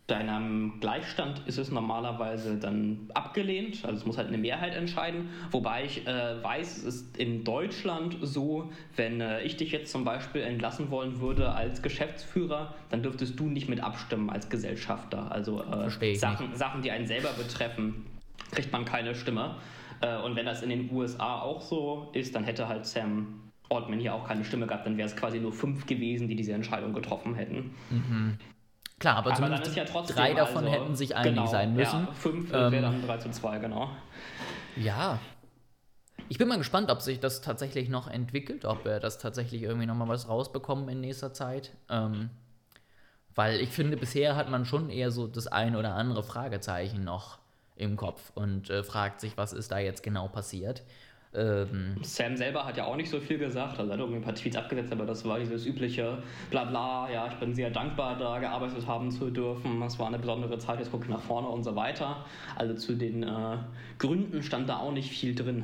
bei 0.07 0.17
einem 0.17 0.79
Gleichstand 0.81 1.41
ist 1.47 1.57
es 1.57 1.71
normalerweise 1.71 2.57
dann 2.57 3.09
abgelehnt, 3.15 3.83
also 3.85 3.97
es 3.97 4.05
muss 4.05 4.19
halt 4.19 4.27
eine 4.27 4.37
Mehrheit 4.37 4.75
entscheiden. 4.75 5.29
Wobei 5.49 5.85
ich 5.85 6.05
äh, 6.05 6.43
weiß, 6.43 6.77
es 6.77 6.83
ist 6.83 7.17
in 7.17 7.43
Deutschland 7.43 8.17
so, 8.21 8.71
wenn 8.95 9.19
äh, 9.19 9.41
ich 9.41 9.57
dich 9.57 9.71
jetzt 9.71 9.91
zum 9.91 10.03
Beispiel 10.03 10.41
entlassen 10.41 10.91
wollen 10.91 11.21
würde 11.21 11.53
als 11.53 11.81
Geschäftsführer, 11.81 12.75
dann 12.91 13.01
dürftest 13.01 13.39
du 13.39 13.47
nicht 13.47 13.67
mit 13.67 13.79
abstimmen 13.79 14.29
als 14.29 14.47
Gesellschafter. 14.49 15.31
Also 15.31 15.63
äh, 15.63 16.15
Sachen, 16.15 16.55
Sachen, 16.55 16.83
die 16.83 16.91
einen 16.91 17.07
selber 17.07 17.29
betreffen, 17.33 18.05
kriegt 18.51 18.71
man 18.71 18.85
keine 18.85 19.15
Stimme. 19.15 19.55
Äh, 20.01 20.17
und 20.21 20.35
wenn 20.35 20.45
das 20.45 20.61
in 20.61 20.69
den 20.69 20.91
USA 20.91 21.39
auch 21.39 21.63
so 21.63 22.11
ist, 22.13 22.35
dann 22.35 22.43
hätte 22.43 22.67
halt 22.67 22.85
Sam 22.85 23.44
Altman 23.69 23.99
hier 23.99 24.13
auch 24.13 24.27
keine 24.27 24.43
Stimme 24.43 24.67
gehabt, 24.67 24.85
dann 24.85 24.97
wäre 24.97 25.07
es 25.07 25.15
quasi 25.15 25.39
nur 25.39 25.53
fünf 25.53 25.85
gewesen, 25.85 26.27
die 26.27 26.35
diese 26.35 26.53
Entscheidung 26.53 26.93
getroffen 26.93 27.35
hätten. 27.35 27.75
Klar, 28.99 29.17
aber, 29.17 29.31
Aber 29.31 29.35
zumindest 29.35 29.75
ja 29.75 29.83
drei 29.83 30.33
davon 30.33 30.65
also, 30.65 30.71
hätten 30.71 30.95
sich 30.95 31.15
einig 31.15 31.33
genau, 31.33 31.47
sein 31.47 31.73
müssen. 31.73 32.05
Ja, 32.05 32.13
fünf 32.13 32.53
Ähm, 32.53 32.71
wäre 32.71 32.81
dann 32.83 33.05
3 33.05 33.17
zu 33.17 33.29
2, 33.29 33.59
genau. 33.59 33.89
Ja. 34.77 35.19
Ich 36.29 36.37
bin 36.37 36.47
mal 36.47 36.57
gespannt, 36.57 36.89
ob 36.89 37.01
sich 37.01 37.19
das 37.19 37.41
tatsächlich 37.41 37.89
noch 37.89 38.07
entwickelt, 38.07 38.65
ob 38.65 38.85
wir 38.85 38.99
das 38.99 39.19
tatsächlich 39.19 39.63
irgendwie 39.63 39.85
noch 39.85 39.95
mal 39.95 40.07
was 40.07 40.29
rausbekommen 40.29 40.87
in 40.89 41.01
nächster 41.01 41.33
Zeit. 41.33 41.71
Ähm, 41.89 42.29
weil 43.35 43.59
ich 43.59 43.69
finde, 43.69 43.97
bisher 43.97 44.35
hat 44.37 44.49
man 44.49 44.65
schon 44.65 44.89
eher 44.89 45.11
so 45.11 45.27
das 45.27 45.47
ein 45.47 45.75
oder 45.75 45.93
andere 45.95 46.23
Fragezeichen 46.23 47.03
noch 47.03 47.37
im 47.75 47.97
Kopf 47.97 48.31
und 48.33 48.69
äh, 48.69 48.81
fragt 48.81 49.19
sich, 49.19 49.37
was 49.37 49.51
ist 49.51 49.71
da 49.71 49.79
jetzt 49.79 50.03
genau 50.03 50.29
passiert. 50.29 50.83
Ähm, 51.35 51.97
Sam 52.01 52.37
selber 52.37 52.65
hat 52.65 52.77
ja 52.77 52.85
auch 52.85 52.95
nicht 52.95 53.09
so 53.09 53.19
viel 53.19 53.37
gesagt, 53.37 53.79
also 53.79 53.89
er 53.89 53.93
hat 53.93 53.99
irgendwie 53.99 54.19
ein 54.19 54.23
paar 54.23 54.35
Tweets 54.35 54.55
abgesetzt, 54.55 54.91
aber 54.91 55.05
das 55.05 55.25
war 55.25 55.39
dieses 55.39 55.65
übliche 55.65 56.17
Blabla, 56.49 57.09
ja, 57.11 57.27
ich 57.27 57.33
bin 57.35 57.53
sehr 57.53 57.69
dankbar, 57.69 58.17
da 58.17 58.39
gearbeitet 58.39 58.87
haben 58.87 59.11
zu 59.11 59.29
dürfen, 59.29 59.81
es 59.81 59.99
war 59.99 60.07
eine 60.07 60.19
besondere 60.19 60.57
Zeit, 60.57 60.79
jetzt 60.79 60.91
gucke 60.91 61.05
ich 61.05 61.09
nach 61.09 61.21
vorne 61.21 61.47
und 61.47 61.63
so 61.63 61.75
weiter. 61.75 62.25
Also 62.55 62.75
zu 62.75 62.95
den 62.95 63.23
äh, 63.23 63.57
Gründen 63.97 64.43
stand 64.43 64.69
da 64.69 64.77
auch 64.77 64.91
nicht 64.91 65.09
viel 65.09 65.35
drin. 65.35 65.63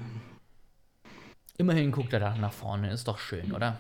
Immerhin 1.58 1.92
guckt 1.92 2.12
er 2.14 2.20
da 2.20 2.36
nach 2.38 2.54
vorne, 2.54 2.92
ist 2.92 3.08
doch 3.08 3.20
schön, 3.20 3.52
oder? 3.52 3.78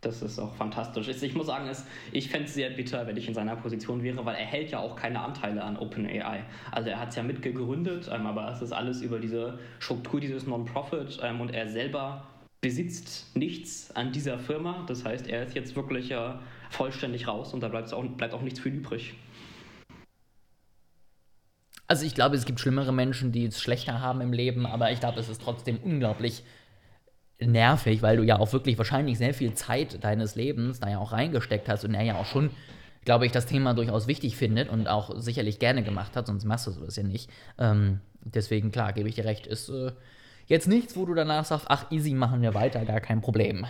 Das 0.00 0.22
ist 0.22 0.38
auch 0.38 0.54
fantastisch. 0.54 1.08
Ich 1.08 1.34
muss 1.34 1.48
sagen, 1.48 1.70
ich 2.12 2.30
fände 2.30 2.46
es 2.46 2.54
sehr 2.54 2.70
bitter, 2.70 3.06
wenn 3.06 3.18
ich 3.18 3.28
in 3.28 3.34
seiner 3.34 3.54
Position 3.56 4.02
wäre, 4.02 4.24
weil 4.24 4.36
er 4.36 4.46
hält 4.46 4.70
ja 4.70 4.78
auch 4.78 4.96
keine 4.96 5.20
Anteile 5.20 5.62
an 5.62 5.76
OpenAI. 5.76 6.42
Also 6.72 6.88
er 6.88 6.98
hat 6.98 7.10
es 7.10 7.16
ja 7.16 7.22
mitgegründet, 7.22 8.08
ähm, 8.10 8.26
aber 8.26 8.50
es 8.50 8.62
ist 8.62 8.72
alles 8.72 9.02
über 9.02 9.18
diese 9.18 9.58
Struktur 9.78 10.20
dieses 10.20 10.46
Non-Profit 10.46 11.20
ähm, 11.22 11.42
und 11.42 11.50
er 11.50 11.68
selber 11.68 12.26
besitzt 12.62 13.36
nichts 13.36 13.94
an 13.94 14.12
dieser 14.12 14.38
Firma. 14.38 14.84
Das 14.86 15.04
heißt, 15.04 15.26
er 15.26 15.44
ist 15.44 15.54
jetzt 15.54 15.76
wirklich 15.76 16.10
äh, 16.10 16.32
vollständig 16.70 17.28
raus 17.28 17.52
und 17.52 17.60
da 17.60 17.68
bleibt 17.68 17.92
auch, 17.92 18.04
bleibt 18.04 18.32
auch 18.32 18.42
nichts 18.42 18.60
für 18.60 18.70
übrig. 18.70 19.14
Also 21.86 22.06
ich 22.06 22.14
glaube, 22.14 22.36
es 22.36 22.46
gibt 22.46 22.60
schlimmere 22.60 22.92
Menschen, 22.92 23.32
die 23.32 23.44
es 23.44 23.60
schlechter 23.60 24.00
haben 24.00 24.22
im 24.22 24.32
Leben, 24.32 24.64
aber 24.64 24.92
ich 24.92 25.00
glaube, 25.00 25.20
es 25.20 25.28
ist 25.28 25.42
trotzdem 25.42 25.76
unglaublich 25.78 26.44
nervig, 27.40 28.02
weil 28.02 28.16
du 28.16 28.22
ja 28.22 28.38
auch 28.38 28.52
wirklich 28.52 28.78
wahrscheinlich 28.78 29.18
sehr 29.18 29.34
viel 29.34 29.54
Zeit 29.54 30.02
deines 30.04 30.34
Lebens 30.34 30.80
da 30.80 30.88
ja 30.88 30.98
auch 30.98 31.12
reingesteckt 31.12 31.68
hast 31.68 31.84
und 31.84 31.94
er 31.94 32.02
ja 32.02 32.16
auch 32.16 32.26
schon, 32.26 32.50
glaube 33.04 33.26
ich, 33.26 33.32
das 33.32 33.46
Thema 33.46 33.74
durchaus 33.74 34.06
wichtig 34.06 34.36
findet 34.36 34.68
und 34.68 34.88
auch 34.88 35.18
sicherlich 35.18 35.58
gerne 35.58 35.82
gemacht 35.82 36.16
hat, 36.16 36.26
sonst 36.26 36.44
machst 36.44 36.66
du 36.66 36.72
sowas 36.72 36.96
ja 36.96 37.02
nicht. 37.02 37.30
Ähm, 37.58 38.00
deswegen, 38.24 38.70
klar, 38.70 38.92
gebe 38.92 39.08
ich 39.08 39.14
dir 39.14 39.24
recht, 39.24 39.46
ist 39.46 39.68
äh, 39.68 39.92
jetzt 40.46 40.68
nichts, 40.68 40.96
wo 40.96 41.06
du 41.06 41.14
danach 41.14 41.44
sagst, 41.44 41.66
ach, 41.68 41.90
easy, 41.90 42.14
machen 42.14 42.42
wir 42.42 42.54
weiter, 42.54 42.84
gar 42.84 43.00
kein 43.00 43.20
Problem. 43.20 43.66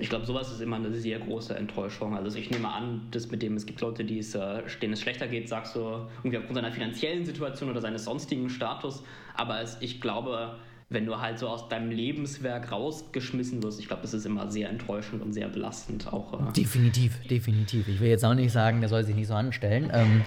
Ich 0.00 0.10
glaube, 0.10 0.26
sowas 0.26 0.52
ist 0.52 0.60
immer 0.60 0.76
eine 0.76 0.92
sehr 0.92 1.18
große 1.18 1.56
Enttäuschung. 1.56 2.16
Also 2.16 2.38
ich 2.38 2.50
nehme 2.50 2.68
an, 2.68 3.08
dass 3.10 3.32
mit 3.32 3.42
dem, 3.42 3.56
es 3.56 3.66
gibt 3.66 3.80
Leute, 3.80 4.04
die 4.04 4.20
es, 4.20 4.32
äh, 4.34 4.62
denen 4.80 4.92
es 4.92 5.00
schlechter 5.00 5.26
geht, 5.26 5.48
sagst 5.48 5.74
du, 5.74 6.06
irgendwie 6.18 6.38
aufgrund 6.38 6.54
seiner 6.54 6.70
finanziellen 6.70 7.24
Situation 7.24 7.68
oder 7.68 7.80
seines 7.80 8.04
sonstigen 8.04 8.48
Status. 8.48 9.02
Aber 9.34 9.60
es, 9.60 9.76
ich 9.80 10.00
glaube, 10.00 10.56
wenn 10.90 11.04
du 11.04 11.20
halt 11.20 11.38
so 11.38 11.48
aus 11.48 11.68
deinem 11.68 11.90
Lebenswerk 11.90 12.72
rausgeschmissen 12.72 13.62
wirst, 13.62 13.78
ich 13.78 13.88
glaube, 13.88 14.02
das 14.02 14.14
ist 14.14 14.24
immer 14.24 14.50
sehr 14.50 14.70
enttäuschend 14.70 15.22
und 15.22 15.34
sehr 15.34 15.48
belastend 15.48 16.10
auch. 16.12 16.48
Äh 16.48 16.52
definitiv, 16.52 17.20
definitiv. 17.28 17.88
Ich 17.88 18.00
will 18.00 18.08
jetzt 18.08 18.24
auch 18.24 18.34
nicht 18.34 18.52
sagen, 18.52 18.80
der 18.80 18.88
soll 18.88 19.04
sich 19.04 19.14
nicht 19.14 19.28
so 19.28 19.34
anstellen. 19.34 19.90
Ähm, 19.92 20.22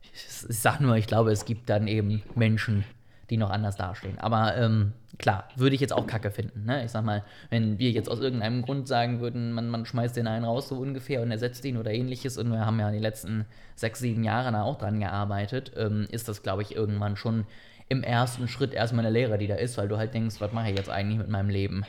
ich, 0.00 0.12
ich 0.48 0.58
sag 0.58 0.80
nur, 0.80 0.96
ich 0.96 1.06
glaube, 1.06 1.30
es 1.30 1.44
gibt 1.44 1.68
dann 1.68 1.88
eben 1.88 2.22
Menschen, 2.34 2.84
die 3.28 3.36
noch 3.36 3.50
anders 3.50 3.76
dastehen. 3.76 4.18
Aber 4.18 4.56
ähm, 4.56 4.92
klar, 5.18 5.48
würde 5.56 5.74
ich 5.74 5.80
jetzt 5.80 5.92
auch 5.92 6.06
Kacke 6.06 6.30
finden. 6.30 6.64
Ne? 6.64 6.84
Ich 6.84 6.90
sag 6.90 7.04
mal, 7.04 7.22
wenn 7.50 7.78
wir 7.78 7.90
jetzt 7.90 8.08
aus 8.08 8.20
irgendeinem 8.20 8.62
Grund 8.62 8.88
sagen 8.88 9.20
würden, 9.20 9.52
man, 9.52 9.68
man 9.68 9.84
schmeißt 9.84 10.16
den 10.16 10.26
einen 10.26 10.44
raus 10.46 10.68
so 10.68 10.76
ungefähr 10.76 11.20
und 11.20 11.30
ersetzt 11.30 11.64
ihn 11.66 11.76
oder 11.76 11.90
ähnliches, 11.90 12.38
und 12.38 12.50
wir 12.50 12.64
haben 12.64 12.80
ja 12.80 12.90
die 12.90 12.98
letzten 12.98 13.44
sechs, 13.74 13.98
sieben 14.00 14.24
Jahre 14.24 14.52
da 14.52 14.62
auch 14.62 14.78
dran 14.78 15.00
gearbeitet, 15.00 15.72
ähm, 15.76 16.06
ist 16.10 16.28
das, 16.28 16.42
glaube 16.42 16.62
ich, 16.62 16.74
irgendwann 16.74 17.16
schon 17.16 17.44
im 17.88 18.02
ersten 18.02 18.48
Schritt 18.48 18.72
erstmal 18.72 19.04
eine 19.04 19.12
Lehre, 19.12 19.38
die 19.38 19.46
da 19.46 19.56
ist, 19.56 19.78
weil 19.78 19.88
du 19.88 19.96
halt 19.96 20.14
denkst, 20.14 20.36
was 20.40 20.52
mache 20.52 20.70
ich 20.70 20.76
jetzt 20.76 20.90
eigentlich 20.90 21.18
mit 21.18 21.28
meinem 21.28 21.50
Leben? 21.50 21.84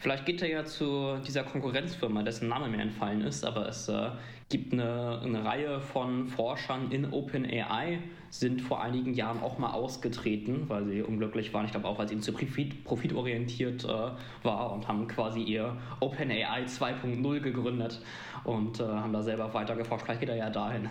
Vielleicht 0.00 0.24
geht 0.24 0.40
er 0.42 0.48
ja 0.48 0.64
zu 0.64 1.16
dieser 1.26 1.42
Konkurrenzfirma, 1.42 2.22
dessen 2.22 2.48
Name 2.48 2.68
mir 2.68 2.80
entfallen 2.80 3.22
ist, 3.22 3.44
aber 3.44 3.68
es 3.68 3.88
äh, 3.88 4.10
gibt 4.48 4.72
eine, 4.72 5.20
eine, 5.22 5.44
Reihe 5.44 5.80
von 5.80 6.28
Forschern 6.28 6.92
in 6.92 7.12
OpenAI, 7.12 7.98
sind 8.30 8.62
vor 8.62 8.82
einigen 8.82 9.14
Jahren 9.14 9.42
auch 9.42 9.58
mal 9.58 9.72
ausgetreten, 9.72 10.68
weil 10.68 10.84
sie 10.86 11.02
unglücklich 11.02 11.52
waren. 11.52 11.64
Ich 11.64 11.72
glaube 11.72 11.88
auch, 11.88 11.98
weil 11.98 12.10
ihnen 12.10 12.22
zu 12.22 12.32
profit, 12.32 12.84
profitorientiert 12.84 13.84
äh, 13.84 13.88
war 14.44 14.72
und 14.72 14.86
haben 14.86 15.08
quasi 15.08 15.42
ihr 15.42 15.76
OpenAI 16.00 16.64
2.0 16.66 17.40
gegründet 17.40 18.00
und 18.44 18.78
äh, 18.78 18.84
haben 18.84 19.12
da 19.12 19.22
selber 19.22 19.52
weiter 19.54 19.74
geforscht. 19.74 20.04
Vielleicht 20.04 20.20
geht 20.20 20.28
er 20.28 20.36
ja 20.36 20.50
dahin. 20.50 20.88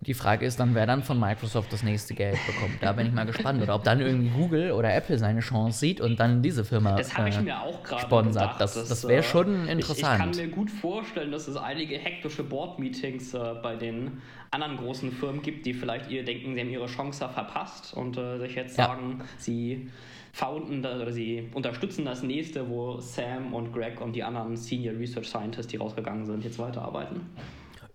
Die 0.00 0.14
Frage 0.14 0.46
ist 0.46 0.60
dann, 0.60 0.74
wer 0.74 0.86
dann 0.86 1.02
von 1.02 1.18
Microsoft 1.18 1.72
das 1.72 1.82
nächste 1.82 2.14
Geld 2.14 2.38
bekommt. 2.46 2.82
Da 2.82 2.92
bin 2.92 3.06
ich 3.06 3.12
mal 3.12 3.26
gespannt. 3.26 3.62
Oder 3.62 3.74
ob 3.74 3.82
dann 3.82 4.00
irgendwie 4.00 4.28
Google 4.28 4.72
oder 4.72 4.94
Apple 4.94 5.18
seine 5.18 5.40
Chance 5.40 5.78
sieht 5.78 6.00
und 6.00 6.20
dann 6.20 6.42
diese 6.42 6.64
Firma 6.64 6.96
das 6.96 7.16
äh, 7.18 7.28
ich 7.28 7.40
mir 7.40 7.60
auch 7.60 7.80
sponsert. 7.98 8.60
Das, 8.60 8.74
das, 8.74 8.88
das 8.88 9.08
wäre 9.08 9.22
schon 9.22 9.66
interessant. 9.68 10.36
Ich, 10.36 10.42
ich, 10.42 10.42
kann 10.42 10.50
mir 10.50 10.54
gut 10.54 10.70
vorstellen, 10.70 11.32
dass 11.32 11.48
es 11.48 11.56
einige 11.56 11.96
hektische 11.96 12.44
Board-Meetings 12.44 13.34
äh, 13.34 13.54
bei 13.62 13.76
den 13.76 14.20
anderen 14.50 14.76
großen 14.76 15.10
Firmen 15.12 15.42
gibt, 15.42 15.66
die 15.66 15.74
vielleicht 15.74 16.10
ihr 16.10 16.24
denken, 16.24 16.54
sie 16.54 16.60
haben 16.60 16.70
ihre 16.70 16.86
Chance 16.86 17.28
verpasst 17.28 17.94
und 17.94 18.16
äh, 18.16 18.38
sich 18.38 18.54
jetzt 18.54 18.78
ja. 18.78 18.86
sagen, 18.86 19.22
sie 19.38 19.90
founden 20.32 20.80
oder 20.80 21.12
sie 21.12 21.48
unterstützen 21.54 22.04
das 22.04 22.22
nächste, 22.22 22.68
wo 22.68 23.00
Sam 23.00 23.54
und 23.54 23.72
Greg 23.72 24.00
und 24.02 24.14
die 24.14 24.22
anderen 24.22 24.56
Senior 24.56 24.98
Research 24.98 25.28
Scientists, 25.28 25.68
die 25.68 25.78
rausgegangen 25.78 26.26
sind, 26.26 26.44
jetzt 26.44 26.58
weiterarbeiten. 26.58 27.22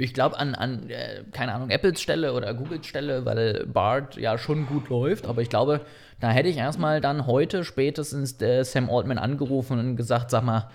Ich 0.02 0.16
glaube 0.16 0.40
an, 0.40 0.56
an 0.56 0.90
äh, 0.90 1.24
keine 1.32 1.54
Ahnung, 1.54 1.70
Apples 1.70 2.02
Stelle 2.02 2.34
oder 2.34 2.54
Googles 2.56 2.88
Stelle, 2.88 3.24
weil 3.26 3.68
Bart 3.68 4.18
ja 4.18 4.40
schon 4.40 4.66
gut 4.66 4.90
läuft, 4.90 5.28
aber 5.28 5.44
ich 5.44 5.50
glaube, 5.50 5.82
da 6.20 6.32
hätte 6.32 6.50
ich 6.50 6.58
erstmal 6.58 7.02
dann 7.02 7.28
heute 7.28 7.64
spätestens 7.64 8.38
der 8.38 8.66
Sam 8.66 8.90
Altman 8.90 9.20
angerufen 9.20 9.78
und 9.78 9.96
gesagt, 9.98 10.32
sag 10.32 10.44
mal, 10.44 10.70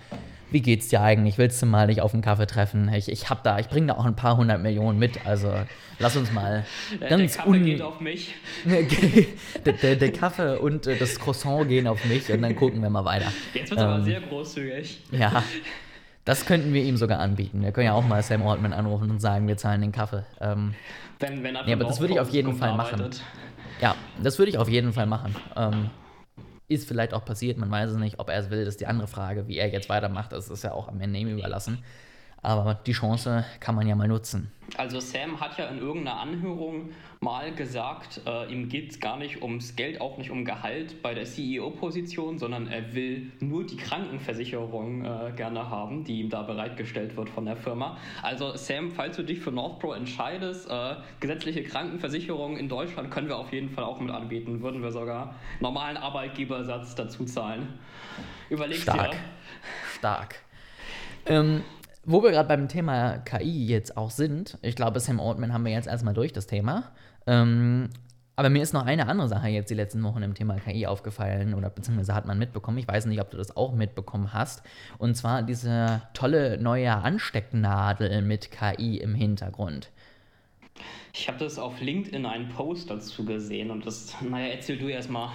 wie 0.49 0.61
geht's 0.61 0.87
dir 0.87 1.01
eigentlich? 1.01 1.37
Willst 1.37 1.61
du 1.61 1.65
mal 1.65 1.87
dich 1.87 2.01
auf 2.01 2.13
einen 2.13 2.21
Kaffee 2.21 2.47
treffen? 2.47 2.89
Ich, 2.93 3.11
ich 3.11 3.29
hab 3.29 3.43
da, 3.43 3.59
ich 3.59 3.67
bringe 3.67 3.87
da 3.87 3.95
auch 3.95 4.05
ein 4.05 4.15
paar 4.15 4.37
hundert 4.37 4.61
Millionen 4.61 4.97
mit, 4.97 5.25
also 5.25 5.53
lass 5.99 6.15
uns 6.15 6.31
mal 6.31 6.65
ganz 7.09 7.33
Der 7.33 7.43
Kaffee 7.43 7.59
geht 7.59 7.81
auf 7.81 7.99
mich. 7.99 8.33
der, 9.65 9.73
der, 9.73 9.95
der, 9.97 10.11
Kaffee 10.13 10.57
und 10.57 10.87
äh, 10.87 10.95
das 10.95 11.19
Croissant 11.19 11.67
gehen 11.67 11.87
auf 11.87 12.05
mich 12.05 12.31
und 12.31 12.41
dann 12.41 12.55
gucken 12.55 12.81
wir 12.81 12.89
mal 12.89 13.03
weiter. 13.03 13.31
Jetzt 13.53 13.71
wird 13.71 13.81
ähm, 13.81 13.87
aber 13.87 14.03
sehr 14.03 14.21
großzügig. 14.21 15.01
Ja. 15.11 15.43
Das 16.27 16.45
könnten 16.45 16.73
wir 16.73 16.83
ihm 16.83 16.97
sogar 16.97 17.19
anbieten. 17.19 17.61
Wir 17.61 17.71
können 17.71 17.85
ja 17.85 17.93
auch 17.93 18.03
mal 18.03 18.21
Sam 18.21 18.45
Altman 18.45 18.73
anrufen 18.73 19.09
und 19.09 19.21
sagen, 19.21 19.47
wir 19.47 19.55
zahlen 19.55 19.79
den 19.79 19.93
Kaffee. 19.93 20.25
Ähm, 20.41 20.73
wenn, 21.19 21.41
wenn 21.41 21.55
er 21.55 21.65
ja, 21.65 21.73
aber 21.73 21.85
das 21.85 22.01
würde 22.01 22.15
ich 22.15 22.19
auf 22.19 22.31
jeden 22.31 22.53
Fall 22.53 22.75
machen. 22.75 22.99
Arbeitet. 22.99 23.23
Ja, 23.79 23.95
das 24.21 24.37
würde 24.37 24.49
ich 24.49 24.57
auf 24.57 24.67
jeden 24.67 24.91
Fall 24.91 25.05
machen. 25.05 25.33
Ähm, 25.55 25.89
ist 26.67 26.85
vielleicht 26.85 27.13
auch 27.13 27.23
passiert, 27.23 27.57
man 27.57 27.71
weiß 27.71 27.91
es 27.91 27.97
nicht, 27.97 28.19
ob 28.19 28.29
er 28.29 28.39
es 28.39 28.49
will, 28.49 28.65
das 28.65 28.73
ist 28.73 28.81
die 28.81 28.87
andere 28.87 29.07
Frage. 29.07 29.47
Wie 29.47 29.57
er 29.57 29.69
jetzt 29.69 29.87
weitermacht, 29.87 30.33
das 30.33 30.49
ist 30.49 30.65
ja 30.65 30.73
auch 30.73 30.89
am 30.89 30.99
Ende 30.99 31.17
ihm 31.17 31.29
überlassen. 31.29 31.81
Aber 32.47 32.75
die 32.75 32.93
Chance 32.93 33.43
kann 33.59 33.75
man 33.75 33.85
ja 33.87 33.95
mal 33.95 34.07
nutzen. 34.07 34.49
Also 34.77 35.01
Sam 35.01 35.41
hat 35.41 35.57
ja 35.57 35.67
in 35.67 35.79
irgendeiner 35.79 36.21
Anhörung 36.21 36.91
mal 37.19 37.53
gesagt, 37.53 38.21
äh, 38.25 38.49
ihm 38.49 38.69
geht 38.69 38.91
es 38.91 39.01
gar 39.01 39.17
nicht 39.17 39.41
ums 39.41 39.75
Geld, 39.75 39.99
auch 39.99 40.17
nicht 40.17 40.31
um 40.31 40.45
Gehalt 40.45 41.01
bei 41.01 41.13
der 41.13 41.25
CEO-Position, 41.25 42.39
sondern 42.39 42.67
er 42.67 42.95
will 42.95 43.33
nur 43.41 43.65
die 43.65 43.75
Krankenversicherung 43.75 45.03
äh, 45.03 45.33
gerne 45.35 45.69
haben, 45.69 46.05
die 46.05 46.21
ihm 46.21 46.29
da 46.29 46.41
bereitgestellt 46.41 47.17
wird 47.17 47.29
von 47.29 47.43
der 47.43 47.57
Firma. 47.57 47.97
Also 48.23 48.55
Sam, 48.55 48.91
falls 48.91 49.17
du 49.17 49.23
dich 49.23 49.41
für 49.41 49.51
Northpro 49.51 49.91
entscheidest, 49.91 50.69
äh, 50.69 50.95
gesetzliche 51.19 51.63
Krankenversicherung 51.63 52.55
in 52.55 52.69
Deutschland 52.69 53.11
können 53.11 53.27
wir 53.27 53.37
auf 53.37 53.51
jeden 53.51 53.71
Fall 53.71 53.83
auch 53.83 53.99
mit 53.99 54.11
anbieten. 54.11 54.61
Würden 54.61 54.81
wir 54.81 54.93
sogar 54.93 55.35
normalen 55.59 55.97
Arbeitgebersatz 55.97 56.95
dazu 56.95 57.25
zahlen. 57.25 57.77
Überlegst 58.49 58.83
Stark. 58.83 59.11
dir. 59.11 59.17
Stark. 59.97 60.35
Ähm, 61.25 61.61
wo 62.07 62.23
wir 62.23 62.31
gerade 62.31 62.47
beim 62.47 62.69
Thema 62.69 63.17
KI 63.17 63.67
jetzt 63.67 63.97
auch 63.97 64.11
sind, 64.11 64.57
ich 64.61 64.75
glaube, 64.75 65.01
Sam 65.01 65.19
Altman 65.19 65.51
haben 65.51 65.65
wir 65.65 65.73
jetzt 65.73 65.87
erstmal 65.87 66.13
durch 66.13 66.31
das 66.31 66.47
Thema. 66.47 66.91
Ähm, 67.27 67.89
aber 68.37 68.49
mir 68.49 68.63
ist 68.63 68.73
noch 68.73 68.85
eine 68.85 69.07
andere 69.07 69.27
Sache 69.27 69.49
jetzt 69.49 69.69
die 69.69 69.75
letzten 69.75 70.01
Wochen 70.03 70.23
im 70.23 70.33
Thema 70.33 70.55
KI 70.55 70.87
aufgefallen 70.87 71.53
oder 71.53 71.69
beziehungsweise 71.69 72.15
hat 72.15 72.25
man 72.25 72.39
mitbekommen. 72.39 72.77
Ich 72.77 72.87
weiß 72.87 73.07
nicht, 73.07 73.19
ob 73.19 73.29
du 73.29 73.35
das 73.35 73.57
auch 73.57 73.73
mitbekommen 73.73 74.31
hast. 74.31 74.63
Und 74.99 75.17
zwar 75.17 75.43
diese 75.43 76.01
tolle 76.13 76.57
neue 76.61 76.95
Anstecknadel 76.95 78.21
mit 78.21 78.51
KI 78.51 78.99
im 78.99 79.13
Hintergrund. 79.13 79.89
Ich 81.13 81.27
habe 81.27 81.39
das 81.39 81.59
auf 81.59 81.81
LinkedIn 81.81 82.25
einen 82.25 82.47
Post 82.49 82.89
dazu 82.89 83.25
gesehen 83.25 83.69
und 83.69 83.85
das, 83.85 84.15
naja, 84.21 84.53
erzähl 84.53 84.77
du 84.77 84.87
erst 84.87 85.09
mal. 85.09 85.31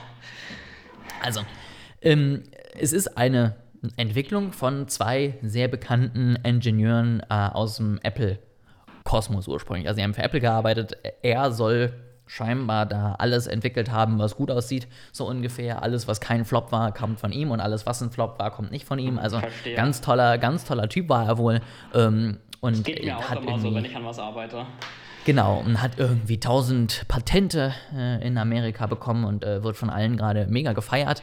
Also, 1.23 1.43
ähm, 2.01 2.45
es 2.79 2.95
ist 2.95 3.19
eine 3.19 3.57
Entwicklung 3.97 4.53
von 4.53 4.89
zwei 4.89 5.39
sehr 5.43 5.69
bekannten 5.69 6.37
Ingenieuren 6.45 7.21
äh, 7.29 7.35
aus 7.35 7.77
dem 7.77 7.99
Apple-Kosmos 8.03 9.49
ursprünglich. 9.49 9.89
Also 9.89 9.99
sie 9.99 10.05
haben 10.05 10.15
für 10.15 10.23
Apple 10.23 10.41
gearbeitet. 10.41 10.97
Er 11.23 11.51
soll 11.53 11.93
scheinbar 12.27 12.87
da 12.87 13.17
alles 13.19 13.47
entwickelt 13.47 13.91
haben, 13.91 14.19
was 14.19 14.37
gut 14.37 14.51
aussieht, 14.51 14.89
so 15.11 15.27
ungefähr. 15.27 15.83
Alles, 15.83 16.09
was 16.09 16.21
kein 16.21 16.45
Flop 16.45 16.73
war, 16.73 16.93
kommt 16.93 17.21
von 17.21 17.33
ihm 17.33 17.51
und 17.51 17.61
alles, 17.61 17.85
was 17.85 18.01
ein 18.01 18.11
Flop 18.11 18.39
war, 18.39 18.51
kommt 18.51 18.71
nicht 18.71 18.87
von 18.87 18.99
ihm. 18.99 19.19
Also 19.19 19.41
Verstehe. 19.41 19.75
ganz 19.77 20.01
toller, 20.01 20.39
ganz 20.39 20.65
toller 20.65 20.89
Typ 20.89 21.09
war 21.09 21.27
er 21.27 21.39
wohl. 21.39 21.61
Ähm, 21.95 22.39
und 22.61 22.79
das 22.79 22.85
geht 22.85 23.05
mir 23.05 23.19
auch 23.19 23.29
hat 23.29 23.43
immer 23.43 23.59
so, 23.59 23.75
wenn 23.75 23.85
ich 23.85 23.95
an 23.95 24.05
was 24.05 24.19
arbeite. 24.19 24.65
Genau, 25.25 25.59
und 25.65 25.81
hat 25.83 25.99
irgendwie 25.99 26.41
tausend 26.41 27.05
Patente 27.07 27.75
äh, 27.95 28.27
in 28.27 28.39
Amerika 28.39 28.87
bekommen 28.87 29.25
und 29.25 29.45
äh, 29.45 29.63
wird 29.63 29.77
von 29.77 29.91
allen 29.91 30.17
gerade 30.17 30.47
mega 30.49 30.73
gefeiert. 30.73 31.23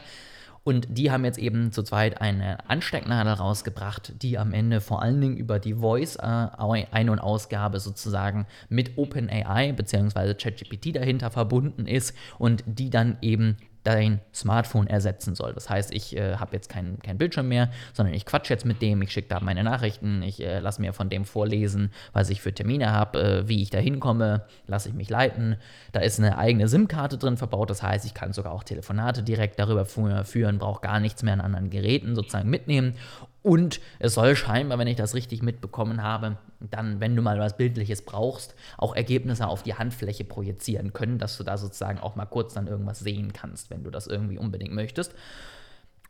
Und 0.62 0.86
die 0.90 1.10
haben 1.10 1.24
jetzt 1.24 1.38
eben 1.38 1.72
zu 1.72 1.82
zweit 1.82 2.20
eine 2.20 2.68
Anstecknadel 2.68 3.32
rausgebracht, 3.32 4.22
die 4.22 4.38
am 4.38 4.52
Ende 4.52 4.80
vor 4.80 5.02
allen 5.02 5.20
Dingen 5.20 5.36
über 5.36 5.58
die 5.58 5.74
Voice-Ein- 5.74 7.08
äh, 7.08 7.10
und 7.10 7.18
Ausgabe 7.18 7.80
sozusagen 7.80 8.46
mit 8.68 8.98
OpenAI 8.98 9.72
bzw. 9.72 10.34
ChatGPT 10.34 10.96
dahinter 10.96 11.30
verbunden 11.30 11.86
ist 11.86 12.14
und 12.38 12.62
die 12.66 12.90
dann 12.90 13.16
eben 13.22 13.56
dein 13.82 14.20
Smartphone 14.34 14.86
ersetzen 14.86 15.34
soll. 15.34 15.54
Das 15.54 15.70
heißt, 15.70 15.92
ich 15.94 16.16
äh, 16.16 16.36
habe 16.36 16.54
jetzt 16.54 16.68
keinen 16.68 16.98
kein 17.00 17.18
Bildschirm 17.18 17.48
mehr, 17.48 17.70
sondern 17.92 18.14
ich 18.14 18.26
quatsche 18.26 18.52
jetzt 18.52 18.66
mit 18.66 18.82
dem, 18.82 19.00
ich 19.02 19.12
schicke 19.12 19.28
da 19.28 19.40
meine 19.40 19.64
Nachrichten, 19.64 20.22
ich 20.22 20.42
äh, 20.42 20.58
lasse 20.58 20.80
mir 20.80 20.92
von 20.92 21.08
dem 21.08 21.24
vorlesen, 21.24 21.90
was 22.12 22.30
ich 22.30 22.42
für 22.42 22.52
Termine 22.52 22.92
habe, 22.92 23.20
äh, 23.20 23.48
wie 23.48 23.62
ich 23.62 23.70
da 23.70 23.78
hinkomme, 23.78 24.44
lasse 24.66 24.88
ich 24.88 24.94
mich 24.94 25.08
leiten. 25.08 25.56
Da 25.92 26.00
ist 26.00 26.18
eine 26.18 26.36
eigene 26.36 26.68
SIM-Karte 26.68 27.18
drin 27.18 27.36
verbaut, 27.36 27.70
das 27.70 27.82
heißt, 27.82 28.04
ich 28.04 28.14
kann 28.14 28.32
sogar 28.32 28.52
auch 28.52 28.64
Telefonate 28.64 29.22
direkt 29.22 29.58
darüber 29.58 29.84
führen, 29.84 30.58
brauche 30.58 30.80
gar 30.80 31.00
nichts 31.00 31.22
mehr 31.22 31.34
an 31.34 31.40
anderen 31.40 31.70
Geräten 31.70 32.14
sozusagen 32.14 32.50
mitnehmen. 32.50 32.94
Und 33.42 33.80
es 33.98 34.14
soll 34.14 34.36
scheinbar, 34.36 34.78
wenn 34.78 34.86
ich 34.86 34.96
das 34.96 35.14
richtig 35.14 35.42
mitbekommen 35.42 36.02
habe, 36.02 36.36
dann, 36.60 37.00
wenn 37.00 37.16
du 37.16 37.22
mal 37.22 37.38
was 37.38 37.56
Bildliches 37.56 38.02
brauchst, 38.02 38.54
auch 38.76 38.94
Ergebnisse 38.94 39.46
auf 39.46 39.62
die 39.62 39.74
Handfläche 39.74 40.24
projizieren 40.24 40.92
können, 40.92 41.18
dass 41.18 41.38
du 41.38 41.44
da 41.44 41.56
sozusagen 41.56 41.98
auch 41.98 42.16
mal 42.16 42.26
kurz 42.26 42.52
dann 42.52 42.66
irgendwas 42.66 42.98
sehen 42.98 43.32
kannst, 43.32 43.70
wenn 43.70 43.82
du 43.82 43.90
das 43.90 44.06
irgendwie 44.06 44.38
unbedingt 44.38 44.74
möchtest. 44.74 45.14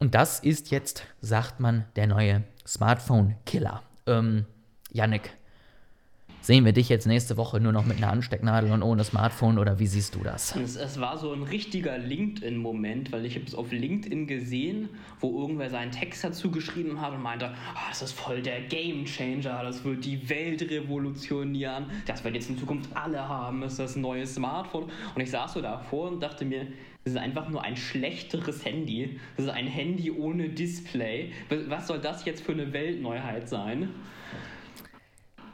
Und 0.00 0.14
das 0.14 0.40
ist 0.40 0.70
jetzt, 0.70 1.04
sagt 1.20 1.60
man, 1.60 1.84
der 1.94 2.08
neue 2.08 2.42
Smartphone-Killer. 2.66 3.82
Ähm, 4.06 4.46
Yannick, 4.92 5.30
Sehen 6.42 6.64
wir 6.64 6.72
dich 6.72 6.88
jetzt 6.88 7.06
nächste 7.06 7.36
Woche 7.36 7.60
nur 7.60 7.72
noch 7.72 7.84
mit 7.84 7.98
einer 7.98 8.10
Anstecknadel 8.10 8.72
und 8.72 8.82
ohne 8.82 9.04
Smartphone 9.04 9.58
oder 9.58 9.78
wie 9.78 9.86
siehst 9.86 10.14
du 10.14 10.20
das? 10.20 10.56
Es, 10.56 10.74
es 10.74 10.98
war 10.98 11.18
so 11.18 11.34
ein 11.34 11.42
richtiger 11.42 11.98
LinkedIn-Moment, 11.98 13.12
weil 13.12 13.26
ich 13.26 13.34
habe 13.34 13.44
es 13.44 13.54
auf 13.54 13.70
LinkedIn 13.70 14.26
gesehen, 14.26 14.88
wo 15.20 15.42
irgendwer 15.42 15.68
seinen 15.68 15.90
Text 15.90 16.24
dazu 16.24 16.50
geschrieben 16.50 16.98
hat 17.02 17.12
und 17.12 17.22
meinte, 17.22 17.50
oh, 17.74 17.78
das 17.90 18.00
ist 18.00 18.12
voll 18.12 18.40
der 18.40 18.62
Game-Changer, 18.62 19.62
das 19.62 19.84
wird 19.84 20.02
die 20.06 20.30
Welt 20.30 20.62
revolutionieren, 20.62 21.84
das 22.06 22.24
wird 22.24 22.34
jetzt 22.34 22.48
in 22.48 22.56
Zukunft 22.56 22.88
alle 22.94 23.28
haben, 23.28 23.62
ist 23.62 23.78
das 23.78 23.96
neue 23.96 24.26
Smartphone. 24.26 24.90
Und 25.14 25.20
ich 25.20 25.30
saß 25.30 25.52
so 25.52 25.60
davor 25.60 26.08
und 26.08 26.22
dachte 26.22 26.46
mir, 26.46 26.66
das 27.04 27.14
ist 27.14 27.18
einfach 27.18 27.50
nur 27.50 27.62
ein 27.62 27.76
schlechteres 27.76 28.64
Handy. 28.64 29.18
Das 29.36 29.46
ist 29.46 29.52
ein 29.52 29.66
Handy 29.66 30.10
ohne 30.10 30.48
Display. 30.48 31.32
Was 31.68 31.86
soll 31.86 31.98
das 31.98 32.24
jetzt 32.24 32.42
für 32.42 32.52
eine 32.52 32.72
Weltneuheit 32.72 33.48
sein? 33.48 33.90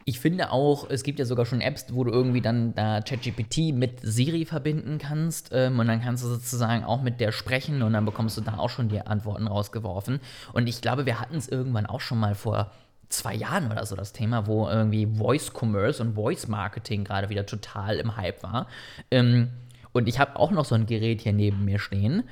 Ich 0.09 0.21
finde 0.21 0.53
auch, 0.53 0.89
es 0.89 1.03
gibt 1.03 1.19
ja 1.19 1.25
sogar 1.25 1.47
schon 1.47 1.61
Apps, 1.61 1.87
wo 1.91 2.05
du 2.05 2.13
irgendwie 2.13 2.41
dann 2.41 2.77
da 2.77 3.01
ChatGPT 3.01 3.75
mit 3.75 3.99
Siri 4.03 4.45
verbinden 4.45 4.99
kannst 4.99 5.51
ähm, 5.53 5.81
und 5.81 5.89
dann 5.89 6.01
kannst 6.01 6.23
du 6.23 6.29
sozusagen 6.29 6.85
auch 6.85 7.03
mit 7.03 7.19
der 7.19 7.33
sprechen 7.33 7.83
und 7.83 7.93
dann 7.93 8.05
bekommst 8.05 8.37
du 8.37 8.41
da 8.41 8.57
auch 8.57 8.71
schon 8.71 8.89
die 8.89 9.01
Antworten 9.01 9.49
rausgeworfen. 9.49 10.21
Und 10.53 10.69
ich 10.69 10.81
glaube, 10.81 11.07
wir 11.07 11.21
hatten 11.21 11.35
es 11.35 11.49
irgendwann 11.49 11.87
auch 11.87 12.01
schon 12.01 12.21
mal 12.21 12.37
vor 12.37 12.71
zwei 13.09 13.35
Jahren 13.35 13.69
oder 13.73 13.85
so 13.85 13.97
das 13.97 14.13
Thema, 14.13 14.47
wo 14.47 14.69
irgendwie 14.69 15.07
Voice 15.07 15.51
Commerce 15.53 16.01
und 16.01 16.15
Voice 16.15 16.47
Marketing 16.47 17.03
gerade 17.03 17.29
wieder 17.29 17.45
total 17.45 17.97
im 17.97 18.17
Hype 18.17 18.45
war. 18.45 18.69
Ähm, 19.11 19.49
und 19.91 20.07
ich 20.07 20.21
habe 20.21 20.39
auch 20.39 20.53
noch 20.53 20.67
so 20.67 20.77
ein 20.77 20.87
Gerät 20.87 21.23
hier 21.23 21.33
neben 21.33 21.65
mir 21.65 21.81
stehen. 21.81 22.23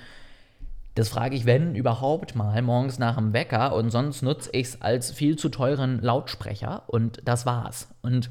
Das 0.94 1.08
frage 1.08 1.34
ich, 1.34 1.44
wenn 1.44 1.74
überhaupt 1.74 2.36
mal, 2.36 2.62
morgens 2.62 2.98
nach 2.98 3.16
dem 3.16 3.32
Wecker 3.32 3.74
und 3.74 3.90
sonst 3.90 4.22
nutze 4.22 4.50
ich 4.52 4.68
es 4.68 4.82
als 4.82 5.10
viel 5.10 5.36
zu 5.36 5.48
teuren 5.48 6.00
Lautsprecher 6.00 6.84
und 6.86 7.20
das 7.24 7.46
war's. 7.46 7.88
Und 8.00 8.30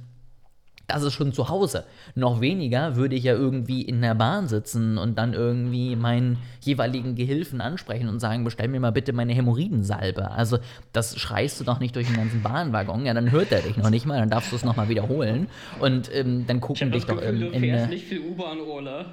das 0.87 1.03
ist 1.03 1.13
schon 1.13 1.33
zu 1.33 1.49
Hause. 1.49 1.85
Noch 2.13 2.41
weniger 2.41 2.95
würde 2.95 3.15
ich 3.15 3.23
ja 3.23 3.33
irgendwie 3.33 3.81
in 3.81 4.01
der 4.01 4.15
Bahn 4.15 4.47
sitzen 4.47 4.97
und 4.97 5.17
dann 5.17 5.33
irgendwie 5.33 5.95
meinen 5.95 6.37
jeweiligen 6.61 7.15
Gehilfen 7.15 7.61
ansprechen 7.61 8.09
und 8.09 8.19
sagen, 8.19 8.43
bestell 8.43 8.67
mir 8.67 8.79
mal 8.79 8.91
bitte 8.91 9.13
meine 9.13 9.33
Hämorrhoidensalbe. 9.33 10.31
Also 10.31 10.59
das 10.91 11.17
schreist 11.17 11.59
du 11.59 11.63
doch 11.63 11.79
nicht 11.79 11.95
durch 11.95 12.07
den 12.07 12.17
ganzen 12.17 12.43
Bahnwaggon. 12.43 13.05
Ja, 13.05 13.13
dann 13.13 13.31
hört 13.31 13.51
er 13.51 13.61
dich 13.61 13.77
noch 13.77 13.89
nicht 13.89 14.05
mal, 14.05 14.19
dann 14.19 14.29
darfst 14.29 14.51
du 14.51 14.55
es 14.55 14.65
nochmal 14.65 14.89
wiederholen. 14.89 15.47
Und 15.79 16.13
ähm, 16.13 16.45
dann 16.47 16.59
gucken 16.59 16.91
dich 16.91 17.05
doch 17.05 17.15
Gefühl, 17.15 17.43
ähm, 17.43 17.53
in, 17.53 17.61
du 17.61 17.67
fährst 17.67 17.89
nicht 17.89 18.05
viel 18.05 18.19
U-Bahn, 18.19 18.59
Ole. 18.59 19.05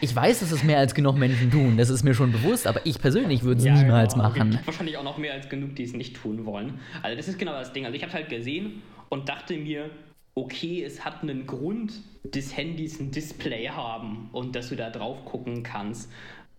Ich 0.00 0.14
weiß, 0.14 0.40
dass 0.40 0.52
es 0.52 0.62
mehr 0.62 0.78
als 0.78 0.94
genug 0.94 1.16
Menschen 1.16 1.50
tun, 1.50 1.76
das 1.76 1.88
ist 1.88 2.02
mir 2.02 2.14
schon 2.14 2.32
bewusst, 2.32 2.66
aber 2.66 2.80
ich 2.84 2.98
persönlich 3.00 3.42
würde 3.42 3.58
es 3.58 3.64
ja, 3.64 3.74
niemals 3.74 4.14
genau. 4.14 4.28
machen. 4.28 4.50
Gibt 4.50 4.66
wahrscheinlich 4.66 4.96
auch 4.98 5.04
noch 5.04 5.18
mehr 5.18 5.32
als 5.32 5.48
genug, 5.48 5.74
die 5.76 5.84
es 5.84 5.94
nicht 5.94 6.16
tun 6.16 6.44
wollen. 6.44 6.80
Also 7.02 7.16
das 7.16 7.28
ist 7.28 7.38
genau 7.38 7.52
das 7.52 7.72
Ding. 7.72 7.86
Also 7.86 7.96
ich 7.96 8.02
habe 8.02 8.12
halt 8.12 8.28
gesehen 8.28 8.82
und 9.08 9.28
dachte 9.28 9.56
mir, 9.56 9.90
okay, 10.34 10.84
es 10.84 11.04
hat 11.04 11.22
einen 11.22 11.46
Grund, 11.46 11.94
dass 12.24 12.56
Handys 12.56 13.00
ein 13.00 13.10
Display 13.10 13.68
haben 13.68 14.28
und 14.32 14.54
dass 14.54 14.68
du 14.68 14.76
da 14.76 14.90
drauf 14.90 15.24
gucken 15.24 15.62
kannst. 15.62 16.12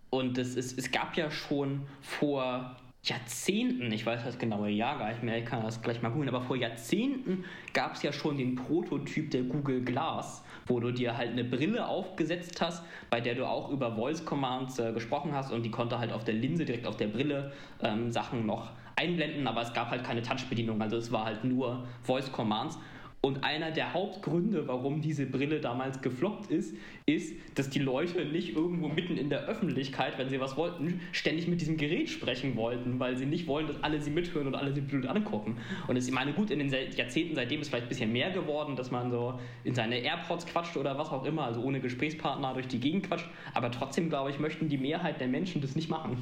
Und 0.09 0.37
das 0.37 0.55
ist, 0.55 0.77
es 0.77 0.91
gab 0.91 1.15
ja 1.15 1.29
schon 1.29 1.81
vor 2.01 2.75
Jahrzehnten, 3.03 3.91
ich 3.91 4.05
weiß 4.05 4.23
das 4.23 4.39
genaue 4.39 4.69
Jahr 4.69 4.97
gar 4.97 5.09
nicht 5.09 5.21
mehr, 5.21 5.37
ich 5.37 5.45
kann 5.45 5.61
das 5.61 5.81
gleich 5.81 6.01
mal 6.01 6.09
googeln, 6.09 6.29
aber 6.29 6.41
vor 6.41 6.55
Jahrzehnten 6.55 7.45
gab 7.73 7.93
es 7.93 8.03
ja 8.03 8.11
schon 8.11 8.37
den 8.37 8.55
Prototyp 8.55 9.29
der 9.31 9.43
Google 9.43 9.83
Glass 9.83 10.43
wo 10.67 10.79
du 10.79 10.91
dir 10.91 11.17
halt 11.17 11.31
eine 11.31 11.43
Brille 11.43 11.87
aufgesetzt 11.87 12.61
hast, 12.61 12.83
bei 13.09 13.21
der 13.21 13.35
du 13.35 13.45
auch 13.45 13.69
über 13.69 13.95
Voice 13.95 14.25
Commands 14.25 14.79
äh, 14.79 14.91
gesprochen 14.93 15.33
hast 15.33 15.51
und 15.51 15.63
die 15.63 15.71
konnte 15.71 15.99
halt 15.99 16.11
auf 16.11 16.23
der 16.23 16.33
Linse 16.33 16.65
direkt 16.65 16.87
auf 16.87 16.97
der 16.97 17.07
Brille 17.07 17.51
ähm, 17.81 18.11
Sachen 18.11 18.45
noch 18.45 18.71
einblenden, 18.95 19.47
aber 19.47 19.61
es 19.61 19.73
gab 19.73 19.91
halt 19.91 20.03
keine 20.03 20.21
Touch-Bedienung, 20.21 20.81
also 20.81 20.97
es 20.97 21.11
war 21.11 21.25
halt 21.25 21.43
nur 21.43 21.85
Voice 22.03 22.31
Commands. 22.31 22.77
Und 23.21 23.43
einer 23.43 23.71
der 23.71 23.93
Hauptgründe, 23.93 24.67
warum 24.67 25.01
diese 25.01 25.25
Brille 25.25 25.59
damals 25.59 26.01
gefloppt 26.01 26.51
ist, 26.51 26.75
ist, 27.07 27.33
dass 27.55 27.69
die 27.69 27.79
Leute 27.79 28.25
nicht 28.25 28.55
irgendwo 28.55 28.87
mitten 28.89 29.17
in 29.17 29.29
der 29.29 29.45
Öffentlichkeit, 29.45 30.17
wenn 30.17 30.29
sie 30.29 30.39
was 30.39 30.55
wollten, 30.55 31.01
ständig 31.11 31.47
mit 31.47 31.59
diesem 31.59 31.77
Gerät 31.77 32.09
sprechen 32.09 32.55
wollten, 32.55 32.99
weil 32.99 33.17
sie 33.17 33.25
nicht 33.25 33.47
wollen, 33.47 33.67
dass 33.67 33.83
alle 33.83 34.01
sie 34.01 34.11
mithören 34.11 34.47
und 34.47 34.55
alle 34.55 34.73
sie 34.73 34.81
blöd 34.81 35.07
angucken. 35.07 35.57
Und 35.87 35.97
ich 35.97 36.11
meine, 36.11 36.33
gut, 36.33 36.51
in 36.51 36.59
den 36.59 36.69
Jahrzehnten 36.69 37.35
seitdem 37.35 37.61
ist 37.61 37.69
vielleicht 37.69 37.87
ein 37.87 37.89
bisschen 37.89 38.13
mehr 38.13 38.29
geworden, 38.29 38.75
dass 38.75 38.91
man 38.91 39.09
so 39.09 39.39
in 39.63 39.73
seine 39.73 39.97
AirPods 39.97 40.45
quatscht 40.45 40.77
oder 40.77 40.97
was 40.97 41.09
auch 41.09 41.25
immer, 41.25 41.45
also 41.45 41.61
ohne 41.61 41.79
Gesprächspartner 41.79 42.53
durch 42.53 42.67
die 42.67 42.79
Gegend 42.79 43.07
quatscht. 43.07 43.27
Aber 43.53 43.71
trotzdem, 43.71 44.09
glaube 44.09 44.29
ich, 44.29 44.39
möchten 44.39 44.69
die 44.69 44.77
Mehrheit 44.77 45.19
der 45.19 45.27
Menschen 45.27 45.61
das 45.61 45.75
nicht 45.75 45.89
machen. 45.89 46.21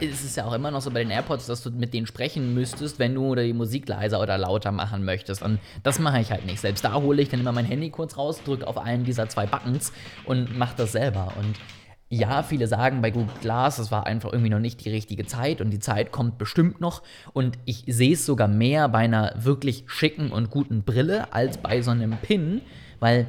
Es 0.00 0.24
ist 0.24 0.36
ja 0.36 0.46
auch 0.46 0.54
immer 0.54 0.70
noch 0.70 0.80
so 0.80 0.90
bei 0.90 1.02
den 1.02 1.10
AirPods, 1.10 1.46
dass 1.46 1.62
du 1.62 1.70
mit 1.70 1.92
denen 1.92 2.06
sprechen 2.06 2.54
müsstest, 2.54 2.98
wenn 2.98 3.14
du 3.14 3.34
die 3.34 3.52
Musik 3.52 3.88
leiser 3.88 4.22
oder 4.22 4.38
lauter 4.38 4.72
machen 4.72 5.04
möchtest. 5.04 5.42
Und 5.42 5.58
das 5.82 5.98
mache 5.98 6.13
mache 6.14 6.22
ich 6.22 6.30
halt 6.30 6.46
nicht. 6.46 6.60
Selbst 6.60 6.84
da 6.84 6.94
hole 6.94 7.20
ich 7.20 7.28
dann 7.28 7.40
immer 7.40 7.50
mein 7.50 7.64
Handy 7.64 7.90
kurz 7.90 8.16
raus, 8.16 8.40
drücke 8.44 8.68
auf 8.68 8.78
einen 8.78 9.02
dieser 9.04 9.28
zwei 9.28 9.46
Buttons 9.46 9.92
und 10.24 10.56
mache 10.56 10.76
das 10.76 10.92
selber. 10.92 11.32
Und 11.36 11.56
ja, 12.08 12.44
viele 12.44 12.68
sagen 12.68 13.02
bei 13.02 13.10
Google 13.10 13.34
Glass, 13.40 13.78
das 13.78 13.90
war 13.90 14.06
einfach 14.06 14.32
irgendwie 14.32 14.50
noch 14.50 14.60
nicht 14.60 14.84
die 14.84 14.90
richtige 14.90 15.26
Zeit 15.26 15.60
und 15.60 15.70
die 15.70 15.80
Zeit 15.80 16.12
kommt 16.12 16.38
bestimmt 16.38 16.80
noch. 16.80 17.02
Und 17.32 17.58
ich 17.64 17.82
sehe 17.88 18.12
es 18.12 18.24
sogar 18.24 18.46
mehr 18.46 18.88
bei 18.88 19.00
einer 19.00 19.34
wirklich 19.36 19.84
schicken 19.88 20.30
und 20.30 20.50
guten 20.50 20.84
Brille 20.84 21.32
als 21.32 21.58
bei 21.58 21.82
so 21.82 21.90
einem 21.90 22.12
Pin, 22.18 22.60
weil 23.00 23.26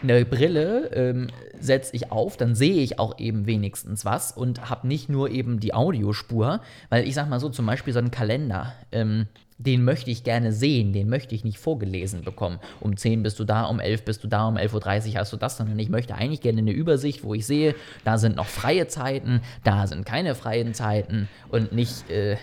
eine 0.00 0.24
Brille 0.24 0.90
ähm, 0.92 1.26
setze 1.58 1.96
ich 1.96 2.12
auf, 2.12 2.36
dann 2.36 2.54
sehe 2.54 2.82
ich 2.82 3.00
auch 3.00 3.18
eben 3.18 3.46
wenigstens 3.46 4.04
was 4.04 4.30
und 4.30 4.70
habe 4.70 4.86
nicht 4.86 5.08
nur 5.08 5.30
eben 5.30 5.58
die 5.58 5.74
Audiospur, 5.74 6.60
weil 6.90 7.08
ich 7.08 7.14
sag 7.14 7.28
mal 7.28 7.40
so, 7.40 7.48
zum 7.48 7.66
Beispiel 7.66 7.92
so 7.92 7.98
einen 7.98 8.12
Kalender. 8.12 8.74
Ähm, 8.92 9.26
den 9.58 9.84
möchte 9.84 10.10
ich 10.10 10.24
gerne 10.24 10.52
sehen, 10.52 10.92
den 10.92 11.08
möchte 11.08 11.34
ich 11.34 11.44
nicht 11.44 11.58
vorgelesen 11.58 12.22
bekommen. 12.22 12.58
Um 12.80 12.96
10 12.96 13.22
bist 13.22 13.38
du 13.38 13.44
da, 13.44 13.64
um 13.64 13.78
11 13.78 14.04
bist 14.04 14.24
du 14.24 14.28
da, 14.28 14.48
um 14.48 14.56
11.30 14.56 15.12
Uhr 15.12 15.20
hast 15.20 15.32
du 15.32 15.36
das, 15.36 15.56
sondern 15.56 15.78
ich 15.78 15.88
möchte 15.88 16.14
eigentlich 16.14 16.40
gerne 16.40 16.58
eine 16.58 16.72
Übersicht, 16.72 17.22
wo 17.22 17.34
ich 17.34 17.46
sehe, 17.46 17.74
da 18.04 18.18
sind 18.18 18.36
noch 18.36 18.46
freie 18.46 18.88
Zeiten, 18.88 19.42
da 19.62 19.86
sind 19.86 20.04
keine 20.04 20.34
freien 20.34 20.74
Zeiten 20.74 21.28
und 21.50 21.72
nicht 21.72 22.10
äh, 22.10 22.36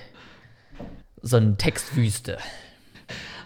so 1.22 1.38
eine 1.38 1.57
Textwüste. 1.57 2.38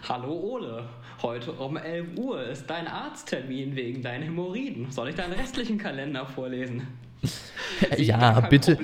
Hallo 0.08 0.32
Ole, 0.32 0.84
heute 1.22 1.50
um 1.52 1.76
11 1.76 2.16
Uhr 2.16 2.44
ist 2.44 2.70
dein 2.70 2.86
Arzttermin 2.86 3.74
wegen 3.74 4.02
deinen 4.02 4.22
Hämorrhoiden. 4.22 4.92
Soll 4.92 5.08
ich 5.08 5.16
deinen 5.16 5.32
restlichen 5.32 5.76
Kalender 5.76 6.24
vorlesen? 6.24 6.86
ja, 7.96 8.40
bitte, 8.40 8.78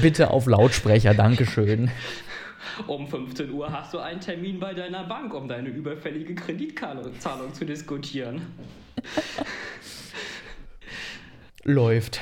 bitte 0.00 0.30
auf 0.30 0.46
Lautsprecher, 0.46 1.12
Dankeschön. 1.12 1.90
Um 2.86 3.08
15 3.08 3.50
Uhr 3.50 3.72
hast 3.72 3.94
du 3.94 3.98
einen 3.98 4.20
Termin 4.20 4.60
bei 4.60 4.74
deiner 4.74 5.04
Bank, 5.04 5.34
um 5.34 5.48
deine 5.48 5.68
überfällige 5.68 6.34
Kreditzahlung 6.34 7.54
zu 7.54 7.64
diskutieren. 7.64 8.42
Läuft. 11.64 12.20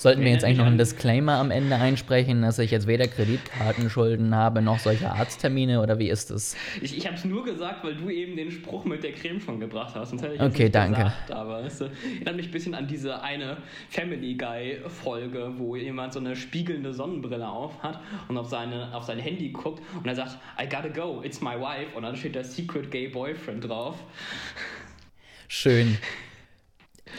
Sollten 0.00 0.22
wir 0.22 0.30
jetzt 0.30 0.44
eigentlich 0.44 0.56
noch 0.56 0.66
einen 0.66 0.78
Disclaimer 0.78 1.34
am 1.34 1.50
Ende 1.50 1.76
einsprechen, 1.76 2.40
dass 2.40 2.58
ich 2.58 2.70
jetzt 2.70 2.86
weder 2.86 3.06
Kreditkartenschulden 3.06 4.34
habe 4.34 4.62
noch 4.62 4.78
solche 4.78 5.10
Arzttermine 5.10 5.82
oder 5.82 5.98
wie 5.98 6.08
ist 6.08 6.30
es? 6.30 6.56
Ich, 6.80 6.96
ich 6.96 7.06
habe 7.06 7.16
es 7.16 7.26
nur 7.26 7.44
gesagt, 7.44 7.84
weil 7.84 7.96
du 7.96 8.08
eben 8.08 8.34
den 8.34 8.50
Spruch 8.50 8.86
mit 8.86 9.02
der 9.02 9.12
Creme 9.12 9.42
schon 9.42 9.60
gebracht 9.60 9.94
hast. 9.94 10.14
okay, 10.14 10.70
danke. 10.70 11.02
Gesagt, 11.02 11.30
aber 11.30 11.64
es 11.64 11.82
erinnert 11.82 12.36
mich 12.36 12.46
ein 12.46 12.50
bisschen 12.50 12.74
an 12.74 12.86
diese 12.86 13.20
eine 13.22 13.58
Family 13.90 14.36
Guy 14.36 14.78
Folge, 14.88 15.52
wo 15.58 15.76
jemand 15.76 16.14
so 16.14 16.20
eine 16.20 16.34
spiegelnde 16.34 16.94
Sonnenbrille 16.94 17.46
auf 17.46 17.82
hat 17.82 18.00
und 18.28 18.38
auf, 18.38 18.48
seine, 18.48 18.94
auf 18.94 19.04
sein 19.04 19.18
Handy 19.18 19.50
guckt 19.50 19.82
und 19.94 20.08
er 20.08 20.14
sagt, 20.14 20.38
I 20.58 20.66
gotta 20.66 20.88
go, 20.88 21.20
it's 21.22 21.42
my 21.42 21.60
wife 21.60 21.94
und 21.94 22.04
dann 22.04 22.16
steht 22.16 22.36
der 22.36 22.44
Secret 22.44 22.90
Gay 22.90 23.08
Boyfriend 23.08 23.68
drauf. 23.68 23.98
Schön. 25.46 25.98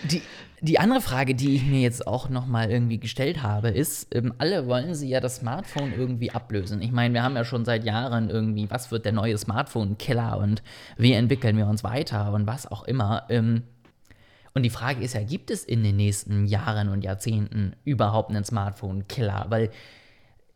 Die, 0.10 0.24
die 0.62 0.80
andere 0.80 1.02
Frage, 1.02 1.36
die 1.36 1.56
ich 1.56 1.66
mir 1.66 1.82
jetzt 1.82 2.06
auch 2.08 2.30
nochmal 2.30 2.70
irgendwie 2.72 3.00
gestellt 3.00 3.42
habe, 3.44 3.70
ist, 3.70 4.14
ähm, 4.16 4.34
alle 4.38 4.68
wollen 4.68 4.94
sie 4.96 5.10
ja 5.10 5.20
das 5.20 5.38
Smartphone 5.38 5.92
irgendwie 5.98 6.32
ablösen. 6.32 6.82
Ich 6.82 6.92
meine, 6.92 7.14
wir 7.14 7.24
haben 7.24 7.36
ja 7.36 7.44
schon 7.44 7.66
seit 7.66 7.84
Jahren 7.84 8.30
irgendwie, 8.30 8.70
was 8.70 8.92
wird 8.92 9.06
der 9.06 9.12
neue 9.12 9.38
Smartphone-Killer 9.38 10.38
und 10.38 10.62
wie 10.98 11.14
entwickeln 11.14 11.58
wir 11.58 11.68
uns 11.68 11.84
weiter 11.84 12.32
und 12.34 12.48
was 12.48 12.72
auch 12.72 12.84
immer. 12.84 13.24
Ähm, 13.30 13.64
Und 14.54 14.64
die 14.64 14.70
Frage 14.70 15.04
ist 15.04 15.14
ja, 15.16 15.24
gibt 15.24 15.50
es 15.50 15.64
in 15.64 15.82
den 15.84 15.96
nächsten 15.96 16.46
Jahren 16.46 16.90
und 16.90 17.04
Jahrzehnten 17.04 17.74
überhaupt 17.86 18.30
einen 18.30 18.44
Smartphone-Killer? 18.44 19.46
Weil 19.50 19.70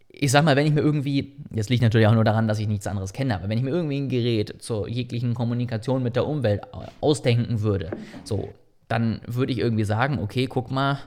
ich 0.09 0.31
sag 0.31 0.45
mal, 0.45 0.55
wenn 0.55 0.67
ich 0.67 0.73
mir 0.73 0.81
irgendwie, 0.81 1.33
jetzt 1.51 1.69
liegt 1.69 1.81
natürlich 1.81 2.07
auch 2.07 2.13
nur 2.13 2.23
daran, 2.23 2.47
dass 2.47 2.59
ich 2.59 2.67
nichts 2.67 2.87
anderes 2.87 3.11
kenne, 3.11 3.35
aber 3.35 3.49
wenn 3.49 3.57
ich 3.57 3.63
mir 3.63 3.71
irgendwie 3.71 3.99
ein 3.99 4.09
Gerät 4.09 4.61
zur 4.61 4.87
jeglichen 4.87 5.33
Kommunikation 5.33 6.03
mit 6.03 6.15
der 6.15 6.27
Umwelt 6.27 6.61
ausdenken 7.01 7.61
würde, 7.61 7.91
so, 8.23 8.53
dann 8.87 9.21
würde 9.25 9.51
ich 9.51 9.59
irgendwie 9.59 9.83
sagen, 9.83 10.19
okay, 10.19 10.47
guck 10.47 10.71
mal, 10.71 10.99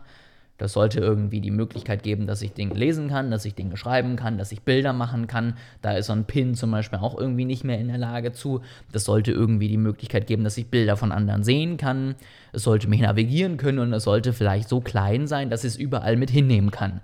das 0.59 0.72
sollte 0.72 0.99
irgendwie 0.99 1.41
die 1.41 1.53
Möglichkeit 1.53 2.03
geben, 2.03 2.26
dass 2.26 2.43
ich 2.43 2.53
Dinge 2.53 2.74
lesen 2.74 3.09
kann, 3.09 3.31
dass 3.31 3.45
ich 3.45 3.55
Dinge 3.55 3.76
schreiben 3.76 4.16
kann, 4.16 4.39
dass 4.39 4.51
ich 4.51 4.62
Bilder 4.62 4.93
machen 4.93 5.29
kann. 5.29 5.55
Da 5.83 5.93
ist 5.93 6.07
so 6.07 6.12
ein 6.12 6.24
Pin 6.24 6.57
zum 6.57 6.72
Beispiel 6.72 6.99
auch 6.99 7.16
irgendwie 7.16 7.45
nicht 7.45 7.62
mehr 7.62 7.79
in 7.79 7.87
der 7.87 7.99
Lage 7.99 8.33
zu. 8.33 8.62
Das 8.91 9.05
sollte 9.05 9.31
irgendwie 9.31 9.68
die 9.68 9.76
Möglichkeit 9.76 10.26
geben, 10.26 10.43
dass 10.43 10.59
ich 10.59 10.66
Bilder 10.66 10.97
von 10.97 11.12
anderen 11.12 11.45
sehen 11.45 11.76
kann. 11.76 12.16
Es 12.53 12.64
sollte 12.64 12.89
mich 12.89 13.01
navigieren 13.01 13.57
können 13.57 13.79
und 13.79 13.93
es 13.93 14.03
sollte 14.03 14.33
vielleicht 14.33 14.68
so 14.68 14.81
klein 14.81 15.29
sein, 15.29 15.49
dass 15.49 15.62
ich 15.62 15.74
es 15.74 15.76
überall 15.76 16.16
mit 16.16 16.31
hinnehmen 16.31 16.72
kann. 16.72 17.03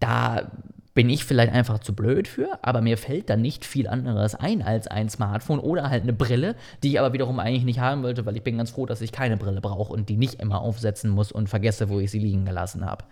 Da 0.00 0.50
bin 0.94 1.08
ich 1.08 1.24
vielleicht 1.24 1.52
einfach 1.52 1.78
zu 1.78 1.94
blöd 1.94 2.28
für, 2.28 2.58
aber 2.62 2.82
mir 2.82 2.98
fällt 2.98 3.30
da 3.30 3.36
nicht 3.36 3.64
viel 3.64 3.88
anderes 3.88 4.34
ein 4.34 4.62
als 4.62 4.86
ein 4.86 5.08
Smartphone 5.08 5.58
oder 5.58 5.88
halt 5.88 6.02
eine 6.02 6.12
Brille, 6.12 6.54
die 6.82 6.90
ich 6.90 7.00
aber 7.00 7.12
wiederum 7.12 7.38
eigentlich 7.38 7.64
nicht 7.64 7.80
haben 7.80 8.02
wollte, 8.02 8.26
weil 8.26 8.36
ich 8.36 8.42
bin 8.42 8.58
ganz 8.58 8.70
froh, 8.70 8.86
dass 8.86 9.00
ich 9.00 9.12
keine 9.12 9.36
Brille 9.36 9.60
brauche 9.60 9.92
und 9.92 10.08
die 10.08 10.16
nicht 10.16 10.40
immer 10.40 10.60
aufsetzen 10.60 11.10
muss 11.10 11.32
und 11.32 11.48
vergesse, 11.48 11.88
wo 11.88 11.98
ich 12.00 12.10
sie 12.10 12.18
liegen 12.18 12.44
gelassen 12.44 12.84
habe. 12.84 13.04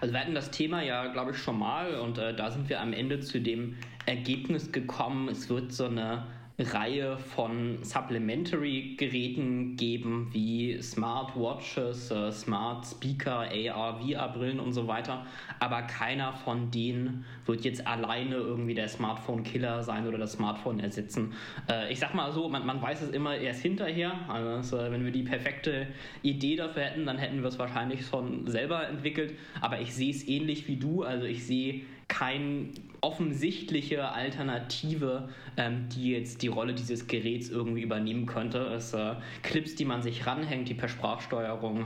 Also 0.00 0.14
wir 0.14 0.20
hatten 0.20 0.34
das 0.34 0.50
Thema 0.50 0.82
ja, 0.82 1.08
glaube 1.08 1.32
ich, 1.32 1.36
schon 1.36 1.58
mal 1.58 1.96
und 1.96 2.18
äh, 2.18 2.34
da 2.34 2.50
sind 2.50 2.68
wir 2.68 2.80
am 2.80 2.92
Ende 2.92 3.20
zu 3.20 3.40
dem 3.40 3.76
Ergebnis 4.06 4.72
gekommen, 4.72 5.28
es 5.28 5.48
wird 5.48 5.72
so 5.72 5.86
eine 5.86 6.24
Reihe 6.56 7.18
von 7.18 7.78
Supplementary-Geräten 7.82 9.76
geben, 9.76 10.28
wie 10.30 10.80
Smartwatches, 10.80 12.12
äh, 12.12 12.30
Smart 12.30 12.86
Speaker, 12.86 13.48
AR, 13.50 14.00
VR-Brillen 14.00 14.60
und 14.60 14.72
so 14.72 14.86
weiter. 14.86 15.26
Aber 15.58 15.82
keiner 15.82 16.32
von 16.32 16.70
denen 16.70 17.24
wird 17.44 17.64
jetzt 17.64 17.84
alleine 17.84 18.36
irgendwie 18.36 18.74
der 18.74 18.86
Smartphone-Killer 18.86 19.82
sein 19.82 20.06
oder 20.06 20.18
das 20.18 20.34
Smartphone 20.34 20.78
ersetzen. 20.78 21.32
Äh, 21.68 21.92
ich 21.92 21.98
sag 21.98 22.14
mal 22.14 22.30
so, 22.30 22.48
man, 22.48 22.64
man 22.64 22.80
weiß 22.80 23.02
es 23.02 23.10
immer 23.10 23.36
erst 23.36 23.62
hinterher. 23.62 24.12
Also, 24.28 24.78
wenn 24.78 25.04
wir 25.04 25.10
die 25.10 25.24
perfekte 25.24 25.88
Idee 26.22 26.54
dafür 26.54 26.84
hätten, 26.84 27.04
dann 27.04 27.18
hätten 27.18 27.40
wir 27.40 27.48
es 27.48 27.58
wahrscheinlich 27.58 28.06
schon 28.06 28.46
selber 28.46 28.88
entwickelt. 28.88 29.34
Aber 29.60 29.80
ich 29.80 29.92
sehe 29.92 30.12
es 30.12 30.28
ähnlich 30.28 30.68
wie 30.68 30.76
du. 30.76 31.02
Also 31.02 31.26
ich 31.26 31.44
sehe 31.44 31.82
keine 32.06 32.68
offensichtliche 33.04 34.08
Alternative, 34.08 35.28
ähm, 35.58 35.88
die 35.90 36.12
jetzt 36.12 36.40
die 36.40 36.48
Rolle 36.48 36.72
dieses 36.72 37.06
Geräts 37.06 37.50
irgendwie 37.50 37.82
übernehmen 37.82 38.24
könnte. 38.24 38.58
Es 38.58 38.94
äh, 38.94 39.14
Clips, 39.42 39.74
die 39.74 39.84
man 39.84 40.02
sich 40.02 40.26
ranhängt, 40.26 40.68
die 40.70 40.74
per 40.74 40.88
Sprachsteuerung 40.88 41.84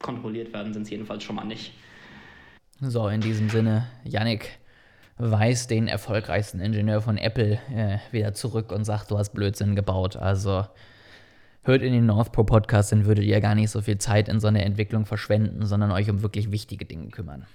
kontrolliert 0.00 0.52
werden, 0.52 0.72
sind 0.72 0.82
es 0.82 0.90
jedenfalls 0.90 1.22
schon 1.22 1.36
mal 1.36 1.44
nicht. 1.44 1.74
So, 2.80 3.08
in 3.08 3.20
diesem 3.20 3.48
Sinne, 3.48 3.86
Yannick 4.04 4.58
weist 5.16 5.70
den 5.70 5.86
erfolgreichsten 5.86 6.60
Ingenieur 6.60 7.02
von 7.02 7.18
Apple 7.18 7.58
äh, 7.72 7.98
wieder 8.10 8.34
zurück 8.34 8.72
und 8.72 8.84
sagt, 8.84 9.10
du 9.12 9.18
hast 9.18 9.30
Blödsinn 9.30 9.76
gebaut. 9.76 10.16
Also 10.16 10.64
hört 11.62 11.82
in 11.82 11.92
den 11.92 12.06
North 12.06 12.32
Pro 12.32 12.42
Podcast, 12.42 12.90
dann 12.90 13.06
würdet 13.06 13.24
ihr 13.24 13.40
gar 13.40 13.54
nicht 13.54 13.70
so 13.70 13.80
viel 13.80 13.98
Zeit 13.98 14.28
in 14.28 14.40
so 14.40 14.48
eine 14.48 14.64
Entwicklung 14.64 15.06
verschwenden, 15.06 15.66
sondern 15.66 15.92
euch 15.92 16.10
um 16.10 16.22
wirklich 16.22 16.50
wichtige 16.50 16.84
Dinge 16.84 17.08
kümmern. 17.08 17.46